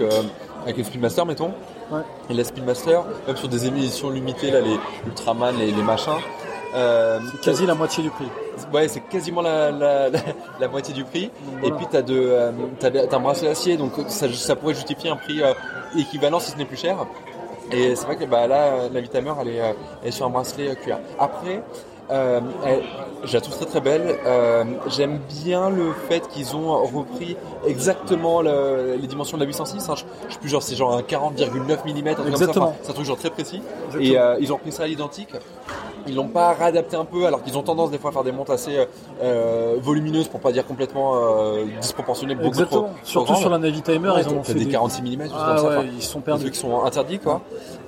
avec 0.63 0.77
le 0.77 0.84
Speedmaster, 0.84 1.25
mettons. 1.25 1.51
Ouais. 1.91 2.01
Et 2.30 2.34
la 2.34 2.43
Speedmaster, 2.43 3.03
même 3.27 3.38
sur 3.38 3.47
des 3.47 3.65
émissions 3.67 4.10
limitées, 4.10 4.51
là, 4.51 4.62
les 4.62 4.77
Ultraman, 5.06 5.56
les, 5.58 5.71
les 5.71 5.84
machins. 5.84 6.12
c'est 6.73 7.41
quasi 7.41 7.65
la 7.65 7.75
moitié 7.75 8.03
du 8.03 8.10
prix. 8.10 8.27
Ouais, 8.73 8.88
c'est 8.88 9.01
quasiment 9.01 9.41
la, 9.41 9.71
la, 9.71 10.10
la, 10.10 10.19
la 10.60 10.67
moitié 10.67 10.93
du 10.93 11.03
prix. 11.06 11.30
voilà. 11.62 11.67
Et 11.75 11.77
puis, 11.77 11.86
de, 12.03 12.13
euh, 12.17 12.51
t'as 12.80 12.89
de- 12.89 13.06
t'as 13.06 13.17
un 13.17 13.19
bracelet 13.19 13.49
acier, 13.49 13.77
donc 13.77 13.93
ça, 14.08 14.25
ça 14.34 14.56
pourrait 14.56 14.73
justifier 14.73 15.10
un 15.12 15.15
prix 15.15 15.41
équivalent 15.95 16.39
si 16.39 16.51
ce 16.51 16.58
n'est 16.58 16.65
plus 16.65 16.75
cher. 16.77 16.97
Et 17.71 17.95
c'est 17.95 18.06
vrai 18.06 18.15
que 18.15 18.25
bah, 18.25 18.47
là, 18.47 18.89
la 18.91 19.01
Vitamer, 19.01 19.34
elle 19.41 19.47
est, 19.49 19.62
euh, 19.62 19.73
elle 20.01 20.10
est 20.10 20.12
sur 20.12 20.25
un 20.25 20.30
bracelet 20.30 20.69
euh, 20.69 20.75
cuir. 20.75 20.99
Après, 21.19 21.62
euh, 22.10 22.39
elle- 22.65 22.84
je 23.23 23.34
la 23.34 23.41
trouve 23.41 23.56
très 23.58 23.65
très 23.65 23.82
belle. 23.82 24.17
Euh, 24.25 24.63
J'aime 24.88 25.19
bien 25.43 25.69
le 25.69 25.91
fait 26.08 26.25
qu'ils 26.30 26.56
ont 26.56 26.82
repris 26.86 27.36
exactement 27.65 28.41
le- 28.41 28.95
les 29.01 29.08
dimensions 29.08 29.38
de 29.38 29.43
la 29.43 29.47
806. 29.47 29.89
hein. 29.89 29.95
Je, 29.95 30.03
je 30.30 30.34
sais 30.34 30.39
plus, 30.39 30.49
genre 30.49 30.63
c'est 30.63 30.75
genre 30.75 30.95
un 30.95 31.01
40,9 31.01 31.84
mm. 31.86 32.27
Exactement. 32.27 32.65
Enfin, 32.67 32.75
c'est 32.84 32.91
un 32.91 32.93
truc 32.93 33.06
genre 33.06 33.17
très 33.17 33.30
précis. 33.32 33.62
Exactement. 33.88 34.01
Et 34.03 34.17
euh, 34.17 34.38
ils 34.39 34.51
ont 34.53 34.56
repris 34.56 34.71
ça 34.71 34.84
à 34.84 34.88
l'identique. 34.88 35.30
Ils 36.08 36.15
l'ont 36.15 36.28
pas 36.28 36.54
réadapté 36.54 36.96
un 36.96 37.06
peu, 37.06 37.26
alors 37.26 37.43
qu'ils 37.43 37.58
ont 37.58 37.63
tendance 37.63 37.91
des 37.91 37.98
fois 37.98 38.10
à 38.10 38.13
faire 38.13 38.24
des 38.24 38.32
montres 38.32 38.52
assez 38.52 38.78
euh, 38.78 38.86
euh, 39.22 39.76
volumineuses, 39.82 40.28
pour 40.28 40.39
pas 40.39 40.52
dire 40.52 40.65
complètement 40.65 41.13
euh, 41.15 41.65
disproportionnées, 41.82 42.36
beaucoup 42.36 42.52
trop, 42.52 42.60
Exactement. 42.62 42.82
trop 42.84 42.93
Surtout 43.04 43.36
sur 43.36 43.50
la 43.50 43.58
Navitimer, 43.58 44.10
Ouais, 44.10 44.22
ils 44.22 44.30
ont 44.30 44.43
fait 44.43 44.54
des 44.54 44.65
des 44.65 44.72
46 44.72 45.02
mm, 45.02 45.22
Ah 45.36 45.56
comme 45.60 45.67
ouais, 45.78 45.86
ils 45.96 46.04
sont 46.04 46.22
perdus. 46.22 46.52
qui 46.52 46.58
sont 46.60 46.84
interdits 46.84 47.20
quoi. 47.20 47.41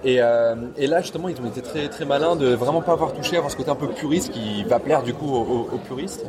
Et, 0.04 0.18
euh, 0.22 0.56
et 0.78 0.88
là 0.88 1.02
justement 1.02 1.28
ils 1.30 1.36
ont 1.42 1.46
été 1.48 1.62
très 1.62 1.88
très 1.90 2.06
malins 2.06 2.36
de 2.36 2.54
vraiment 2.54 2.82
pas 2.82 2.94
avoir 2.94 3.14
touché, 3.14 3.36
avoir 3.38 3.52
ce 3.52 3.58
côté 3.58 3.70
un 3.70 3.76
peu 3.76 3.88
puriste 3.88 4.32
qui 4.32 4.64
va 4.64 4.80
plaire 4.80 5.04
du 5.04 5.14
coup 5.14 5.34
aux, 5.36 5.78
puristes. 5.88 6.26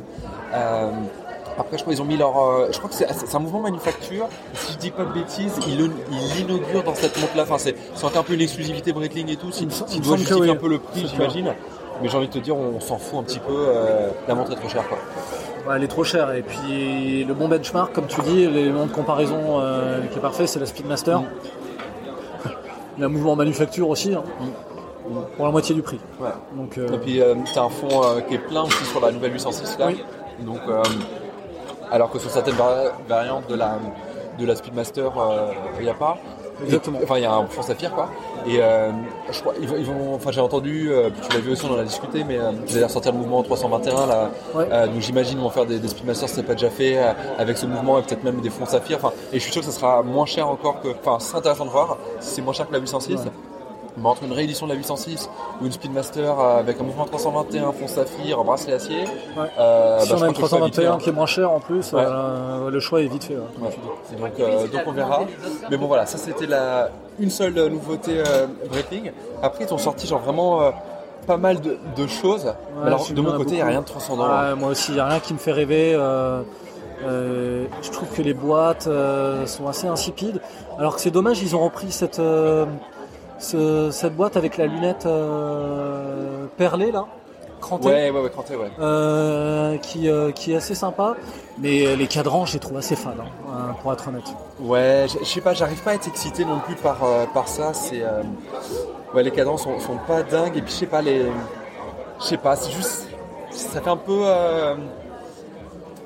Après 1.59 1.77
je 1.77 1.83
crois 1.83 1.93
ils 1.93 2.01
ont 2.01 2.05
mis 2.07 2.17
leur, 2.17 2.39
euh, 2.39 2.69
je 2.73 2.79
crois 2.79 2.89
que 2.89 2.97
c'est 2.97 3.07
un 3.35 3.39
mouvement 3.39 3.61
manufacture. 3.61 4.27
Si 4.55 4.73
je 4.73 4.79
dis 4.79 4.91
pas 4.91 5.05
de 5.05 5.13
bêtises, 5.13 5.53
ils 5.69 5.91
l'inaugurent 6.39 6.85
dans 6.85 6.95
cette 6.95 7.21
montre 7.21 7.37
là. 7.37 7.43
Enfin 7.43 7.59
c'est 7.59 7.75
un 8.17 8.23
peu 8.23 8.33
une 8.35 8.41
exclusivité 8.41 8.93
Breitling 8.93 9.29
et 9.31 9.37
tout. 9.37 9.49
Il 9.61 9.67
me 9.67 9.71
S'il 9.71 9.73
sem- 9.73 9.85
il 9.89 9.93
s'il 9.93 10.01
me 10.01 10.05
doit 10.05 10.17
semble 10.17 10.29
que 10.29 10.35
justifier 10.35 10.53
un 10.53 10.57
peu 10.57 10.69
le 10.69 10.79
prix 10.79 11.07
j'imagine. 11.07 11.55
Mais 12.03 12.09
j'ai 12.09 12.17
envie 12.17 12.29
de 12.29 12.33
te 12.33 12.39
dire 12.39 12.57
on 12.57 12.81
s'en 12.81 12.99
fout 12.99 13.19
un 13.21 13.23
petit 13.23 13.39
peu. 13.41 13.53
euh, 13.53 14.09
la 14.29 14.35
montre 14.35 14.53
est 14.53 14.57
trop 14.57 14.69
chère 14.69 14.87
quoi. 14.89 14.99
Ouais, 15.69 15.75
elle 15.77 15.85
est 15.85 15.89
trop 15.89 16.05
chère. 16.05 16.33
Et 16.33 16.43
puis 16.43 17.25
le 17.25 17.35
bon 17.35 17.49
benchmark, 17.49 17.93
comme 17.93 18.07
tu 18.07 18.21
dis, 18.23 18.47
l'élément 18.47 18.87
de 18.87 18.93
comparaison 18.93 19.61
euh, 19.61 20.01
qui 20.11 20.19
est 20.19 20.23
parfait, 20.23 20.47
c'est 20.47 20.59
la 20.59 20.67
Speedmaster. 20.67 21.21
Mm. 21.21 21.25
Il 22.97 23.01
y 23.01 23.03
a 23.03 23.07
un 23.07 23.11
mouvement 23.11 23.37
manufacture 23.37 23.89
aussi. 23.89 24.15
hein. 24.15 24.23
pour 25.37 25.45
la 25.47 25.53
moitié 25.53 25.75
du 25.75 25.83
prix. 25.83 25.99
Ouais. 26.21 26.29
Donc, 26.57 26.79
euh, 26.79 26.89
Et 26.95 26.99
puis 26.99 27.21
euh, 27.23 27.35
t'as 27.55 27.63
un 27.65 27.69
fond 27.69 28.03
euh, 28.05 28.21
qui 28.21 28.35
est 28.35 28.39
plein 28.39 28.63
aussi 28.63 28.85
sur 28.85 29.01
la 29.01 29.11
nouvelle 29.13 29.33
806 29.33 29.79
là. 29.79 29.87
Oui. 29.89 30.03
Donc 30.41 30.61
alors 31.91 32.11
que 32.11 32.19
sur 32.19 32.31
certaines 32.31 32.55
vari- 32.55 32.91
variantes 33.09 33.47
de 33.49 33.55
la 33.57 33.77
de 34.39 34.47
la 34.47 34.55
Speedmaster, 34.57 35.11
il 35.79 35.85
n'y 35.85 35.91
a 35.91 35.95
pas. 35.95 36.17
Exactement. 36.65 36.99
Enfin, 37.03 37.17
il 37.17 37.23
y 37.23 37.27
a 37.27 37.33
un 37.35 37.47
fond 37.47 37.63
saphir 37.63 37.91
quoi. 37.93 38.09
Et 38.47 38.59
euh, 38.61 38.91
je 39.31 39.41
crois 39.41 39.55
ils 39.61 39.69
vont, 39.69 39.77
ils 39.79 39.85
vont- 39.85 40.15
enfin 40.15 40.31
j'ai 40.31 40.41
entendu, 40.41 40.91
euh, 40.91 41.11
tu 41.29 41.33
l'as 41.35 41.41
vu 41.41 41.53
aussi, 41.53 41.65
on 41.67 41.75
en 41.75 41.79
a 41.79 41.85
discuté, 41.85 42.25
mais 42.25 42.39
euh, 42.39 42.53
ils 42.69 42.77
allaient 42.77 42.85
ressortir 42.87 43.13
le 43.13 43.19
mouvement 43.19 43.43
321 43.43 44.07
là. 44.07 44.31
Ouais. 44.55 44.67
Euh, 44.71 44.87
donc 44.87 45.01
j'imagine 45.01 45.39
vont 45.39 45.51
faire 45.51 45.67
des, 45.67 45.79
des 45.79 45.89
Speedmasters, 45.89 46.29
c'est 46.29 46.43
pas 46.43 46.55
déjà 46.55 46.71
fait 46.71 46.97
euh, 46.99 47.13
avec 47.39 47.59
ce 47.59 47.67
mouvement 47.67 47.99
et 47.99 48.03
peut-être 48.03 48.25
même 48.25 48.41
des 48.41 48.51
fonds 48.51 48.67
saphir. 48.67 48.99
Enfin, 48.99 49.13
et 49.33 49.39
je 49.39 49.43
suis 49.43 49.53
sûr 49.53 49.61
que 49.63 49.67
ça 49.67 49.73
sera 49.73 50.03
moins 50.03 50.27
cher 50.27 50.49
encore 50.49 50.81
que, 50.81 50.89
enfin, 50.89 51.19
c'est 51.21 51.37
intéressant 51.37 51.65
de 51.67 51.71
voir 51.71 51.97
si 52.21 52.35
c'est 52.37 52.43
moins 52.43 52.53
cher 52.55 52.67
que 52.69 52.73
la 52.73 52.79
806. 52.81 53.15
Ouais. 53.15 53.21
Mais 54.01 54.09
entre 54.09 54.23
une 54.25 54.33
réédition 54.33 54.67
de 54.67 54.73
la 54.73 54.79
806 54.79 55.29
ou 55.61 55.67
une 55.67 55.73
Speedmaster 55.73 56.39
euh, 56.41 56.59
avec 56.61 56.81
un 56.81 56.85
mouvement 56.85 57.05
321, 57.05 57.73
fond 57.73 57.87
saphir, 57.87 58.43
bracelet 58.45 58.73
acier, 58.75 59.01
Ouais. 59.37 59.45
euh, 59.59 60.01
si 60.01 60.09
bah, 60.11 60.17
on 60.19 60.23
a 60.23 60.27
une 60.29 60.33
crois 60.33 60.49
que 60.49 60.55
le 60.55 60.59
choix 60.59 60.59
est 60.59 60.65
vite 60.65 60.75
fait, 60.75 60.83
321 60.85 60.93
hein. 60.93 60.99
qui 61.01 61.09
est 61.09 61.13
moins 61.13 61.27
cher 61.27 61.51
en 61.53 61.61
plus, 61.61 61.93
Ouais. 61.93 62.03
euh, 62.07 62.71
le 62.71 62.81
choix 62.81 63.01
est 63.03 63.07
vite 63.09 63.25
fait. 63.25 63.35
ouais. 63.37 64.19
Donc, 64.19 64.31
euh, 64.41 64.67
donc 64.69 64.81
on 64.87 64.93
verra. 64.93 65.21
Mais 65.71 65.77
bon 65.77 65.87
voilà, 65.87 66.07
ça 66.07 66.19
c'était 66.19 66.47
la 66.47 66.89
une 67.19 67.31
seule 67.31 67.55
nouveauté 67.69 68.23
Breitling. 68.71 69.13
Après 69.43 69.65
ils 69.65 69.75
ont 69.75 69.79
sorti 69.79 70.07
genre 70.07 70.21
vraiment 70.21 70.73
pas 71.27 71.37
mal 71.37 71.61
de, 71.61 71.77
de 71.97 72.07
choses. 72.07 72.53
Alors 72.85 73.07
de 73.13 73.21
mon 73.21 73.33
côté 73.37 73.51
il 73.51 73.57
n'y 73.57 73.63
a 73.63 73.67
rien 73.67 73.81
de 73.83 73.87
transcendant. 73.87 74.25
Ouais, 74.29 74.55
moi 74.57 74.71
aussi, 74.71 74.93
il 74.93 74.95
n'y 74.95 75.01
a 75.01 75.07
rien 75.07 75.21
qui 75.21 75.35
me 75.35 75.39
fait 75.39 75.53
rêver. 75.53 75.93
euh, 75.95 77.65
je 77.83 77.91
trouve 77.91 78.09
que 78.11 78.23
les 78.23 78.35
boîtes 78.35 78.87
euh, 78.87 79.47
sont 79.47 79.67
assez 79.69 79.87
insipides. 79.87 80.41
Alors 80.79 80.95
que 80.97 81.01
c'est 81.01 81.11
dommage, 81.11 81.43
ils 81.43 81.57
ont 81.57 81.65
repris 81.65 81.91
cette, 81.93 82.19
euh, 82.19 82.67
ce- 83.41 83.91
cette 83.91 84.15
boîte 84.15 84.37
avec 84.37 84.57
la 84.57 84.67
lunette 84.67 85.07
euh, 85.07 86.47
perlée 86.57 86.93
là, 86.93 87.07
crantée. 87.61 87.89
Ouais, 87.89 88.11
ouais, 88.11 88.21
ouais, 88.21 88.57
ouais. 88.57 88.71
euh, 88.79 89.77
qui, 89.79 90.09
euh, 90.09 90.31
qui 90.31 90.53
est 90.53 90.57
assez 90.57 90.75
sympa, 90.75 91.17
mais 91.59 91.97
les 91.97 92.07
cadrans, 92.07 92.47
je 92.47 92.53
les 92.55 92.59
trouve 92.61 92.77
assez 92.77 92.95
fades, 92.97 93.19
hein, 93.21 93.75
pour 93.83 93.93
être 93.93 94.09
honnête. 94.09 94.25
Ouais, 94.61 95.07
je 95.09 95.25
sais 95.25 95.41
pas, 95.41 95.55
j'arrive 95.55 95.83
pas 95.83 95.91
à 95.91 95.95
être 95.95 96.07
excité 96.09 96.45
non 96.45 96.61
plus 96.61 96.75
par, 96.77 96.99
par 97.35 97.49
ça. 97.49 97.73
C'est, 97.75 98.03
ouais, 99.15 99.23
les 99.23 99.31
cadences 99.31 99.63
sont, 99.65 99.79
sont 99.81 99.99
pas 100.07 100.23
dingues 100.23 100.57
et 100.57 100.63
puis 100.63 100.73
je 100.73 100.79
sais 100.79 100.87
pas 100.87 101.03
les, 101.03 101.27
je 102.21 102.25
sais 102.25 102.37
pas, 102.37 102.55
c'est 102.57 102.71
juste, 102.71 103.09
ça 103.51 103.81
fait 103.81 103.91
un 103.91 103.97
peu, 103.97 104.23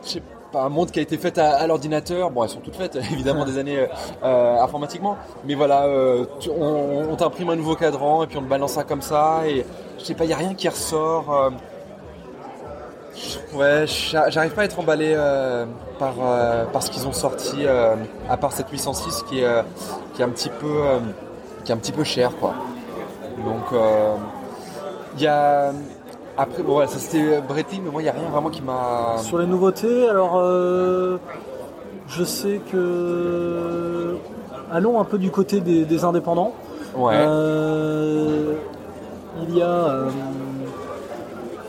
je 0.04 0.08
sais 0.08 0.20
pas, 0.20 0.33
un 0.56 0.68
monde 0.68 0.90
qui 0.90 0.98
a 0.98 1.02
été 1.02 1.16
fait 1.16 1.38
à, 1.38 1.66
l'ordinateur. 1.66 2.30
Bon, 2.30 2.44
elles 2.44 2.50
sont 2.50 2.60
toutes 2.60 2.76
faites 2.76 2.96
évidemment 3.12 3.44
des 3.44 3.58
années 3.58 3.78
euh, 3.78 3.86
euh, 4.22 4.60
informatiquement, 4.60 5.16
mais 5.44 5.54
voilà, 5.54 5.84
euh, 5.84 6.24
on, 6.58 7.14
t'imprime 7.16 7.50
un 7.50 7.56
nouveau 7.56 7.76
cadran 7.76 8.24
et 8.24 8.26
puis 8.26 8.38
on 8.38 8.42
te 8.42 8.48
balance 8.48 8.72
ça 8.72 8.84
comme 8.84 9.02
ça 9.02 9.42
et 9.46 9.64
je 9.98 10.04
sais 10.04 10.14
pas, 10.14 10.24
y 10.24 10.32
a 10.32 10.36
rien 10.36 10.54
qui 10.54 10.68
ressort. 10.68 11.52
Ouais, 13.54 13.84
j'a- 13.86 14.28
j'arrive 14.28 14.52
pas 14.52 14.62
à 14.62 14.64
être 14.64 14.78
emballé 14.78 15.16
par, 15.98 16.82
ce 16.82 16.90
qu'ils 16.90 17.06
ont 17.06 17.12
sorti, 17.12 17.64
à 18.28 18.36
part 18.36 18.52
cette 18.52 18.68
806 18.70 19.22
qui 19.28 19.40
est, 19.40 19.62
qui 20.14 20.22
est 20.22 20.24
un 20.24 20.30
petit 20.30 20.50
peu, 20.50 20.80
qui 21.64 21.70
est 21.70 21.74
un 21.74 21.78
petit 21.78 21.92
peu 21.92 22.04
cher, 22.04 22.32
quoi. 22.40 22.54
Donc, 23.44 23.80
il 25.16 25.22
y 25.22 25.28
a 25.28 25.72
après, 26.36 26.62
bon, 26.62 26.72
voilà, 26.74 26.88
ça 26.88 26.98
c'était 26.98 27.40
Breitling, 27.40 27.82
mais 27.84 27.90
moi 27.90 28.02
il 28.02 28.06
y 28.06 28.08
a 28.08 28.12
rien 28.12 28.28
vraiment 28.30 28.50
qui 28.50 28.62
m'a. 28.62 29.16
Sur 29.18 29.38
les 29.38 29.46
nouveautés, 29.46 30.08
alors 30.08 30.36
euh, 30.36 31.18
je 32.08 32.24
sais 32.24 32.60
que 32.72 34.16
allons 34.72 35.00
un 35.00 35.04
peu 35.04 35.18
du 35.18 35.30
côté 35.30 35.60
des, 35.60 35.84
des 35.84 36.04
indépendants. 36.04 36.52
Ouais. 36.96 37.14
Euh, 37.16 38.54
il 39.48 39.56
y 39.56 39.62
a 39.62 39.66
euh, 39.66 40.08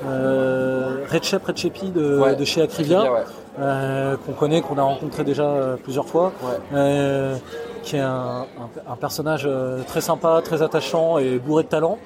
euh, 0.07 1.05
Recep 1.11 1.43
Recepi 1.45 1.89
de, 1.91 2.19
Ouais. 2.19 2.35
de 2.35 2.45
chez 2.45 2.61
Acrivia, 2.61 3.01
Ouais. 3.11 3.23
euh, 3.59 4.15
qu'on 4.25 4.33
connaît, 4.33 4.61
qu'on 4.61 4.77
a 4.77 4.83
rencontré 4.83 5.23
déjà 5.23 5.43
euh, 5.45 5.75
plusieurs 5.81 6.05
fois, 6.07 6.31
Ouais. 6.43 6.49
euh, 6.73 7.35
qui 7.83 7.95
est 7.97 8.01
un, 8.01 8.45
un- 8.59 8.91
un 8.91 8.95
personnage 8.95 9.45
euh, 9.47 9.81
très 9.87 10.01
sympa, 10.01 10.41
très 10.43 10.61
attachant 10.61 11.17
et 11.17 11.37
bourré 11.39 11.63
de 11.63 11.69
talent. 11.69 11.97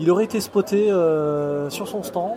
Il 0.00 0.10
aurait 0.10 0.24
été 0.24 0.40
spoté 0.40 0.90
euh, 0.90 1.68
sur 1.70 1.86
son 1.86 2.02
stand 2.02 2.32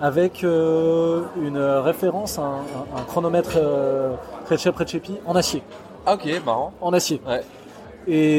avec 0.00 0.42
euh, 0.42 1.22
une 1.40 1.58
référence 1.58 2.38
à 2.38 2.42
un, 2.42 2.54
un- 2.56 2.98
un 3.00 3.02
chronomètre 3.06 3.52
euh, 3.56 4.14
Recep 4.50 4.74
Recepi 4.76 5.18
en 5.26 5.36
acier. 5.36 5.62
Ah, 6.06 6.14
ok, 6.14 6.26
marrant. 6.46 6.72
En 6.80 6.92
acier. 6.92 7.20
Ouais. 7.28 7.42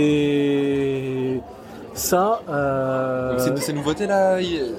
Et 0.10 1.40
ça, 1.94 2.42
euh, 2.50 3.36
c'est 3.38 3.52
de 3.54 3.60
ces 3.60 3.74
nouveautés 3.74 4.08
là, 4.08 4.40
il- 4.42 4.74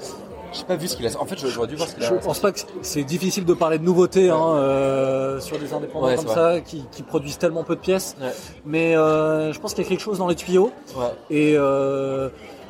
j'ai 0.53 0.63
pas 0.65 0.75
vu 0.75 0.87
ce 0.89 0.97
qu'il 0.97 1.07
a. 1.07 1.09
En 1.21 1.25
fait, 1.25 1.37
j'aurais 1.47 1.67
dû 1.67 1.75
voir 1.75 1.87
ce 1.87 1.95
qu'il 1.95 2.03
a. 2.03 2.07
je 2.09 2.13
pense 2.15 2.39
pas 2.39 2.51
que 2.51 2.59
c'est 2.81 3.03
difficile 3.05 3.45
de 3.45 3.53
parler 3.53 3.77
de 3.79 3.85
nouveautés 3.85 4.29
hein, 4.29 4.55
euh, 4.55 5.39
sur 5.39 5.57
des 5.57 5.71
indépendants 5.73 6.07
Ouais, 6.07 6.15
comme 6.15 6.27
ça 6.27 6.59
qui, 6.59 6.83
qui 6.91 7.03
produisent 7.03 7.37
tellement 7.37 7.63
peu 7.63 7.75
de 7.75 7.79
pièces. 7.79 8.17
Ouais. 8.19 8.31
Mais 8.65 8.97
euh, 8.97 9.53
je 9.53 9.59
pense 9.61 9.73
qu'il 9.73 9.83
y 9.83 9.87
a 9.87 9.89
quelque 9.89 10.01
chose 10.03 10.17
dans 10.17 10.27
les 10.27 10.35
tuyaux 10.35 10.71
Ouais. 10.97 11.05
et 11.29 11.55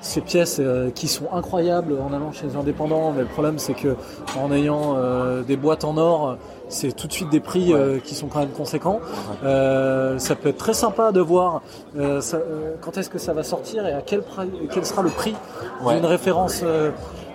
ces 0.02 0.22
pièces 0.22 0.58
euh, 0.60 0.90
qui 0.90 1.08
sont 1.08 1.26
incroyables 1.34 1.94
en 2.02 2.14
allant 2.14 2.32
chez 2.32 2.48
les 2.48 2.56
indépendants. 2.56 3.12
Mais 3.16 3.22
le 3.22 3.28
problème 3.28 3.60
c'est 3.60 3.74
que 3.74 3.96
en 4.42 4.52
ayant 4.52 4.96
euh, 4.98 5.42
des 5.44 5.56
boîtes 5.58 5.84
en 5.84 5.98
or, 5.98 6.38
c'est 6.70 6.92
tout 6.96 7.08
de 7.08 7.14
suite 7.14 7.30
des 7.30 7.40
prix 7.40 7.74
euh, 7.74 8.00
qui 8.00 8.16
sont 8.16 8.28
quand 8.28 8.40
même 8.40 8.50
conséquents. 8.50 9.00
Euh, 9.44 10.18
ça 10.20 10.36
peut 10.36 10.50
être 10.50 10.58
très 10.58 10.74
sympa 10.74 11.12
de 11.12 11.20
voir 11.20 11.62
euh, 11.98 12.22
ça- 12.22 12.38
euh, 12.38 12.76
quand 12.82 12.98
est-ce 12.98 13.10
que 13.10 13.20
ça 13.20 13.34
va 13.34 13.44
sortir 13.44 13.86
et 13.86 13.94
à 13.94 14.02
quel, 14.02 14.22
prix- 14.22 14.50
quel 14.74 14.86
sera 14.86 15.02
le 15.02 15.10
prix 15.10 15.36
Ouais. 15.84 15.96
d'une 15.96 16.06
référence. 16.06 16.62
euh, 16.64 16.92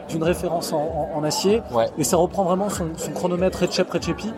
d'une 0.08 0.22
référence 0.22 0.72
en, 0.72 0.76
en- 0.76 1.18
en 1.18 1.24
acier 1.24 1.62
Ouais. 1.72 1.86
et 1.98 2.04
ça 2.04 2.16
reprend 2.16 2.44
vraiment 2.44 2.68
son, 2.68 2.86
son 2.96 3.10
chronomètre 3.10 3.58
Recep 3.62 3.90
Recepi 3.90 4.32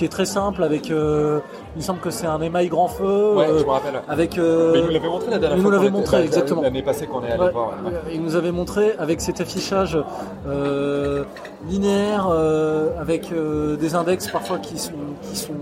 qui 0.00 0.06
est 0.06 0.08
très 0.08 0.24
simple 0.24 0.62
avec 0.62 0.90
euh, 0.90 1.40
il 1.76 1.80
me 1.80 1.82
semble 1.82 2.00
que 2.00 2.08
c'est 2.08 2.26
un 2.26 2.40
émail 2.40 2.68
grand 2.68 2.88
feu 2.88 3.34
Ouais, 3.36 3.48
euh, 3.50 3.58
je 3.58 3.64
me 3.66 3.70
rappelle. 3.70 3.92
ouais. 3.96 4.00
avec 4.08 4.38
euh, 4.38 4.72
Mais 4.72 4.78
il 4.78 4.84
nous 4.86 4.90
l'avait 4.92 5.08
montré 5.10 5.30
la 5.30 5.38
dernière 5.38 5.58
il 5.58 5.62
fois. 5.62 5.70
nous 5.70 5.76
l'avait 5.76 5.90
qu'on 5.90 5.96
était- 5.98 6.00
montré, 6.00 6.16
la- 6.20 6.24
exactement. 6.24 6.62
L'année 6.62 6.82
passée 6.82 7.06
qu'on 7.06 7.22
est 7.22 7.30
allé 7.32 7.42
Ouais, 7.42 7.50
voir. 7.50 7.68
ouais. 7.84 7.92
Il 8.14 8.22
nous 8.22 8.34
avait 8.34 8.50
montré 8.50 8.94
avec 8.98 9.20
cet 9.20 9.42
affichage 9.42 9.98
euh, 10.48 11.24
linéaire, 11.68 12.28
euh, 12.32 12.88
avec 12.98 13.30
euh, 13.30 13.76
des 13.76 13.94
index 13.94 14.26
parfois 14.28 14.56
qui 14.58 14.78
sont, 14.78 14.92
qui 15.22 15.36
sont 15.36 15.52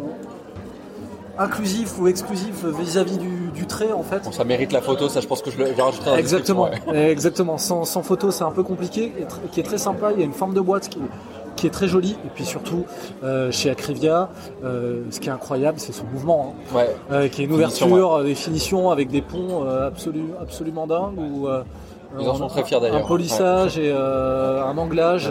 inclusifs 1.36 1.98
ou 2.00 2.08
exclusifs 2.08 2.64
vis-à-vis 2.64 3.16
du, 3.18 3.50
du 3.54 3.66
trait 3.66 3.92
en 3.92 4.02
fait. 4.02 4.22
Bon, 4.24 4.32
ça 4.32 4.44
mérite 4.44 4.72
la 4.72 4.80
photo, 4.82 5.08
ça 5.08 5.20
je 5.20 5.26
pense 5.26 5.40
que 5.42 5.50
je 5.50 5.58
le- 5.58 5.66
je 5.66 5.72
vais 5.72 5.82
rajouter 5.82 6.04
dans 6.06 6.12
la 6.12 6.18
Exactement, 6.20 6.68
ouais. 6.88 7.10
exactement. 7.10 7.58
Sans, 7.58 7.84
sans 7.84 8.02
photo, 8.02 8.30
c'est 8.30 8.44
un 8.44 8.50
peu 8.50 8.62
compliqué, 8.64 9.12
et 9.18 9.48
qui 9.50 9.60
est 9.60 9.64
très 9.64 9.78
sympa. 9.78 10.10
Il 10.12 10.18
y 10.20 10.22
a 10.22 10.26
une 10.26 10.32
forme 10.32 10.54
de 10.54 10.60
boîte 10.60 10.88
qui 10.88 10.98
est, 10.98 11.02
qui 11.58 11.66
est 11.66 11.70
très 11.70 11.88
jolie, 11.88 12.16
et 12.24 12.30
puis 12.34 12.44
surtout 12.44 12.84
euh, 13.24 13.50
chez 13.50 13.68
Acrivia, 13.70 14.28
euh, 14.64 15.02
ce 15.10 15.18
qui 15.20 15.28
est 15.28 15.32
incroyable, 15.32 15.78
c'est 15.80 15.92
son 15.92 16.04
mouvement, 16.12 16.54
hein. 16.72 16.76
Ouais. 16.76 16.96
Euh, 17.12 17.28
qui 17.28 17.42
est 17.42 17.44
une 17.46 17.50
Finition, 17.58 17.86
ouverture, 17.86 18.24
des 18.24 18.34
finitions 18.34 18.90
avec 18.90 19.10
des 19.10 19.22
ponts 19.22 19.64
absolu- 19.64 20.32
absolument 20.40 20.86
dingues. 20.86 21.18
Où, 21.18 21.48
Ils 22.18 22.26
en 22.28 22.32
on 22.32 22.36
sont 22.36 22.46
très 22.48 22.64
fiers, 22.64 22.80
d'ailleurs. 22.80 23.04
Un 23.04 23.06
polissage 23.06 23.78
et 23.78 23.92
un 23.92 24.78
anglage. 24.78 25.30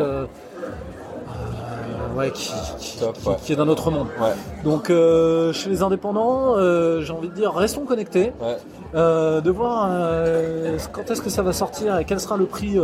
Ouais. 2.16 2.32
qui, 2.32 2.52
qui- 2.80 2.98
Top, 3.00 3.14
qui- 3.18 3.28
ouais. 3.30 3.36
qui 3.44 3.54
est 3.54 3.56
d'un 3.56 3.68
autre 3.68 3.92
monde. 3.92 4.08
Ouais. 4.20 4.34
Donc 4.64 4.90
euh, 4.90 5.54
chez 5.54 5.70
les 5.70 5.84
indépendants, 5.84 6.56
euh, 6.58 7.02
j'ai 7.02 7.14
envie 7.14 7.30
de 7.30 7.34
dire, 7.36 7.54
restons 7.54 7.82
connectés, 7.86 8.32
euh, 8.96 9.40
de 9.40 9.52
voir 9.52 9.88
quand 10.92 11.12
est-ce 11.12 11.22
que 11.22 11.30
ça 11.30 11.44
va 11.44 11.54
sortir 11.54 12.00
et 12.00 12.06
quel 12.06 12.20
sera 12.20 12.36
le 12.38 12.46
prix, 12.46 12.76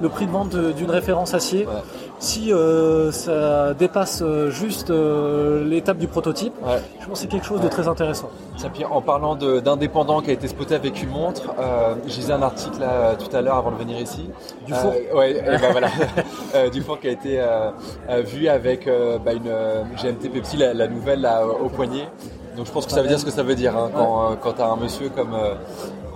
le 0.00 0.08
prix 0.08 0.26
de 0.26 0.30
vente 0.30 0.56
d'une 0.56 0.90
référence 0.90 1.34
acier. 1.34 1.66
Ouais. 2.22 2.28
Si 2.28 2.52
euh, 2.52 3.10
ça 3.10 3.74
dépasse 3.74 4.22
euh, 4.22 4.48
juste 4.50 4.90
euh, 4.90 5.64
l'étape 5.64 5.98
du 5.98 6.06
prototype, 6.06 6.54
Ouais. 6.64 6.78
je 7.00 7.06
pense 7.06 7.14
que 7.14 7.18
c'est 7.18 7.26
quelque 7.26 7.44
chose 7.46 7.60
de 7.60 7.68
très 7.68 7.88
intéressant. 7.88 8.30
Tiens, 8.56 8.70
en 8.90 9.00
parlant 9.02 9.34
d'indépendant 9.34 10.20
qui 10.20 10.30
a 10.30 10.32
été 10.34 10.46
spoté 10.46 10.74
avec 10.76 11.02
une 11.02 11.08
montre, 11.10 11.42
euh, 11.58 11.94
je 12.06 12.16
lisais 12.16 12.32
un 12.32 12.42
article 12.42 12.78
là, 12.80 13.16
tout 13.16 13.34
à 13.36 13.40
l'heure 13.42 13.56
avant 13.56 13.72
de 13.72 13.76
venir 13.76 14.00
ici. 14.00 14.30
Dufour 14.66 14.92
Euh, 15.12 15.18
Ouais, 15.18 15.32
et 15.32 15.42
ben 15.58 15.72
voilà. 15.72 15.88
Euh, 16.54 16.68
Dufour 16.70 17.00
qui 17.00 17.08
a 17.08 17.10
été 17.12 17.40
vu 18.24 18.46
avec 18.48 18.88
bah, 19.24 19.32
une 19.32 19.50
GMT 19.96 20.28
Pepsi, 20.32 20.56
la, 20.58 20.74
la 20.74 20.86
nouvelle 20.86 21.22
là, 21.22 21.42
au 21.46 21.68
poignet. 21.68 22.06
Donc 22.56 22.66
je 22.66 22.70
pense 22.72 22.84
que 22.86 22.92
ça 22.92 23.00
veut 23.02 23.08
dire 23.08 23.18
ce 23.18 23.24
que 23.24 23.30
ça 23.30 23.42
veut 23.42 23.54
dire 23.54 23.74
hein, 23.76 23.90
quand, 23.96 24.36
quand 24.42 24.52
tu 24.52 24.60
as 24.62 24.66
un 24.68 24.76
monsieur 24.76 25.08
comme, 25.08 25.34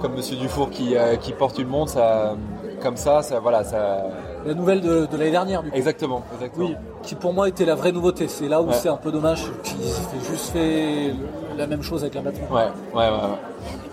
comme 0.03 0.15
Monsieur 0.15 0.37
Dufour 0.37 0.69
qui, 0.71 0.95
qui 1.23 1.33
porte 1.33 1.59
une 1.59 1.69
montre, 1.69 1.93
ça, 1.93 2.35
comme 2.83 2.97
ça, 2.97 3.23
ça 3.23 3.41
voilà, 3.41 3.65
ça. 3.65 4.05
La 4.47 4.55
nouvelle 4.55 4.81
de, 4.81 5.07
de 5.07 5.17
l'année 5.17 5.31
dernière, 5.33 5.63
du 5.63 5.71
coup. 5.71 5.77
Exactement, 5.77 6.23
exactement. 6.35 6.67
Oui, 6.67 6.77
qui 7.03 7.15
pour 7.17 7.33
moi 7.33 7.49
était 7.49 7.65
la 7.65 7.75
vraie 7.75 7.93
nouveauté. 7.93 8.29
C'est 8.29 8.49
là 8.49 8.63
où 8.63 8.69
Ouais. 8.69 8.75
c'est 8.75 8.89
un 8.89 8.97
peu 8.97 9.11
dommage 9.11 9.45
qu'ils 9.65 9.81
aient 9.83 10.25
juste 10.31 10.51
fait 10.53 11.13
la 11.59 11.67
même 11.67 11.83
chose 11.83 12.03
avec 12.03 12.15
la 12.15 12.21
batterie. 12.23 12.43
Ouais, 12.51 12.57
ouais, 12.95 12.95
ouais. 12.95 13.09
ouais. 13.11 13.19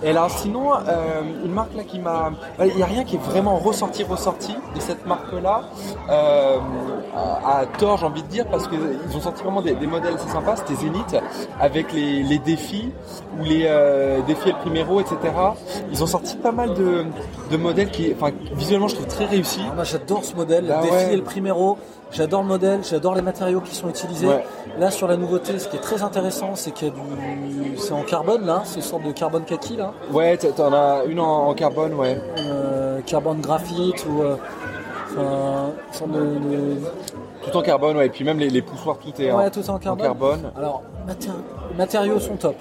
Et 0.04 0.10
alors 0.10 0.30
sinon, 0.30 0.74
euh, 0.74 1.22
une 1.46 1.52
marque 1.54 1.74
là 1.76 1.84
qui 1.84 2.00
m'a... 2.00 2.32
Il 2.66 2.76
n'y 2.76 2.84
a 2.84 2.86
rien 2.86 3.04
qui 3.04 3.16
est 3.16 3.24
vraiment 3.24 3.56
ressorti, 3.58 4.04
ressorti 4.04 4.54
de 4.76 4.80
cette 4.82 5.06
marque-là, 5.06 5.64
euh, 6.10 6.58
à, 7.16 7.60
à 7.60 7.66
tort 7.66 7.98
j'ai 7.98 8.06
envie 8.06 8.24
de 8.24 8.28
dire, 8.28 8.46
parce 8.48 8.68
qu'ils 8.68 9.16
ont 9.16 9.22
sorti 9.22 9.44
vraiment 9.44 9.62
des, 9.62 9.76
des 9.76 9.88
modèles 9.88 10.16
assez 10.16 10.30
sympas, 10.30 10.56
c'était 10.58 10.76
Zenith, 10.76 11.16
avec 11.60 11.94
les, 11.94 12.24
les 12.24 12.40
défis, 12.40 12.92
ou 13.40 13.44
les 13.44 13.64
euh, 13.68 14.20
défis 14.28 14.50
El 14.50 14.56
Primero, 14.56 15.00
etc. 15.00 15.18
Ils 15.92 16.04
ont 16.04 16.08
sorti 16.08 16.36
pas 16.36 16.52
mal 16.52 16.74
de, 16.74 17.06
de 17.52 17.58
modèles 17.58 17.90
qui, 17.90 18.14
enfin, 18.14 18.32
visuellement 18.54 18.88
je 18.90 18.96
trouve 18.96 19.08
très 19.08 19.26
réussis. 19.26 19.62
Ah, 19.70 19.76
Moi 19.76 19.84
j'adore 19.86 20.24
ce 20.26 20.36
modèle, 20.36 20.66
Ah 20.70 20.78
le 20.78 20.82
défi 20.84 20.94
ouais. 20.96 21.14
et 21.14 21.18
le 21.18 21.24
primero. 21.24 21.78
J'adore 22.12 22.44
le 22.44 22.48
modèle, 22.48 22.82
j'adore 22.84 23.16
les 23.16 23.24
matériaux 23.24 23.60
qui 23.62 23.74
sont 23.74 23.90
utilisés. 23.90 24.28
Ouais. 24.28 24.46
Là 24.78 24.92
sur 24.92 25.08
la 25.08 25.18
nouveauté, 25.18 25.58
ce 25.58 25.68
qui 25.68 25.78
est 25.78 25.80
très 25.82 26.04
intéressant, 26.04 26.52
c'est 26.54 26.70
qu'il 26.70 26.90
y 26.90 26.92
a 26.92 26.94
du, 26.94 27.78
c'est 27.80 27.94
en 27.94 28.04
carbone 28.04 28.46
là, 28.46 28.62
c'est 28.66 28.76
une 28.76 28.82
sorte 28.84 29.02
de 29.02 29.12
carbone 29.12 29.46
kaki 29.58 29.76
là, 29.78 29.92
Ouais, 30.12 30.38
t- 30.38 30.52
t'en 30.52 30.72
as 30.74 31.04
une 31.08 31.20
en, 31.20 31.48
en 31.50 31.54
carbone, 31.54 31.94
ouais. 31.94 32.20
Euh, 32.40 33.00
carbone 33.06 33.42
graphite 33.42 34.06
ou, 34.10 34.22
euh, 34.22 34.36
enfin, 35.12 36.08
de, 36.08 36.20
de- 36.20 36.78
Tout 37.52 37.58
en 37.58 37.62
carbone, 37.62 37.98
ouais. 37.98 38.08
Et 38.08 38.10
puis 38.10 38.24
même 38.24 38.40
les, 38.40 38.50
les 38.50 38.62
poussoirs, 38.62 38.98
tout 38.98 39.22
est 39.22 39.32
en, 39.32 39.38
ouais, 39.38 39.50
tout 39.52 39.64
ça 39.64 39.74
en 39.74 39.78
carbone. 39.80 40.06
carbone. 40.06 40.52
Alors, 40.58 40.82
maté- 41.08 41.30
matériaux 41.78 42.20
sont 42.20 42.36
top, 42.36 42.56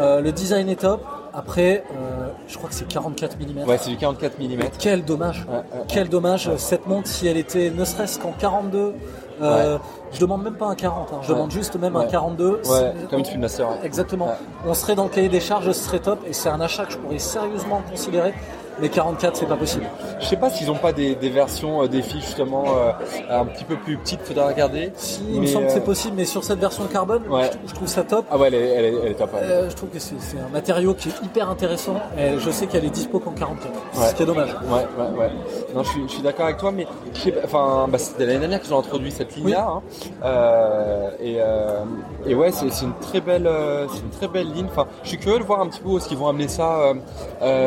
Euh, 0.00 0.20
le 0.22 0.32
design 0.32 0.68
est 0.70 0.80
top. 0.80 1.02
Après, 1.34 1.84
euh, 1.90 2.28
je 2.46 2.56
crois 2.56 2.68
que 2.68 2.74
c'est 2.74 2.86
44 2.86 3.36
mm. 3.38 3.68
Ouais, 3.68 3.78
c'est 3.78 3.90
du 3.90 3.96
44 3.96 4.38
mm. 4.38 4.58
Quel 4.78 5.04
dommage. 5.04 5.46
Ouais, 5.48 5.56
ouais, 5.56 5.84
Quel 5.88 6.08
dommage. 6.08 6.50
Cette 6.56 6.86
montre, 6.86 7.08
si 7.08 7.26
elle 7.26 7.36
était 7.36 7.70
ne 7.70 7.84
serait-ce 7.84 8.18
qu'en 8.18 8.32
42, 8.32 8.94
euh, 9.40 9.78
je 10.12 10.20
demande 10.20 10.42
même 10.42 10.56
pas 10.56 10.66
un 10.66 10.74
40, 10.74 11.12
hein, 11.12 11.20
je 11.22 11.32
demande 11.32 11.50
juste 11.50 11.76
même 11.76 11.96
un 11.96 12.00
Ouais. 12.00 12.08
42. 12.10 12.60
Ouais, 12.68 12.92
comme 13.10 13.22
une 13.34 13.44
ouais. 13.44 13.48
Exactement. 13.82 14.34
On 14.66 14.74
serait 14.74 14.94
dans 14.94 15.04
le 15.04 15.10
cahier 15.10 15.28
des 15.28 15.40
charges, 15.40 15.66
ce 15.66 15.72
serait 15.72 16.00
top 16.00 16.20
et 16.26 16.32
c'est 16.32 16.48
un 16.48 16.60
achat 16.60 16.84
que 16.84 16.92
je 16.92 16.98
pourrais 16.98 17.18
sérieusement 17.18 17.82
considérer. 17.90 18.34
Mais 18.82 18.88
44, 18.88 19.36
c'est 19.36 19.46
pas 19.46 19.56
possible. 19.56 19.84
Je 20.20 20.26
sais 20.26 20.36
pas 20.36 20.50
s'ils 20.50 20.70
ont 20.70 20.76
pas 20.76 20.92
des, 20.92 21.14
des 21.14 21.30
versions 21.30 21.82
euh, 21.84 21.86
des 21.88 22.02
filles 22.02 22.20
justement 22.20 22.64
euh, 22.76 22.90
un 23.30 23.44
petit 23.46 23.62
peu 23.64 23.76
plus 23.76 23.96
petites, 23.96 24.20
faudra 24.22 24.48
regarder. 24.48 24.92
Si, 24.96 25.22
il 25.32 25.40
me 25.40 25.46
semble 25.46 25.66
que 25.66 25.72
c'est 25.72 25.78
euh, 25.78 25.82
possible, 25.82 26.14
mais 26.16 26.24
sur 26.24 26.42
cette 26.44 26.58
version 26.58 26.84
carbone, 26.92 27.22
Ouais. 27.30 27.44
je, 27.44 27.48
trouve- 27.50 27.68
je 27.68 27.74
trouve 27.74 27.88
ça 27.88 28.02
top. 28.02 28.26
Ah 28.30 28.36
ouais, 28.36 28.48
elle 28.48 28.54
est, 28.54 28.68
elle 28.68 28.84
est, 28.84 28.94
elle 29.04 29.10
est 29.12 29.14
top. 29.14 29.32
ouais. 29.34 29.40
Je 29.70 29.74
trouve 29.76 29.88
que 29.90 29.98
c'est 30.00 30.16
c'est 30.20 30.36
un 30.38 30.48
matériau 30.52 30.94
qui 30.94 31.08
est 31.10 31.22
hyper 31.24 31.48
intéressant 31.48 31.94
et 32.18 32.38
je 32.38 32.50
sais 32.50 32.66
qu'elle 32.66 32.84
est 32.84 32.90
dispo 32.90 33.20
qu'en 33.20 33.30
44. 33.30 33.72
Ouais. 33.72 34.08
Ce 34.08 34.14
qui 34.14 34.22
est 34.24 34.26
dommage. 34.26 34.50
Ouais, 34.64 34.86
ouais, 34.98 35.18
ouais. 35.18 35.30
Non, 35.74 35.82
je 35.84 35.88
suis, 35.88 36.02
je 36.08 36.12
suis 36.14 36.22
d'accord 36.22 36.46
avec 36.46 36.58
toi, 36.58 36.72
mais 36.72 36.86
je 37.14 37.20
sais 37.20 37.30
pas, 37.32 37.40
enfin, 37.44 37.86
bah, 37.88 37.98
c'était 37.98 38.26
l'année 38.26 38.40
dernière 38.40 38.60
qu'ils 38.60 38.74
ont 38.74 38.80
introduit 38.80 39.12
cette 39.12 39.36
ligne-là, 39.36 39.68
hein. 39.76 39.82
Euh, 40.24 41.10
et, 41.20 41.36
euh, 41.38 41.84
et 42.26 42.34
ouais, 42.34 42.50
c'est 42.52 42.70
c'est 42.72 42.84
une 42.84 42.94
très 43.00 43.20
belle, 43.20 43.46
euh, 43.46 43.86
c'est 43.88 44.00
une 44.00 44.10
très 44.10 44.28
belle 44.28 44.50
ligne. 44.52 44.66
Enfin, 44.70 44.86
je 45.04 45.08
suis 45.10 45.18
curieux 45.18 45.38
de 45.38 45.44
voir 45.44 45.60
un 45.60 45.68
petit 45.68 45.80
peu 45.80 45.90
où 45.90 45.98
est-ce 45.98 46.08
qu'ils 46.08 46.18
vont 46.18 46.28
amener 46.28 46.48
ça 46.48 46.92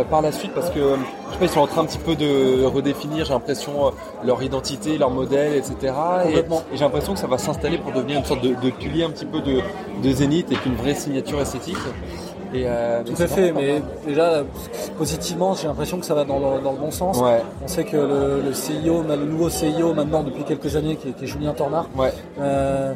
par 0.09 0.21
la 0.21 0.31
suite, 0.31 0.53
parce 0.53 0.69
que 0.69 0.95
je 1.27 1.33
sais 1.33 1.39
pas, 1.39 1.45
ils 1.45 1.49
sont 1.49 1.59
en 1.59 1.67
train 1.67 1.81
un 1.81 1.85
petit 1.85 1.97
peu 1.97 2.15
de 2.15 2.63
redéfinir, 2.65 3.25
j'ai 3.25 3.33
l'impression, 3.33 3.87
euh, 3.87 3.89
leur 4.23 4.41
identité, 4.41 4.97
leur 4.97 5.09
modèle, 5.09 5.55
etc. 5.55 5.93
Et, 6.29 6.43
j'ai 6.73 6.79
l'impression 6.83 7.13
que 7.13 7.19
ça 7.19 7.27
va 7.27 7.37
s'installer 7.37 7.77
pour 7.77 7.91
devenir 7.91 8.19
une 8.19 8.25
sorte 8.25 8.41
de, 8.41 8.55
de 8.55 8.69
pilier 8.69 9.03
un 9.03 9.09
petit 9.09 9.25
peu 9.25 9.41
de, 9.41 9.61
de 10.03 10.11
Zénith 10.11 10.51
et 10.51 10.57
une 10.65 10.75
vraie 10.75 10.95
signature 10.95 11.39
esthétique. 11.41 11.77
Et, 12.55 12.63
euh, 12.65 13.03
Tout 13.03 13.21
à 13.21 13.27
fait, 13.27 13.51
mais 13.51 13.81
déjà, 14.05 14.43
positivement, 14.97 15.53
j'ai 15.55 15.67
l'impression 15.67 15.99
que 15.99 16.05
ça 16.05 16.13
va 16.15 16.23
dans 16.23 16.39
le, 16.39 16.61
dans 16.63 16.71
le 16.71 16.77
bon 16.77 16.91
sens. 16.91 17.19
Ouais. 17.19 17.41
On 17.63 17.67
sait 17.67 17.83
que 17.83 17.97
le, 17.97 18.41
le 18.45 18.53
CIO, 18.53 19.03
le 19.03 19.15
nouveau 19.17 19.49
CIO 19.49 19.93
maintenant 19.93 20.23
depuis 20.23 20.43
quelques 20.43 20.75
années, 20.75 20.95
qui 20.95 21.09
est, 21.09 21.11
qui 21.11 21.25
est 21.25 21.27
Julien 21.27 21.53
Tornard, 21.53 21.87
Ouais. 21.97 22.13
euh, 22.39 22.93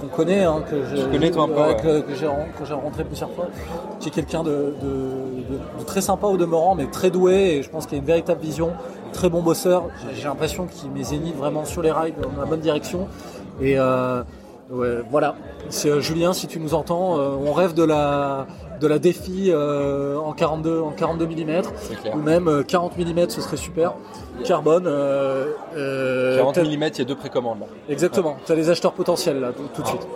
qu'on 0.00 0.06
connaît, 0.06 0.44
hein, 0.44 0.62
que 0.70 0.76
ouais. 0.76 0.82
j'ai 0.94 1.30
que 1.32 2.64
j'ai 2.64 2.74
rencontré 2.74 3.04
plusieurs 3.04 3.30
fois, 3.32 3.46
qui 4.00 4.08
est 4.08 4.12
quelqu'un 4.12 4.42
de, 4.44 4.50
de- 4.80 5.52
de- 5.52 5.80
de 5.80 5.84
très 5.84 6.00
sympa 6.00 6.26
au 6.28 6.36
demeurant, 6.36 6.74
mais 6.76 6.86
très 6.86 7.10
doué, 7.10 7.56
et 7.56 7.62
je 7.62 7.68
pense 7.70 7.86
qu'il 7.86 7.96
a 7.96 7.98
une 7.98 8.06
véritable 8.06 8.40
vision, 8.40 8.70
très 9.12 9.28
bon 9.28 9.42
bosseur. 9.42 9.84
J'ai- 10.08 10.20
J'ai 10.22 10.28
l'impression 10.28 10.66
qu'il 10.66 10.90
met 10.92 11.02
Zénith 11.02 11.36
vraiment 11.36 11.64
sur 11.64 11.82
les 11.82 11.90
rails, 11.90 12.14
dans 12.22 12.40
la 12.40 12.46
bonne 12.46 12.60
direction. 12.60 13.08
Et 13.60 13.78
euh, 13.78 14.22
ouais, 14.70 15.02
voilà, 15.10 15.36
c'est 15.68 15.88
euh, 15.90 16.00
Julien, 16.00 16.32
si 16.32 16.46
tu 16.46 16.58
nous 16.58 16.74
entends, 16.74 17.18
euh, 17.18 17.36
on 17.44 17.52
rêve 17.52 17.74
de 17.74 17.84
la 17.84 18.46
de 18.80 18.86
la 18.86 18.98
défi 18.98 19.46
euh, 19.48 20.18
en 20.18 20.32
42 20.32 20.80
en 20.80 20.90
42 20.90 21.26
mm 21.26 21.62
ou 22.14 22.18
même 22.18 22.48
euh, 22.48 22.62
40 22.62 22.98
mm 22.98 23.30
ce 23.30 23.40
serait 23.40 23.56
super. 23.56 23.94
Carbone 24.44 24.86
euh, 24.86 25.46
euh, 25.76 26.36
40 26.36 26.54
t'as- 26.54 26.62
mm, 26.62 26.66
il 26.66 26.98
y 26.98 27.00
a 27.00 27.04
deux 27.04 27.16
précommandes 27.16 27.60
là. 27.60 27.66
exactement. 27.88 28.36
Tu 28.44 28.52
as 28.52 28.54
les 28.54 28.68
acheteurs 28.68 28.92
potentiels 28.92 29.40
là 29.40 29.52
tout, 29.52 29.82
de 29.82 29.86
suite. 29.86 30.06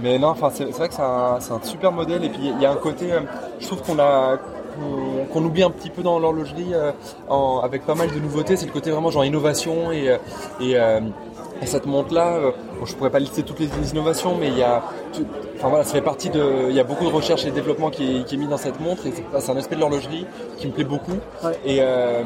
Mais 0.00 0.18
non, 0.18 0.28
enfin, 0.28 0.50
c'est 0.52 0.64
vrai 0.70 0.88
que 0.88 0.94
c'est 0.94 1.02
un, 1.02 1.62
super 1.62 1.92
modèle. 1.92 2.24
Et 2.24 2.30
puis 2.30 2.40
il 2.44 2.62
y 2.62 2.66
a 2.66 2.70
un 2.70 2.76
côté, 2.76 3.10
je 3.60 3.66
trouve 3.66 3.82
qu'on 3.82 3.98
a 3.98 4.38
qu'on 5.32 5.44
oublie 5.44 5.64
un 5.64 5.70
petit 5.70 5.90
peu 5.90 6.02
dans 6.02 6.20
l'horlogerie 6.20 6.72
avec 7.62 7.84
pas 7.84 7.96
mal 7.96 8.08
de 8.08 8.20
nouveautés, 8.20 8.56
c'est 8.56 8.66
le 8.66 8.72
côté 8.72 8.90
vraiment 8.92 9.10
genre 9.10 9.24
innovation 9.24 9.90
et, 9.90 10.16
et, 10.60 10.76
et 11.62 11.66
cette 11.66 11.86
montre 11.86 12.14
là, 12.14 12.38
bon, 12.78 12.86
je 12.86 12.94
pourrais 12.94 13.10
pas 13.10 13.18
lister 13.18 13.42
toutes 13.42 13.58
les 13.60 13.68
innovations, 13.92 14.36
mais 14.38 14.48
il 14.48 14.58
y 14.58 14.62
a, 14.62 14.82
tu- 15.12 15.22
enfin 15.56 15.68
voilà, 15.68 15.84
ça 15.84 15.94
fait 15.94 16.00
partie 16.02 16.30
de, 16.30 16.68
il 16.68 16.74
y 16.74 16.80
a 16.80 16.84
beaucoup 16.84 17.04
de 17.04 17.10
recherche 17.12 17.44
et 17.46 17.50
de 17.50 17.54
développement 17.54 17.90
qui 17.90 18.20
est, 18.20 18.24
qui 18.24 18.36
est 18.36 18.38
mis 18.38 18.46
dans 18.46 18.56
cette 18.58 18.78
montre 18.80 19.06
et 19.06 19.12
c'est 19.40 19.50
un 19.50 19.56
aspect 19.56 19.74
de 19.74 19.80
l'horlogerie 19.80 20.26
qui 20.58 20.66
me 20.68 20.72
plaît 20.72 20.84
beaucoup 20.84 21.18
Ouais. 21.44 21.58
et 21.64 21.78
euh, 21.80 22.22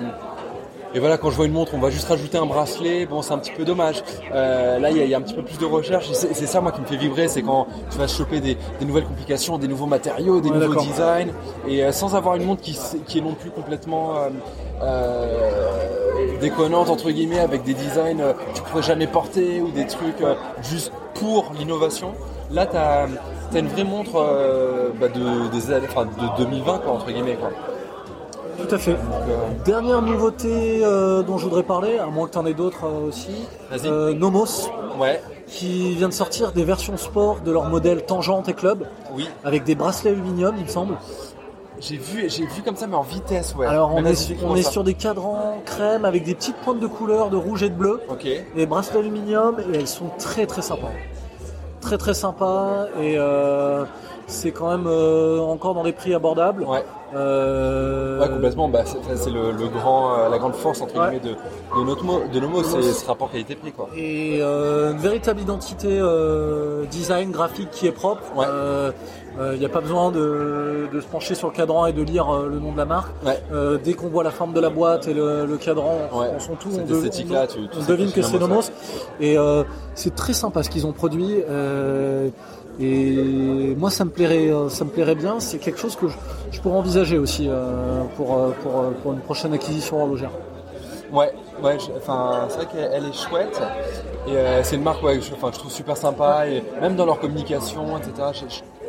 et 0.95 0.99
voilà, 0.99 1.17
quand 1.17 1.31
je 1.31 1.37
vois 1.37 1.47
une 1.47 1.53
montre, 1.53 1.73
on 1.75 1.79
va 1.79 1.89
juste 1.91 2.07
rajouter 2.09 2.37
un 2.37 2.45
bracelet. 2.45 3.07
Bon, 3.07 3.23
c'est 3.23 3.33
un 3.33 3.39
petit 3.39 3.53
peu 3.53 3.65
dommage. 3.65 4.03
Euh, 4.35 4.79
là, 4.79 4.91
il 4.91 4.97
y, 4.99 5.01
a- 5.01 5.05
il 5.05 5.11
y 5.11 5.15
a 5.15 5.19
un 5.19 5.23
petit 5.23 5.35
peu 5.35 5.43
plus 5.43 5.59
de 5.59 5.65
recherche. 5.65 6.11
C'est 6.13 6.35
ça, 6.47 6.61
moi, 6.61 6.71
qui 6.73 6.81
me 6.83 6.87
fait 6.87 6.97
vibrer. 6.97 7.29
C'est 7.29 7.43
quand 7.43 7.67
tu 7.91 7.97
vas 7.99 8.07
choper 8.07 8.41
des, 8.41 8.59
des 8.79 8.85
nouvelles 8.85 9.05
complications, 9.07 9.57
des 9.57 9.69
nouveaux 9.69 9.87
matériaux, 9.87 10.41
des 10.41 10.51
Ouais, 10.51 10.59
nouveaux 10.59 10.81
designs. 10.81 11.33
Et 11.67 11.83
euh, 11.83 11.93
sans 11.93 12.15
avoir 12.15 12.37
une 12.37 12.45
montre 12.45 12.61
qui, 12.61 12.73
est 13.19 13.21
non 13.23 13.33
plus 13.35 13.51
complètement 13.51 14.15
euh, 14.83 16.37
déconnante, 16.41 16.91
entre 16.91 17.11
guillemets, 17.11 17.39
avec 17.41 17.63
des 17.65 17.75
designs 17.75 18.19
que 18.19 18.55
tu 18.55 18.63
pourrais 18.63 18.83
jamais 18.83 19.07
porter 19.07 19.61
ou 19.63 19.71
des 19.71 19.87
trucs 19.87 20.23
juste 20.63 20.93
pour 21.15 21.53
l'innovation. 21.59 22.13
Là, 22.51 22.67
tu 22.67 22.77
as, 22.77 23.07
une 23.59 23.69
vraie 23.69 23.85
montre 23.85 24.13
bah, 25.01 25.09
de, 25.09 25.49
des 25.51 25.87
enfin, 25.87 26.05
de 26.05 26.45
2020, 26.45 26.79
quoi, 26.81 26.93
entre 26.93 27.11
guillemets. 27.11 27.37
Quoi. 27.37 27.51
Tout 28.59 28.75
à 28.75 28.79
fait 28.79 28.93
Donc, 28.93 29.63
dernière 29.65 30.03
nouveauté 30.03 30.81
euh, 30.85 31.23
dont 31.23 31.39
je 31.39 31.45
voudrais 31.45 31.63
parler 31.63 31.99
à 31.99 32.07
moins 32.07 32.27
que 32.27 32.33
tu 32.33 32.39
en 32.39 32.47
aies 32.47 32.55
d'autres 32.55 32.85
euh, 32.87 33.09
aussi 33.09 33.31
Vas-y. 33.71 33.87
euh, 33.89 34.13
Nomos 34.15 34.69
ouais, 34.99 35.21
qui 35.47 35.95
vient 35.95 36.09
de 36.09 36.15
sortir 36.15 36.53
des 36.53 36.65
versions 36.65 36.97
sport 36.97 37.41
de 37.41 37.51
leur 37.53 37.65
modèle 37.65 38.05
Tangente 38.05 38.49
et 38.49 38.55
Club 38.55 38.87
oui. 39.15 39.29
avec 39.45 39.65
des 39.65 39.75
bracelets 39.75 40.11
aluminium 40.11 40.55
il 40.59 40.65
me 40.65 40.69
semble 40.69 40.95
J'ai 41.81 41.97
vu, 41.97 42.29
j'ai 42.29 42.45
vu 42.47 42.63
comme 42.65 42.77
ça, 42.77 42.87
mais 42.87 42.95
en 42.97 43.03
vitesse, 43.03 43.55
ouais. 43.57 43.67
alors 43.67 43.93
on 43.93 43.97
Même 44.03 44.07
est, 44.07 44.13
vas-y, 44.13 44.37
on 44.37 44.41
comment 44.43 44.57
est 44.57 44.63
ça 44.63 44.71
sur 44.71 44.85
des 44.85 44.95
cadrans 44.95 45.61
crème 45.65 46.05
avec 46.05 46.25
des 46.25 46.35
petites 46.35 46.57
pointes 46.57 46.79
de 46.81 46.87
couleur 46.87 47.31
de 47.31 47.37
rouge 47.37 47.63
et 47.63 47.71
de 47.71 47.75
bleu 47.75 48.01
Ok. 48.11 48.27
des 48.55 48.67
bracelets 48.67 48.99
aluminium 49.01 49.57
et 49.73 49.79
elles 49.79 49.89
sont 49.89 50.11
très 50.19 50.47
très 50.47 50.63
sympas. 50.63 50.91
Très 51.81 51.99
très 51.99 52.15
sympas 52.15 52.87
et 53.01 53.15
euh, 53.19 53.85
c'est 54.27 54.51
quand 54.53 54.71
même 54.71 54.87
euh, 54.87 55.39
encore 55.41 55.75
dans 55.75 55.83
des 55.85 55.93
prix 55.93 56.15
abordables. 56.15 56.65
Ouais, 56.65 56.85
Euh, 57.15 58.21
ouais 58.21 58.29
complètement. 58.29 58.69
Bah, 58.69 58.81
c'est 58.85 59.31
le, 59.31 59.53
le 59.53 59.69
grand, 59.69 60.15
euh, 60.19 60.29
la 60.31 60.39
grande 60.39 60.55
force 60.55 60.81
entre 60.81 60.95
Ouais. 60.99 61.11
guillemets 61.19 61.21
de, 61.21 61.31
de 61.35 62.33
de 62.33 62.41
Nomo, 62.41 62.63
c'est 62.63 62.83
ce 62.83 63.07
rapport 63.07 63.31
qualité-prix, 63.31 63.73
quoi. 63.73 63.89
Et 63.97 64.39
euh, 64.41 64.93
une 64.93 64.99
véritable 64.99 65.41
identité 65.41 66.01
design 66.91 67.31
graphique 67.31 67.71
qui 67.71 67.87
est 67.87 67.93
propre. 67.93 68.23
Ouais. 68.37 68.47
Il 69.55 69.59
n'y 69.59 69.65
a 69.65 69.69
pas 69.71 69.81
besoin 69.81 70.11
de, 70.13 70.89
de 70.93 71.01
se 71.01 71.07
pencher 71.07 71.35
sur 71.35 71.49
le 71.49 71.55
cadran 71.55 71.87
et 71.87 71.95
de 71.95 72.03
lire 72.03 72.31
le 72.43 72.59
nom 72.59 72.71
de 72.73 72.77
la 72.77 72.85
marque. 72.85 73.13
Dès 73.83 73.95
qu'on 73.95 74.09
voit 74.09 74.23
la 74.25 74.31
forme 74.31 74.53
de 74.53 74.61
la 74.61 74.69
boîte 74.71 75.09
et 75.09 75.15
le, 75.15 75.47
le 75.47 75.57
cadran 75.57 75.97
en 76.13 76.39
son 76.39 76.55
tout, 76.55 76.69
on, 76.73 76.85
dev- 76.85 77.07
on- 77.07 77.09
tu- 77.11 77.25
tu 77.25 77.79
on 77.79 77.85
devine 77.89 78.13
que 78.13 78.21
c'est 78.23 78.39
Nomos. 78.39 78.71
Et 79.21 79.37
c'est 79.95 80.15
très 80.15 80.33
sympa 80.35 80.63
ce 80.63 80.69
qu'ils 80.71 80.87
ont 80.87 80.93
produit. 80.93 81.43
Et 82.81 83.75
moi, 83.79 83.91
ça 83.91 84.05
me 84.05 84.11
plairait, 84.11 84.51
euh, 84.51 84.69
ça 84.69 84.85
me 84.85 84.91
plairait 84.91 85.15
bien. 85.15 85.41
C'est 85.41 85.59
quelque 85.59 85.79
chose 85.79 85.97
que 85.97 86.09
je, 86.09 86.15
je 86.51 86.61
pourrais 86.61 86.77
envisager 86.79 87.19
aussi 87.19 87.47
euh, 87.49 88.03
pour, 88.17 88.35
euh, 88.37 88.51
pour, 88.63 88.73
pour 89.03 89.13
une 89.13 89.21
prochaine 89.21 89.53
acquisition 89.53 90.01
horlogère. 90.01 90.31
Ouais, 91.13 91.33
ouais. 91.63 91.77
Enfin, 91.99 92.47
c'est 92.49 92.57
vrai 92.57 92.67
qu'elle 92.73 92.91
elle 92.93 93.05
est 93.07 93.13
chouette. 93.13 93.61
Et 94.27 94.37
euh, 94.37 94.63
c'est 94.63 94.77
une 94.77 94.83
marque, 94.83 95.03
ouais, 95.03 95.19
que 95.19 95.25
je, 95.25 95.33
enfin, 95.35 95.51
je 95.53 95.59
trouve 95.59 95.71
super 95.71 95.97
sympa. 95.97 96.47
Et 96.49 96.63
même 96.81 96.97
dans 96.97 97.05
leur 97.05 97.19
communication, 97.21 97.99
etc. 97.99 98.29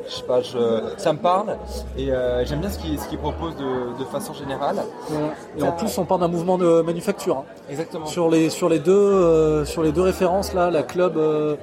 Je, 0.08 0.16
sais 0.16 0.24
pas, 0.24 0.42
je- 0.42 0.94
ça 0.98 1.12
me 1.12 1.18
parle. 1.18 1.58
Et 1.98 2.12
euh, 2.12 2.46
j'aime 2.46 2.60
bien 2.62 2.70
ce 2.70 2.80
qu'ils 2.80 2.98
ce 3.00 3.14
proposent 3.18 3.58
de, 3.58 4.00
de 4.00 4.06
façon 4.06 4.34
générale. 4.34 4.78
Et 5.58 5.64
en 5.64 5.74
plus, 5.74 5.98
on 5.98 6.06
parle 6.06 6.22
d'un 6.22 6.28
mouvement 6.30 6.58
de 6.58 6.82
manufacture. 6.82 7.40
hein. 7.40 7.44
Exactement. 7.70 8.06
Sur 8.06 8.30
les, 8.30 8.50
sur 8.50 8.70
les, 8.70 8.80
deux, 8.80 8.94
euh, 8.94 9.66
sur 9.66 9.84
les 9.84 9.92
deux 9.92 10.02
références, 10.02 10.54
là, 10.54 10.72
la 10.72 10.84
club, 10.84 11.18
euh, 11.18 11.56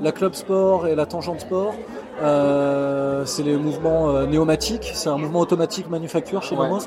la 0.00 0.12
club 0.12 0.34
sport 0.34 0.86
et 0.86 0.94
la 0.94 1.06
tangente 1.06 1.40
sport, 1.40 1.74
euh, 2.22 3.24
c'est 3.24 3.42
les 3.42 3.56
mouvements 3.56 4.08
euh, 4.10 4.26
néomatiques. 4.26 4.90
C'est 4.94 5.08
un 5.08 5.18
mouvement 5.18 5.40
automatique 5.40 5.88
manufacture 5.90 6.42
chez 6.42 6.56
Ouais. 6.56 6.68
Nomos. 6.68 6.82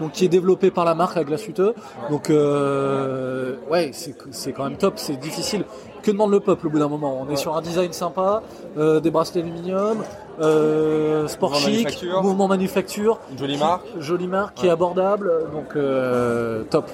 donc 0.00 0.10
qui 0.12 0.24
est 0.24 0.28
développé 0.28 0.70
par 0.70 0.84
la 0.84 0.94
marque 0.94 1.16
à 1.16 1.24
Glacuteux. 1.24 1.74
Donc 2.10 2.28
euh, 2.30 3.56
ouais, 3.70 3.90
c'est 3.92 4.14
c'est 4.30 4.52
quand 4.52 4.64
même 4.64 4.76
top. 4.76 4.94
C'est 4.96 5.16
difficile. 5.16 5.64
Que 6.02 6.10
demande 6.10 6.32
le 6.32 6.40
peuple 6.40 6.66
au 6.66 6.70
bout 6.70 6.78
d'un 6.78 6.88
moment? 6.88 7.18
On 7.26 7.32
est 7.32 7.36
sur 7.36 7.56
un 7.56 7.62
design 7.62 7.92
sympa, 7.94 8.42
euh, 8.76 9.00
des 9.00 9.10
bracelets 9.10 9.40
aluminium, 9.40 10.04
euh, 10.40 11.26
sport 11.28 11.50
Mouvement 11.52 11.64
chic, 11.66 11.74
manufacture. 11.84 12.22
mouvement 12.22 12.48
manufacture, 12.48 13.20
Une 13.32 13.38
jolie 13.38 13.56
marque. 13.56 13.86
jolie 14.00 14.26
marque 14.26 14.54
qui 14.56 14.66
est 14.66 14.70
abordable, 14.70 15.32
donc 15.52 15.76
euh, 15.76 16.62
top. 16.64 16.90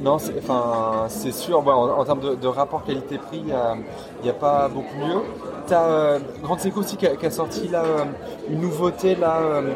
Non, 0.00 0.18
c'est 0.18 0.34
enfin, 0.38 1.06
c'est 1.08 1.32
sûr, 1.32 1.66
en, 1.66 1.98
en 2.00 2.04
termes 2.04 2.20
de, 2.20 2.34
de 2.34 2.46
rapport 2.48 2.84
qualité-prix, 2.84 3.42
il 3.46 4.22
n'y 4.22 4.30
a, 4.30 4.32
pas 4.34 4.68
beaucoup 4.68 4.94
mieux. 4.98 5.22
Tu 5.66 5.72
as 5.74 6.18
Grande 6.42 6.60
Seco 6.60 6.80
aussi 6.80 6.96
qui 6.96 7.06
a, 7.06 7.16
qui 7.16 7.24
a 7.26 7.30
sorti 7.30 7.66
là, 7.68 7.82
euh, 7.82 8.04
une 8.50 8.60
nouveauté, 8.60 9.14
là, 9.14 9.38
euh, 9.40 9.72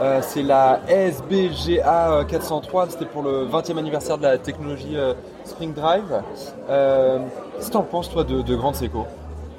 euh, 0.00 0.20
c'est 0.22 0.42
la 0.44 0.80
SBGA 0.88 2.24
403, 2.28 2.86
c'était 2.90 3.04
pour 3.04 3.22
le 3.22 3.46
20e 3.46 3.76
anniversaire 3.78 4.16
de 4.16 4.22
la 4.22 4.38
technologie 4.38 4.96
euh, 4.96 5.14
Spring 5.44 5.72
Drive. 5.74 6.22
Euh, 6.70 7.18
Qu'est-ce 7.56 7.66
que 7.66 7.72
tu 7.72 7.76
en 7.78 7.82
penses, 7.82 8.10
toi, 8.10 8.24
de, 8.24 8.42
de 8.42 8.54
Grande 8.56 8.76
Seco? 8.76 9.06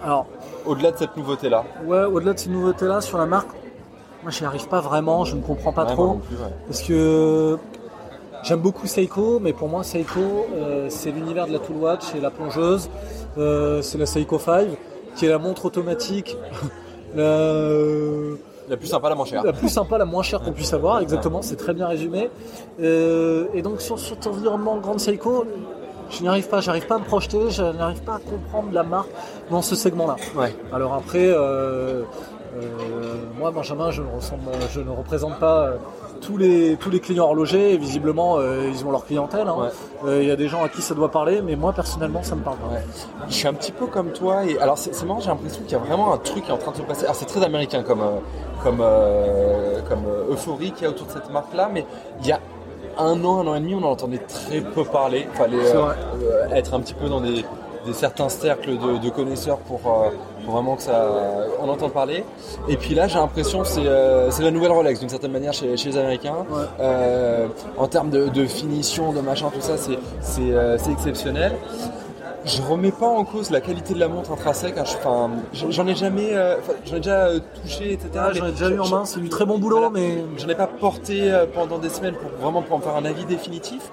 Alors 0.04 0.26
Au-delà 0.66 0.92
de 0.92 0.98
cette 0.98 1.18
nouveauté-là 1.18 1.64
ouais, 1.86 2.04
au-delà 2.06 2.34
de 2.34 2.40
ces 2.40 2.50
nouveautés-là 2.50 3.02
sur 3.02 3.18
la 3.18 3.26
marque, 3.26 3.50
moi 4.24 4.32
j'y 4.32 4.46
arrive 4.46 4.68
pas 4.68 4.80
vraiment, 4.80 5.26
je 5.26 5.36
ne 5.36 5.42
comprends 5.42 5.72
pas 5.74 5.86
Ouais, 5.86 5.94
trop. 5.94 6.14
plus, 6.16 6.36
ouais. 6.36 6.52
Parce 6.68 6.82
que 6.84 7.58
j'aime 8.46 8.60
beaucoup 8.60 8.88
Seiko, 8.88 9.40
mais 9.40 9.54
pour 9.54 9.68
moi 9.68 9.84
Seiko, 9.84 10.46
euh, 10.54 10.86
c'est 10.90 11.12
l'univers 11.12 11.48
de 11.48 11.54
la 11.54 11.60
Tool 11.60 11.78
Watch 11.78 12.16
et 12.16 12.22
la 12.22 12.30
plongeuse. 12.30 12.90
Euh, 13.38 13.82
c'est 13.82 13.98
la 13.98 14.06
Seiko 14.06 14.40
5, 14.40 14.68
qui 15.16 15.26
est 15.26 15.30
la 15.30 15.40
montre 15.40 15.66
automatique 15.66 16.38
la, 17.16 17.50
La 18.70 18.78
plus 18.78 18.88
sympa, 18.88 19.10
la 19.10 19.16
moins 19.16 19.26
chère. 19.26 19.44
la 19.44 19.54
plus 19.54 19.70
sympa, 19.70 19.98
la 19.98 20.06
moins 20.06 20.24
chère 20.24 20.42
qu'on 20.42 20.54
puisse 20.54 20.74
avoir. 20.74 21.00
Exactement, 21.02 21.42
c'est 21.42 21.56
très 21.58 21.74
bien 21.74 21.88
résumé. 21.88 22.30
Euh, 22.80 23.48
et 23.54 23.62
donc 23.62 23.82
sur 23.82 24.00
cet 24.00 24.28
environnement 24.28 24.78
grande 24.78 25.00
Seiko, 25.00 25.46
je 26.12 26.22
n'y 26.22 26.28
arrive 26.28 26.48
pas, 26.48 26.62
j'arrive 26.62 26.86
pas 26.86 26.96
à 26.96 27.00
me 27.00 27.04
projeter, 27.04 27.50
je 27.50 27.64
n'arrive 27.64 28.04
pas 28.04 28.16
à 28.16 28.20
comprendre 28.20 28.70
la 28.72 28.84
marque 28.84 29.10
dans 29.50 29.62
ce 29.64 29.76
segment-là. 29.76 30.18
Ouais. 30.36 30.56
Alors 30.72 30.94
après, 30.94 31.28
euh, 31.28 32.04
euh, 32.56 33.16
moi 33.40 33.52
Benjamin, 33.52 33.92
je 33.92 34.04
ne, 34.04 34.08
ressemble, 34.16 34.52
je 34.72 34.82
ne 34.82 34.90
représente 34.92 35.40
pas 35.40 35.72
tous 36.26 36.38
les, 36.38 36.76
tous 36.78 36.90
les 36.90 37.00
clients 37.00 37.26
horlogers. 37.26 37.74
Et 37.74 37.78
visiblement, 37.78 38.38
euh, 38.38 38.70
ils 38.72 38.86
ont 38.86 38.92
leur 38.92 39.06
clientèle. 39.06 39.48
hein. 39.48 39.56
Ouais. 40.04 40.10
Euh, 40.10 40.22
Il 40.24 40.28
y 40.28 40.32
a 40.32 40.36
des 40.36 40.48
gens 40.48 40.64
à 40.64 40.70
qui 40.70 40.82
ça 40.82 40.94
doit 40.96 41.12
parler, 41.12 41.42
mais 41.42 41.56
moi 41.56 41.72
personnellement, 41.74 42.24
ça 42.24 42.36
me 42.36 42.42
parle 42.42 42.58
pas. 42.58 42.68
Ouais. 42.74 42.84
Je 43.28 43.34
suis 43.34 43.48
un 43.48 43.54
petit 43.54 43.72
peu 43.72 43.86
comme 43.88 44.12
toi 44.12 44.46
et 44.46 44.58
alors 44.60 44.78
c'est 44.78 45.04
marrant, 45.06 45.20
j'ai 45.20 45.30
l'impression 45.30 45.62
qu'il 45.64 45.72
y 45.72 45.76
a 45.76 45.80
vraiment 45.80 46.14
un 46.14 46.18
truc 46.18 46.44
qui 46.46 46.50
est 46.50 46.54
en 46.54 46.58
train 46.58 46.72
de 46.72 46.78
se 46.78 46.82
passer. 46.82 47.04
Alors 47.04 47.16
c'est 47.16 47.26
très 47.26 47.44
américain 47.44 47.84
comme 47.84 48.02
euh, 48.02 48.20
comme 48.64 48.80
euh, 48.82 49.82
comme 49.88 50.04
euphorie 50.32 50.72
qu'il 50.72 50.84
y 50.84 50.86
a 50.88 50.90
autour 50.90 51.08
de 51.08 51.12
cette 51.12 51.30
marque 51.30 51.54
là, 51.54 51.70
mais 51.72 51.86
il 52.22 52.28
y 52.28 52.32
a 52.32 52.40
un 52.98 53.24
an, 53.26 53.42
un 53.42 53.48
an 53.48 53.56
et 53.56 53.60
demi, 53.60 53.76
on 53.76 53.84
en 53.84 53.92
entendait 53.92 54.20
très 54.20 54.62
peu 54.62 54.84
parler. 54.86 55.28
Il 55.32 55.38
fallait 55.38 55.58
être 56.54 56.74
un 56.74 56.80
petit 56.80 56.94
peu 56.94 57.10
dans 57.10 57.20
des, 57.20 57.44
des 57.86 57.94
certains 57.94 58.30
cercles 58.30 58.78
de, 58.78 58.98
de 58.98 59.10
connaisseurs 59.10 59.58
pour, 59.60 59.82
pour 60.46 60.54
vraiment 60.54 60.76
que 60.76 60.84
ça 60.84 61.06
on 61.62 61.68
entende 61.70 61.92
parler. 61.92 62.24
Et 62.70 62.78
puis 62.78 62.94
là, 62.96 63.08
j'ai 63.08 63.18
l'impression 63.20 63.62
que 63.64 63.68
c'est 63.68 63.86
euh, 63.88 64.30
c'est 64.32 64.44
la 64.44 64.52
nouvelle 64.52 64.72
Rolex 64.72 65.00
d'une 65.00 65.10
certaine 65.10 65.32
manière 65.32 65.54
chez, 65.54 65.76
chez 65.78 65.90
les 65.90 65.98
Américains. 65.98 66.46
Ouais. 66.50 66.64
Euh, 66.80 67.48
en 67.78 67.88
termes 67.88 68.10
de, 68.12 68.28
de 68.30 68.46
finition, 68.46 69.12
de 69.12 69.22
machin, 69.22 69.50
tout 69.54 69.62
ça, 69.62 69.78
c'est 69.78 69.98
c'est 70.22 70.42
euh, 70.52 70.78
c'est 70.78 70.92
exceptionnel. 70.92 71.54
Je 72.46 72.62
remets 72.62 72.92
pas 72.92 73.08
en 73.08 73.24
cause 73.26 73.50
la 73.50 73.60
qualité 73.60 73.96
de 73.96 74.00
la 74.00 74.08
montre 74.08 74.32
intrinsèque. 74.32 74.78
hein, 74.78 74.84
Enfin, 75.00 75.32
j'en 75.52 75.88
ai 75.88 75.96
jamais, 75.96 76.30
j'en 76.86 76.96
ai 76.98 77.00
déjà 77.00 77.30
touché, 77.64 77.94
etc. 77.94 78.10
Ah, 78.18 78.34
J'en 78.34 78.46
ai 78.46 78.52
déjà 78.52 78.70
eu 78.70 78.80
en 78.80 78.88
main, 78.88 79.04
c'est 79.06 79.20
du 79.20 79.30
très 79.30 79.46
bon 79.48 79.58
boulot, 79.58 79.78
Voilà. 79.78 79.92
mais 79.92 80.24
J'en 80.38 80.48
ai 80.50 80.54
pas 80.54 80.68
porté 80.68 81.34
pendant 81.56 81.80
des 81.80 81.90
semaines 81.90 82.14
pour 82.14 82.30
vraiment 82.40 82.62
pour 82.62 82.78
en 82.78 82.82
faire 82.82 82.96
un 82.96 83.06
avis 83.06 83.26
définitif. 83.26 83.90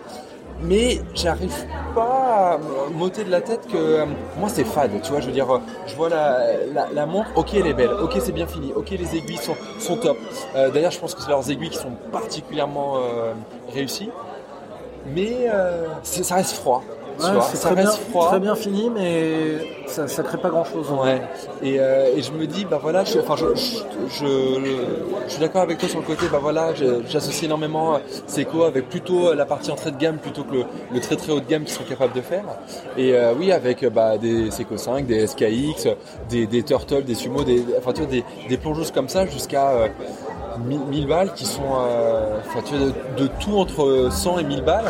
Mais 0.64 1.00
j'arrive 1.14 1.54
pas 1.94 2.52
à 2.52 2.58
m'ôter 2.92 3.24
de 3.24 3.30
la 3.30 3.40
tête 3.40 3.66
que 3.66 3.76
euh, 3.76 4.06
moi 4.38 4.48
c'est 4.48 4.64
fade, 4.64 4.92
tu 5.02 5.10
vois. 5.10 5.20
Je 5.20 5.26
veux 5.26 5.32
dire, 5.32 5.50
euh, 5.50 5.58
je 5.86 5.96
vois 5.96 6.08
la, 6.08 7.06
montre, 7.06 7.30
ok 7.36 7.54
elle 7.54 7.66
est 7.66 7.74
belle, 7.74 7.90
ok 7.90 8.16
c'est 8.20 8.32
bien 8.32 8.46
fini, 8.46 8.72
ok 8.74 8.90
les 8.90 9.16
aiguilles 9.16 9.38
sont, 9.38 9.56
sont 9.78 9.96
top. 9.96 10.16
Euh, 10.54 10.70
D'ailleurs, 10.70 10.92
je 10.92 11.00
pense 11.00 11.14
que 11.14 11.22
c'est 11.22 11.30
leurs 11.30 11.50
aiguilles 11.50 11.70
qui 11.70 11.78
sont 11.78 11.92
particulièrement 12.12 12.96
réussies. 13.72 14.10
Mais 15.06 15.48
ça 16.02 16.36
reste 16.36 16.52
froid. 16.52 16.82
Tu 17.22 17.28
ouais, 17.28 17.32
vois, 17.34 17.48
c'est 17.50 17.56
ça 17.56 17.68
très 17.70 17.76
bien, 17.82 17.90
reste 17.90 18.02
froid. 18.10 18.28
très 18.28 18.40
bien 18.40 18.54
fini, 18.54 18.90
mais 18.94 19.84
ça, 19.86 20.08
ça 20.08 20.22
crée 20.22 20.38
pas 20.38 20.50
grand 20.50 20.64
chose. 20.64 20.86
Ouais. 20.90 21.20
Et, 21.62 21.78
euh, 21.80 22.14
et 22.16 22.22
je 22.22 22.32
me 22.32 22.46
dis, 22.46 22.64
bah 22.64 22.78
voilà, 22.82 23.04
je, 23.04 23.18
enfin, 23.18 23.36
je, 23.36 23.46
je, 23.54 24.24
je- 24.24 24.60
je 25.26 25.30
suis 25.30 25.40
d'accord 25.40 25.62
avec 25.62 25.78
toi 25.78 25.88
sur 25.88 26.00
le 26.00 26.04
côté, 26.06 26.26
bah 26.30 26.38
voilà, 26.40 26.72
j'associe 27.08 27.44
énormément 27.44 27.94
euh, 27.94 27.98
Seiko 28.26 28.64
avec 28.64 28.88
plutôt 28.88 29.28
euh, 29.28 29.34
la 29.34 29.44
partie 29.46 29.70
entrée 29.70 29.90
de 29.92 29.96
gamme 29.98 30.18
plutôt 30.18 30.44
que 30.44 30.52
le, 30.54 30.64
le 30.92 31.00
très 31.00 31.16
très 31.16 31.32
haut 31.32 31.40
de 31.40 31.46
gamme 31.48 31.64
qu'ils 31.64 31.74
sont 31.74 31.84
capables 31.84 32.14
de 32.14 32.20
faire. 32.20 32.44
Et 32.96 33.14
euh, 33.14 33.32
oui, 33.38 33.52
avec 33.52 33.84
bah, 33.86 34.18
des 34.18 34.50
Seiko 34.50 34.76
5, 34.76 35.06
des 35.06 35.26
SKX, 35.26 35.88
des, 36.28 36.46
des 36.46 36.62
Turtle, 36.62 37.04
des 37.04 37.14
Sumo, 37.14 37.44
des, 37.44 37.64
enfin, 37.78 37.92
tu 37.92 38.02
vois, 38.02 38.10
des, 38.10 38.24
des 38.48 38.56
plongeuses 38.56 38.90
comme 38.90 39.08
ça 39.08 39.26
jusqu'à 39.26 39.70
euh, 39.70 39.88
1000 40.58 40.80
1000 40.80 41.06
balles 41.06 41.32
qui 41.34 41.44
sont, 41.44 41.62
euh, 41.78 42.38
enfin, 42.40 42.60
tu 42.64 42.74
vois, 42.76 42.86
de, 42.86 43.22
de 43.22 43.30
tout 43.40 43.56
entre 43.58 44.08
100 44.10 44.38
et 44.38 44.44
1000 44.44 44.62
balles. 44.62 44.84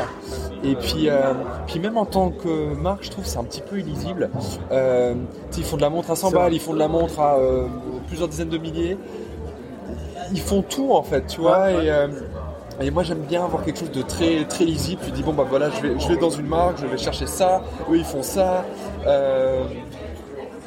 Et 0.64 0.74
puis, 0.76 1.08
euh, 1.08 1.32
puis 1.66 1.80
même 1.80 1.96
en 1.96 2.04
tant 2.06 2.30
que 2.30 2.74
marque, 2.74 3.04
je 3.04 3.10
trouve 3.10 3.24
que 3.24 3.30
c'est 3.30 3.38
un 3.38 3.44
petit 3.44 3.62
peu 3.62 3.78
illisible. 3.78 4.30
Euh, 4.70 5.14
ils 5.56 5.64
font 5.64 5.76
de 5.76 5.82
la 5.82 5.90
montre 5.90 6.10
à 6.10 6.16
100 6.16 6.28
C'est 6.28 6.34
vrai. 6.34 6.44
balles, 6.44 6.54
ils 6.54 6.60
font 6.60 6.74
de 6.74 6.78
la 6.78 6.88
montre 6.88 7.18
à 7.20 7.36
plusieurs 8.06 8.28
dizaines 8.28 8.48
de 8.48 8.58
milliers. 8.58 8.96
Ils 10.32 10.40
font 10.40 10.62
tout 10.62 10.92
en 10.92 11.02
fait, 11.02 11.26
tu 11.26 11.40
vois. 11.40 11.70
Et, 11.72 11.90
et 12.80 12.90
moi 12.90 13.02
j'aime 13.02 13.20
bien 13.20 13.44
avoir 13.44 13.64
quelque 13.64 13.78
chose 13.78 13.90
de 13.92 14.02
très 14.02 14.44
très 14.44 14.64
lisible. 14.64 15.00
Tu 15.04 15.10
dis 15.10 15.22
bon 15.22 15.32
bah 15.32 15.44
voilà, 15.48 15.70
je 15.70 15.80
vais, 15.86 15.98
je 16.00 16.08
vais 16.08 16.16
dans 16.16 16.30
une 16.30 16.46
marque, 16.46 16.78
je 16.80 16.86
vais 16.86 16.98
chercher 16.98 17.26
ça. 17.26 17.62
Eux 17.90 17.96
ils 17.96 18.04
font 18.04 18.22
ça. 18.22 18.64
Euh, 19.06 19.64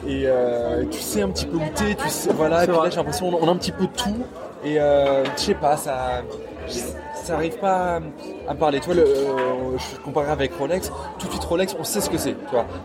et 0.07 0.23
euh, 0.25 0.83
tu 0.91 0.99
sais 0.99 1.21
un 1.23 1.29
petit 1.29 1.45
peu 1.47 1.57
où 1.57 1.63
t'es, 1.73 1.95
tu 1.95 2.09
sais 2.09 2.31
voilà. 2.33 2.63
Et 2.63 2.67
puis 2.67 2.75
là 2.75 2.89
j'ai 2.89 2.97
l'impression 2.97 3.31
qu'on 3.31 3.47
a 3.47 3.51
un 3.51 3.57
petit 3.57 3.71
peu 3.71 3.87
tout. 3.87 4.23
Et 4.65 4.79
euh, 4.79 5.23
je 5.35 5.41
sais 5.41 5.53
pas, 5.53 5.77
ça 5.77 6.23
ça 6.67 7.35
arrive 7.35 7.57
pas 7.57 7.99
à 8.47 8.55
parler. 8.55 8.79
Tu 8.79 8.85
vois, 8.85 8.95
le, 8.95 9.03
euh, 9.05 10.31
avec 10.31 10.53
Rolex. 10.53 10.91
Tout 11.19 11.27
de 11.27 11.31
suite, 11.31 11.43
Rolex, 11.43 11.75
on 11.79 11.83
sait 11.83 12.01
ce 12.01 12.09
que 12.09 12.17
c'est. 12.17 12.35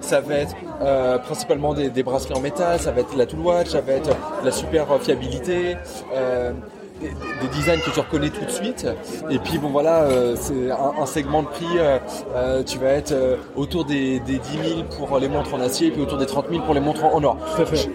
Ça 0.00 0.20
va 0.20 0.34
être 0.34 0.54
euh, 0.82 1.18
principalement 1.18 1.74
des, 1.74 1.90
des 1.90 2.02
bracelets 2.02 2.36
en 2.36 2.40
métal, 2.40 2.78
ça 2.78 2.90
va 2.90 3.00
être 3.00 3.16
la 3.16 3.26
tool 3.26 3.40
watch, 3.40 3.68
ça 3.68 3.80
va 3.80 3.92
être 3.92 4.10
la 4.44 4.50
super 4.50 4.86
fiabilité. 5.00 5.76
euh, 6.14 6.52
des, 7.00 7.08
des 7.08 7.48
designs 7.56 7.80
que 7.80 7.90
tu 7.90 8.00
reconnais 8.00 8.30
tout 8.30 8.44
de 8.44 8.50
suite. 8.50 8.86
Et 9.30 9.38
puis 9.38 9.58
bon 9.58 9.70
voilà 9.70 10.02
euh, 10.02 10.36
c'est 10.38 10.70
un, 10.70 10.92
un 11.02 11.06
segment 11.06 11.42
de 11.42 11.48
prix 11.48 11.66
euh, 11.78 11.98
euh, 12.34 12.62
tu 12.62 12.78
vas 12.78 12.88
être 12.90 13.12
euh, 13.12 13.36
autour 13.56 13.84
des, 13.84 14.20
des 14.20 14.38
10 14.38 14.68
000 14.76 14.82
pour 14.96 15.18
les 15.18 15.28
montres 15.28 15.54
en 15.54 15.60
acier 15.60 15.88
et 15.88 15.90
puis 15.90 16.02
autour 16.02 16.18
des 16.18 16.26
30 16.26 16.46
000 16.50 16.62
pour 16.64 16.74
les 16.74 16.80
montres 16.80 17.04
en 17.04 17.22
or. 17.24 17.36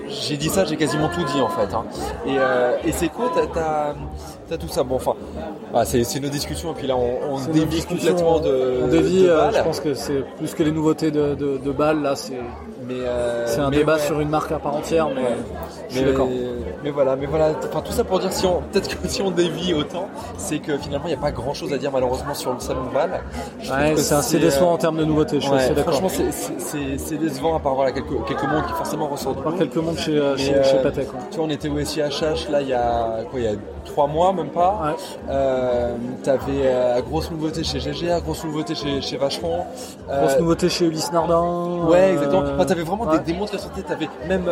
J'ai 0.07 0.37
dit 0.37 0.49
ça 0.49 0.65
j'ai 0.65 0.75
quasiment 0.77 1.09
tout 1.09 1.23
dit 1.23 1.41
en 1.41 1.49
fait 1.49 1.73
hein. 1.73 1.85
et, 2.25 2.35
euh, 2.37 2.77
et 2.83 2.91
c'est 2.91 3.09
quoi 3.09 3.31
t'as, 3.53 3.93
t'as, 4.49 4.57
tout 4.57 4.67
ça 4.67 4.83
bon 4.83 4.95
enfin 4.95 5.13
ah, 5.73 5.83
c'est, 5.85 6.19
nos 6.19 6.29
discussions 6.29 6.71
et 6.71 6.75
puis 6.75 6.87
là 6.87 6.95
on, 6.95 7.39
dévie 7.51 7.83
complètement 7.83 8.39
de 8.39 8.79
on 8.83 8.87
dévie, 8.87 9.23
de 9.23 9.29
euh, 9.29 9.51
je 9.51 9.61
pense 9.61 9.79
que 9.79 9.93
c'est 9.93 10.23
plus 10.37 10.53
que 10.53 10.63
les 10.63 10.71
nouveautés 10.71 11.11
de, 11.11 11.35
de, 11.35 12.01
là, 12.01 12.15
c'est 12.15 12.39
mais 12.87 12.93
euh, 12.99 13.47
c'est 13.47 13.59
un 13.59 13.69
mais 13.69 13.77
débat 13.77 13.95
ouais. 13.95 13.99
sur 13.99 14.19
une 14.19 14.29
marque 14.29 14.51
à 14.51 14.59
part 14.59 14.75
entière, 14.75 15.09
mais 15.09 15.21
Ouais. 15.21 15.27
je 15.89 15.95
suis 15.95 16.05
mais, 16.05 16.11
d'accord. 16.11 16.27
mais 16.83 16.91
voilà, 16.91 17.15
mais 17.15 17.25
voilà, 17.25 17.51
enfin 17.67 17.81
tout 17.81 17.91
ça 17.91 18.03
pour 18.03 18.19
dire 18.19 18.31
si 18.31 18.45
on 18.45 18.61
peut-être 18.71 19.01
que 19.01 19.07
si 19.07 19.21
on 19.21 19.31
dévie 19.31 19.73
autant, 19.73 20.07
c'est 20.37 20.59
que 20.59 20.77
finalement 20.77 21.05
il 21.07 21.11
n'y 21.11 21.17
a 21.17 21.21
pas 21.21 21.31
grand 21.31 21.53
chose 21.53 21.73
à 21.73 21.77
dire 21.77 21.91
malheureusement 21.91 22.33
sur 22.33 22.53
le 22.53 22.59
salon 22.59 22.85
de 22.85 22.93
Bâle. 22.93 23.21
Ouais, 23.69 23.95
c'est 23.97 24.15
assez 24.15 24.39
décevant 24.39 24.71
euh, 24.71 24.75
en 24.75 24.77
termes 24.77 24.97
de 24.97 25.05
nouveautés, 25.05 25.39
je 25.41 25.45
suis 25.47 25.55
assez 25.55 25.73
d'accord. 25.73 25.95
franchement 25.95 26.09
c'est- 26.09 27.15
décevant 27.17 27.55
à 27.55 27.59
part 27.59 27.75
voilà 27.75 27.91
quelques 27.91 28.25
quelques 28.27 28.43
mondes 28.43 28.65
qui 28.67 28.73
forcément 28.73 29.07
ressortent. 29.07 29.43
Par 29.43 29.55
quelques 29.55 29.75
mondes 29.77 29.97
chez, 29.97 30.17
euh, 30.17 30.37
chez, 30.37 30.53
chez 30.63 30.77
Patek. 30.83 31.07
quoi. 31.07 31.19
Tu 31.31 31.37
vois, 31.37 31.45
on 31.45 31.49
était 31.49 31.69
au 31.69 31.79
SIHH 31.79 32.49
là 32.51 32.61
il 32.61 32.67
y 32.69 32.73
a 32.73 33.23
quoi, 33.29 33.39
il 33.39 33.45
y 33.45 33.47
a 33.47 33.55
trois 33.85 34.07
mois 34.07 34.33
même 34.33 34.49
pas. 34.49 34.81
Ouais. 34.83 34.95
Euh, 35.29 35.95
T'avais 36.23 36.63
euh, 36.65 37.01
grosse 37.01 37.31
nouveauté 37.31 37.63
chez 37.63 37.79
GGR, 37.79 38.21
grosse 38.21 38.43
nouveauté 38.43 38.75
chez, 38.75 39.01
chez 39.01 39.17
Vacheron. 39.17 39.65
Euh, 40.09 40.21
Grosse 40.25 40.39
nouveauté 40.39 40.69
chez 40.69 40.85
Ulysse 40.85 41.11
Nardin. 41.11 41.85
Ouais, 41.87 42.11
exactement. 42.13 42.43
Enfin, 42.53 42.65
t'avais 42.65 42.83
vraiment 42.83 43.05
ouais. 43.05 43.19
des, 43.19 43.31
des 43.31 43.37
montres 43.37 43.51
qui 43.51 43.59
sortaient. 43.59 43.83
T'avais 43.83 44.09
même 44.27 44.49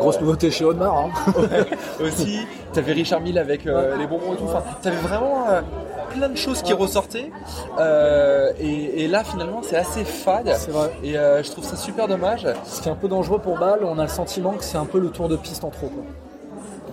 Grosse 0.00 0.20
nouveauté 0.20 0.50
chez 0.50 0.64
Audemars. 0.64 1.06
Hein. 1.06 1.10
aussi. 2.04 2.40
T'avais 2.72 2.92
Richard 2.92 3.20
Mille 3.20 3.38
avec 3.38 3.64
les 3.64 4.06
bonbons 4.06 4.34
et 4.34 4.36
tout. 4.36 4.44
Enfin, 4.44 4.62
t'avais 4.82 4.96
vraiment 4.96 5.46
plein 6.14 6.28
de 6.28 6.36
choses 6.36 6.62
qui 6.62 6.72
ressortaient. 6.72 7.30
Euh, 7.78 8.52
et, 8.58 9.04
et 9.04 9.08
là, 9.08 9.24
finalement, 9.24 9.60
c'est 9.62 9.76
assez 9.76 10.04
fade. 10.04 10.52
C'est 10.56 10.70
vrai. 10.70 10.92
Et 11.02 11.18
euh, 11.18 11.42
je 11.42 11.50
trouve 11.50 11.64
ça 11.64 11.76
super 11.76 12.08
dommage. 12.08 12.46
Ce 12.64 12.80
qui 12.80 12.88
est 12.88 12.92
un 12.92 12.96
peu 12.96 13.08
dangereux 13.08 13.38
pour 13.38 13.58
Bâle, 13.58 13.80
on 13.84 13.98
a 13.98 14.02
le 14.02 14.08
sentiment 14.08 14.52
que 14.52 14.64
c'est 14.64 14.78
un 14.78 14.86
peu 14.86 14.98
le 14.98 15.10
tour 15.10 15.28
de 15.28 15.36
piste 15.36 15.64
en 15.64 15.70
trop. 15.70 15.88
Quoi. 15.88 16.04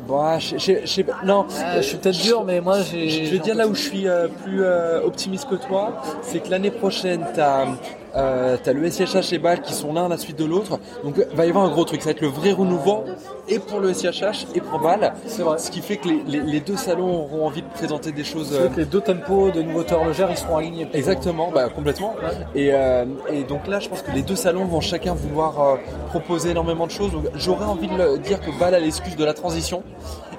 Bon, 0.07 0.39
je, 0.39 0.57
je, 0.57 0.73
je. 0.85 1.01
Non, 1.25 1.45
Ah, 1.63 1.77
je 1.77 1.87
suis 1.87 1.97
peut-être 1.97 2.21
dur, 2.21 2.43
mais 2.43 2.59
moi 2.59 2.81
j'ai. 2.81 3.09
Je 3.09 3.25
j'ai 3.25 3.39
dire 3.39 3.55
là 3.55 3.67
où 3.67 3.75
je 3.75 3.81
suis 3.81 4.07
euh, 4.07 4.27
plus 4.27 4.63
euh, 4.63 5.01
optimiste 5.03 5.47
que 5.47 5.55
toi, 5.55 6.01
c'est 6.21 6.39
que 6.39 6.49
l'année 6.49 6.71
prochaine, 6.71 7.25
tu 7.33 7.39
as 7.39 7.67
Euh, 8.15 8.57
t'as 8.61 8.73
le 8.73 8.89
SIHH 8.89 9.31
et 9.33 9.37
BAL 9.37 9.61
qui 9.61 9.73
sont 9.73 9.93
l'un 9.93 10.05
à 10.05 10.09
la 10.09 10.17
suite 10.17 10.37
de 10.37 10.45
l'autre. 10.45 10.79
Donc 11.03 11.15
va 11.33 11.45
y 11.45 11.49
avoir 11.49 11.65
un 11.65 11.69
gros 11.69 11.85
truc. 11.85 12.01
Ça 12.01 12.05
va 12.07 12.11
être 12.11 12.21
le 12.21 12.27
vrai 12.27 12.51
renouveau 12.51 13.05
et 13.47 13.59
pour 13.59 13.79
le 13.79 13.93
SIHH 13.93 14.47
et 14.53 14.59
pour 14.61 14.79
BAL. 14.79 15.13
C'est 15.27 15.43
vrai. 15.43 15.57
Ce 15.57 15.71
qui 15.71 15.81
fait 15.81 15.97
que 15.97 16.09
les, 16.09 16.21
les- 16.27 16.39
les 16.41 16.59
deux 16.59 16.75
salons 16.77 17.21
auront 17.23 17.45
envie 17.45 17.61
de 17.61 17.69
présenter 17.69 18.11
des 18.11 18.23
choses. 18.23 18.51
Euh, 18.53 18.67
que 18.69 18.79
les 18.81 18.85
deux 18.85 19.01
tempos 19.01 19.51
de 19.51 19.61
nouveautés 19.61 19.95
horlogères, 19.95 20.27
ils 20.29 20.37
seront 20.37 20.57
alignés. 20.57 20.87
Exactement, 20.93 21.51
bah, 21.53 21.69
complètement. 21.69 22.15
Et, 22.55 22.69
euh, 22.73 23.05
et 23.31 23.43
donc 23.43 23.67
là, 23.67 23.79
je 23.79 23.87
pense 23.89 24.01
que 24.01 24.11
les 24.11 24.21
deux 24.23 24.35
salons 24.35 24.65
vont 24.65 24.81
chacun 24.81 25.13
vouloir 25.13 25.61
euh, 25.61 25.75
proposer 26.09 26.51
énormément 26.51 26.87
de 26.87 26.91
choses. 26.91 27.11
J'aurais 27.35 27.65
envie 27.65 27.87
de 27.87 28.17
dire 28.17 28.41
que 28.41 28.51
BAL 28.59 28.75
a 28.75 28.79
l'excuse 28.79 29.15
de 29.15 29.23
la 29.25 29.33
transition. 29.33 29.83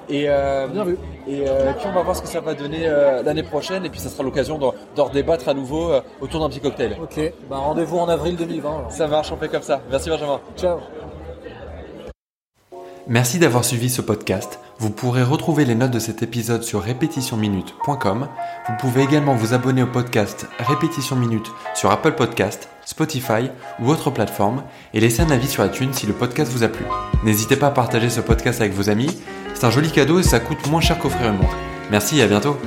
Et, 0.09 0.25
euh, 0.27 0.67
Bien 0.67 0.83
vu. 0.83 0.97
et 1.27 1.45
euh, 1.47 1.71
puis 1.73 1.85
on 1.87 1.93
va 1.93 2.01
voir 2.01 2.15
ce 2.15 2.21
que 2.21 2.27
ça 2.27 2.41
va 2.41 2.53
donner 2.53 2.87
euh, 2.87 3.23
l'année 3.23 3.43
prochaine. 3.43 3.85
Et 3.85 3.89
puis 3.89 3.99
ça 3.99 4.09
sera 4.09 4.23
l'occasion 4.23 4.57
d'en 4.57 4.73
d'en 4.95 5.05
redébattre 5.05 5.47
à 5.49 5.53
nouveau 5.53 5.91
euh, 5.91 6.01
autour 6.21 6.41
d'un 6.41 6.49
petit 6.49 6.59
cocktail. 6.59 6.97
Ok, 7.01 7.19
bah 7.49 7.57
rendez-vous 7.57 7.97
en 7.97 8.09
avril 8.09 8.35
2020. 8.35 8.69
alors. 8.69 8.91
Ça 8.91 9.07
marche, 9.07 9.31
on 9.31 9.37
fait 9.37 9.49
comme 9.49 9.61
ça. 9.61 9.81
Merci 9.89 10.09
Benjamin. 10.09 10.39
Ciao. 10.57 10.79
Merci 13.07 13.37
d'avoir 13.37 13.65
suivi 13.65 13.89
ce 13.89 14.01
podcast. 14.01 14.59
Vous 14.79 14.89
pourrez 14.89 15.23
retrouver 15.23 15.65
les 15.65 15.75
notes 15.75 15.91
de 15.91 15.99
cet 15.99 16.23
épisode 16.23 16.63
sur 16.63 16.81
répétitionminute.com. 16.81 18.27
Vous 18.67 18.73
pouvez 18.79 19.03
également 19.03 19.35
vous 19.35 19.53
abonner 19.53 19.83
au 19.83 19.87
podcast 19.87 20.47
Répétition 20.59 21.15
Minute 21.17 21.51
sur 21.75 21.91
Apple 21.91 22.13
Podcast, 22.13 22.69
Spotify 22.85 23.49
ou 23.81 23.89
autre 23.89 24.09
plateforme 24.09 24.63
et 24.93 25.01
laisser 25.01 25.21
un 25.21 25.29
avis 25.31 25.47
sur 25.49 25.65
iTunes 25.65 25.91
si 25.93 26.07
le 26.07 26.13
podcast 26.13 26.49
vous 26.51 26.63
a 26.63 26.69
plu. 26.69 26.85
N'hésitez 27.25 27.57
pas 27.57 27.67
à 27.67 27.71
partager 27.71 28.09
ce 28.09 28.21
podcast 28.21 28.61
avec 28.61 28.73
vos 28.73 28.89
amis. 28.89 29.21
C'est 29.53 29.65
un 29.65 29.71
joli 29.71 29.91
cadeau 29.91 30.19
et 30.19 30.23
ça 30.23 30.39
coûte 30.39 30.67
moins 30.69 30.81
cher 30.81 30.99
qu'offrir 30.99 31.29
une 31.29 31.37
montre. 31.37 31.55
Merci 31.91 32.19
et 32.19 32.23
à 32.23 32.27
bientôt. 32.27 32.57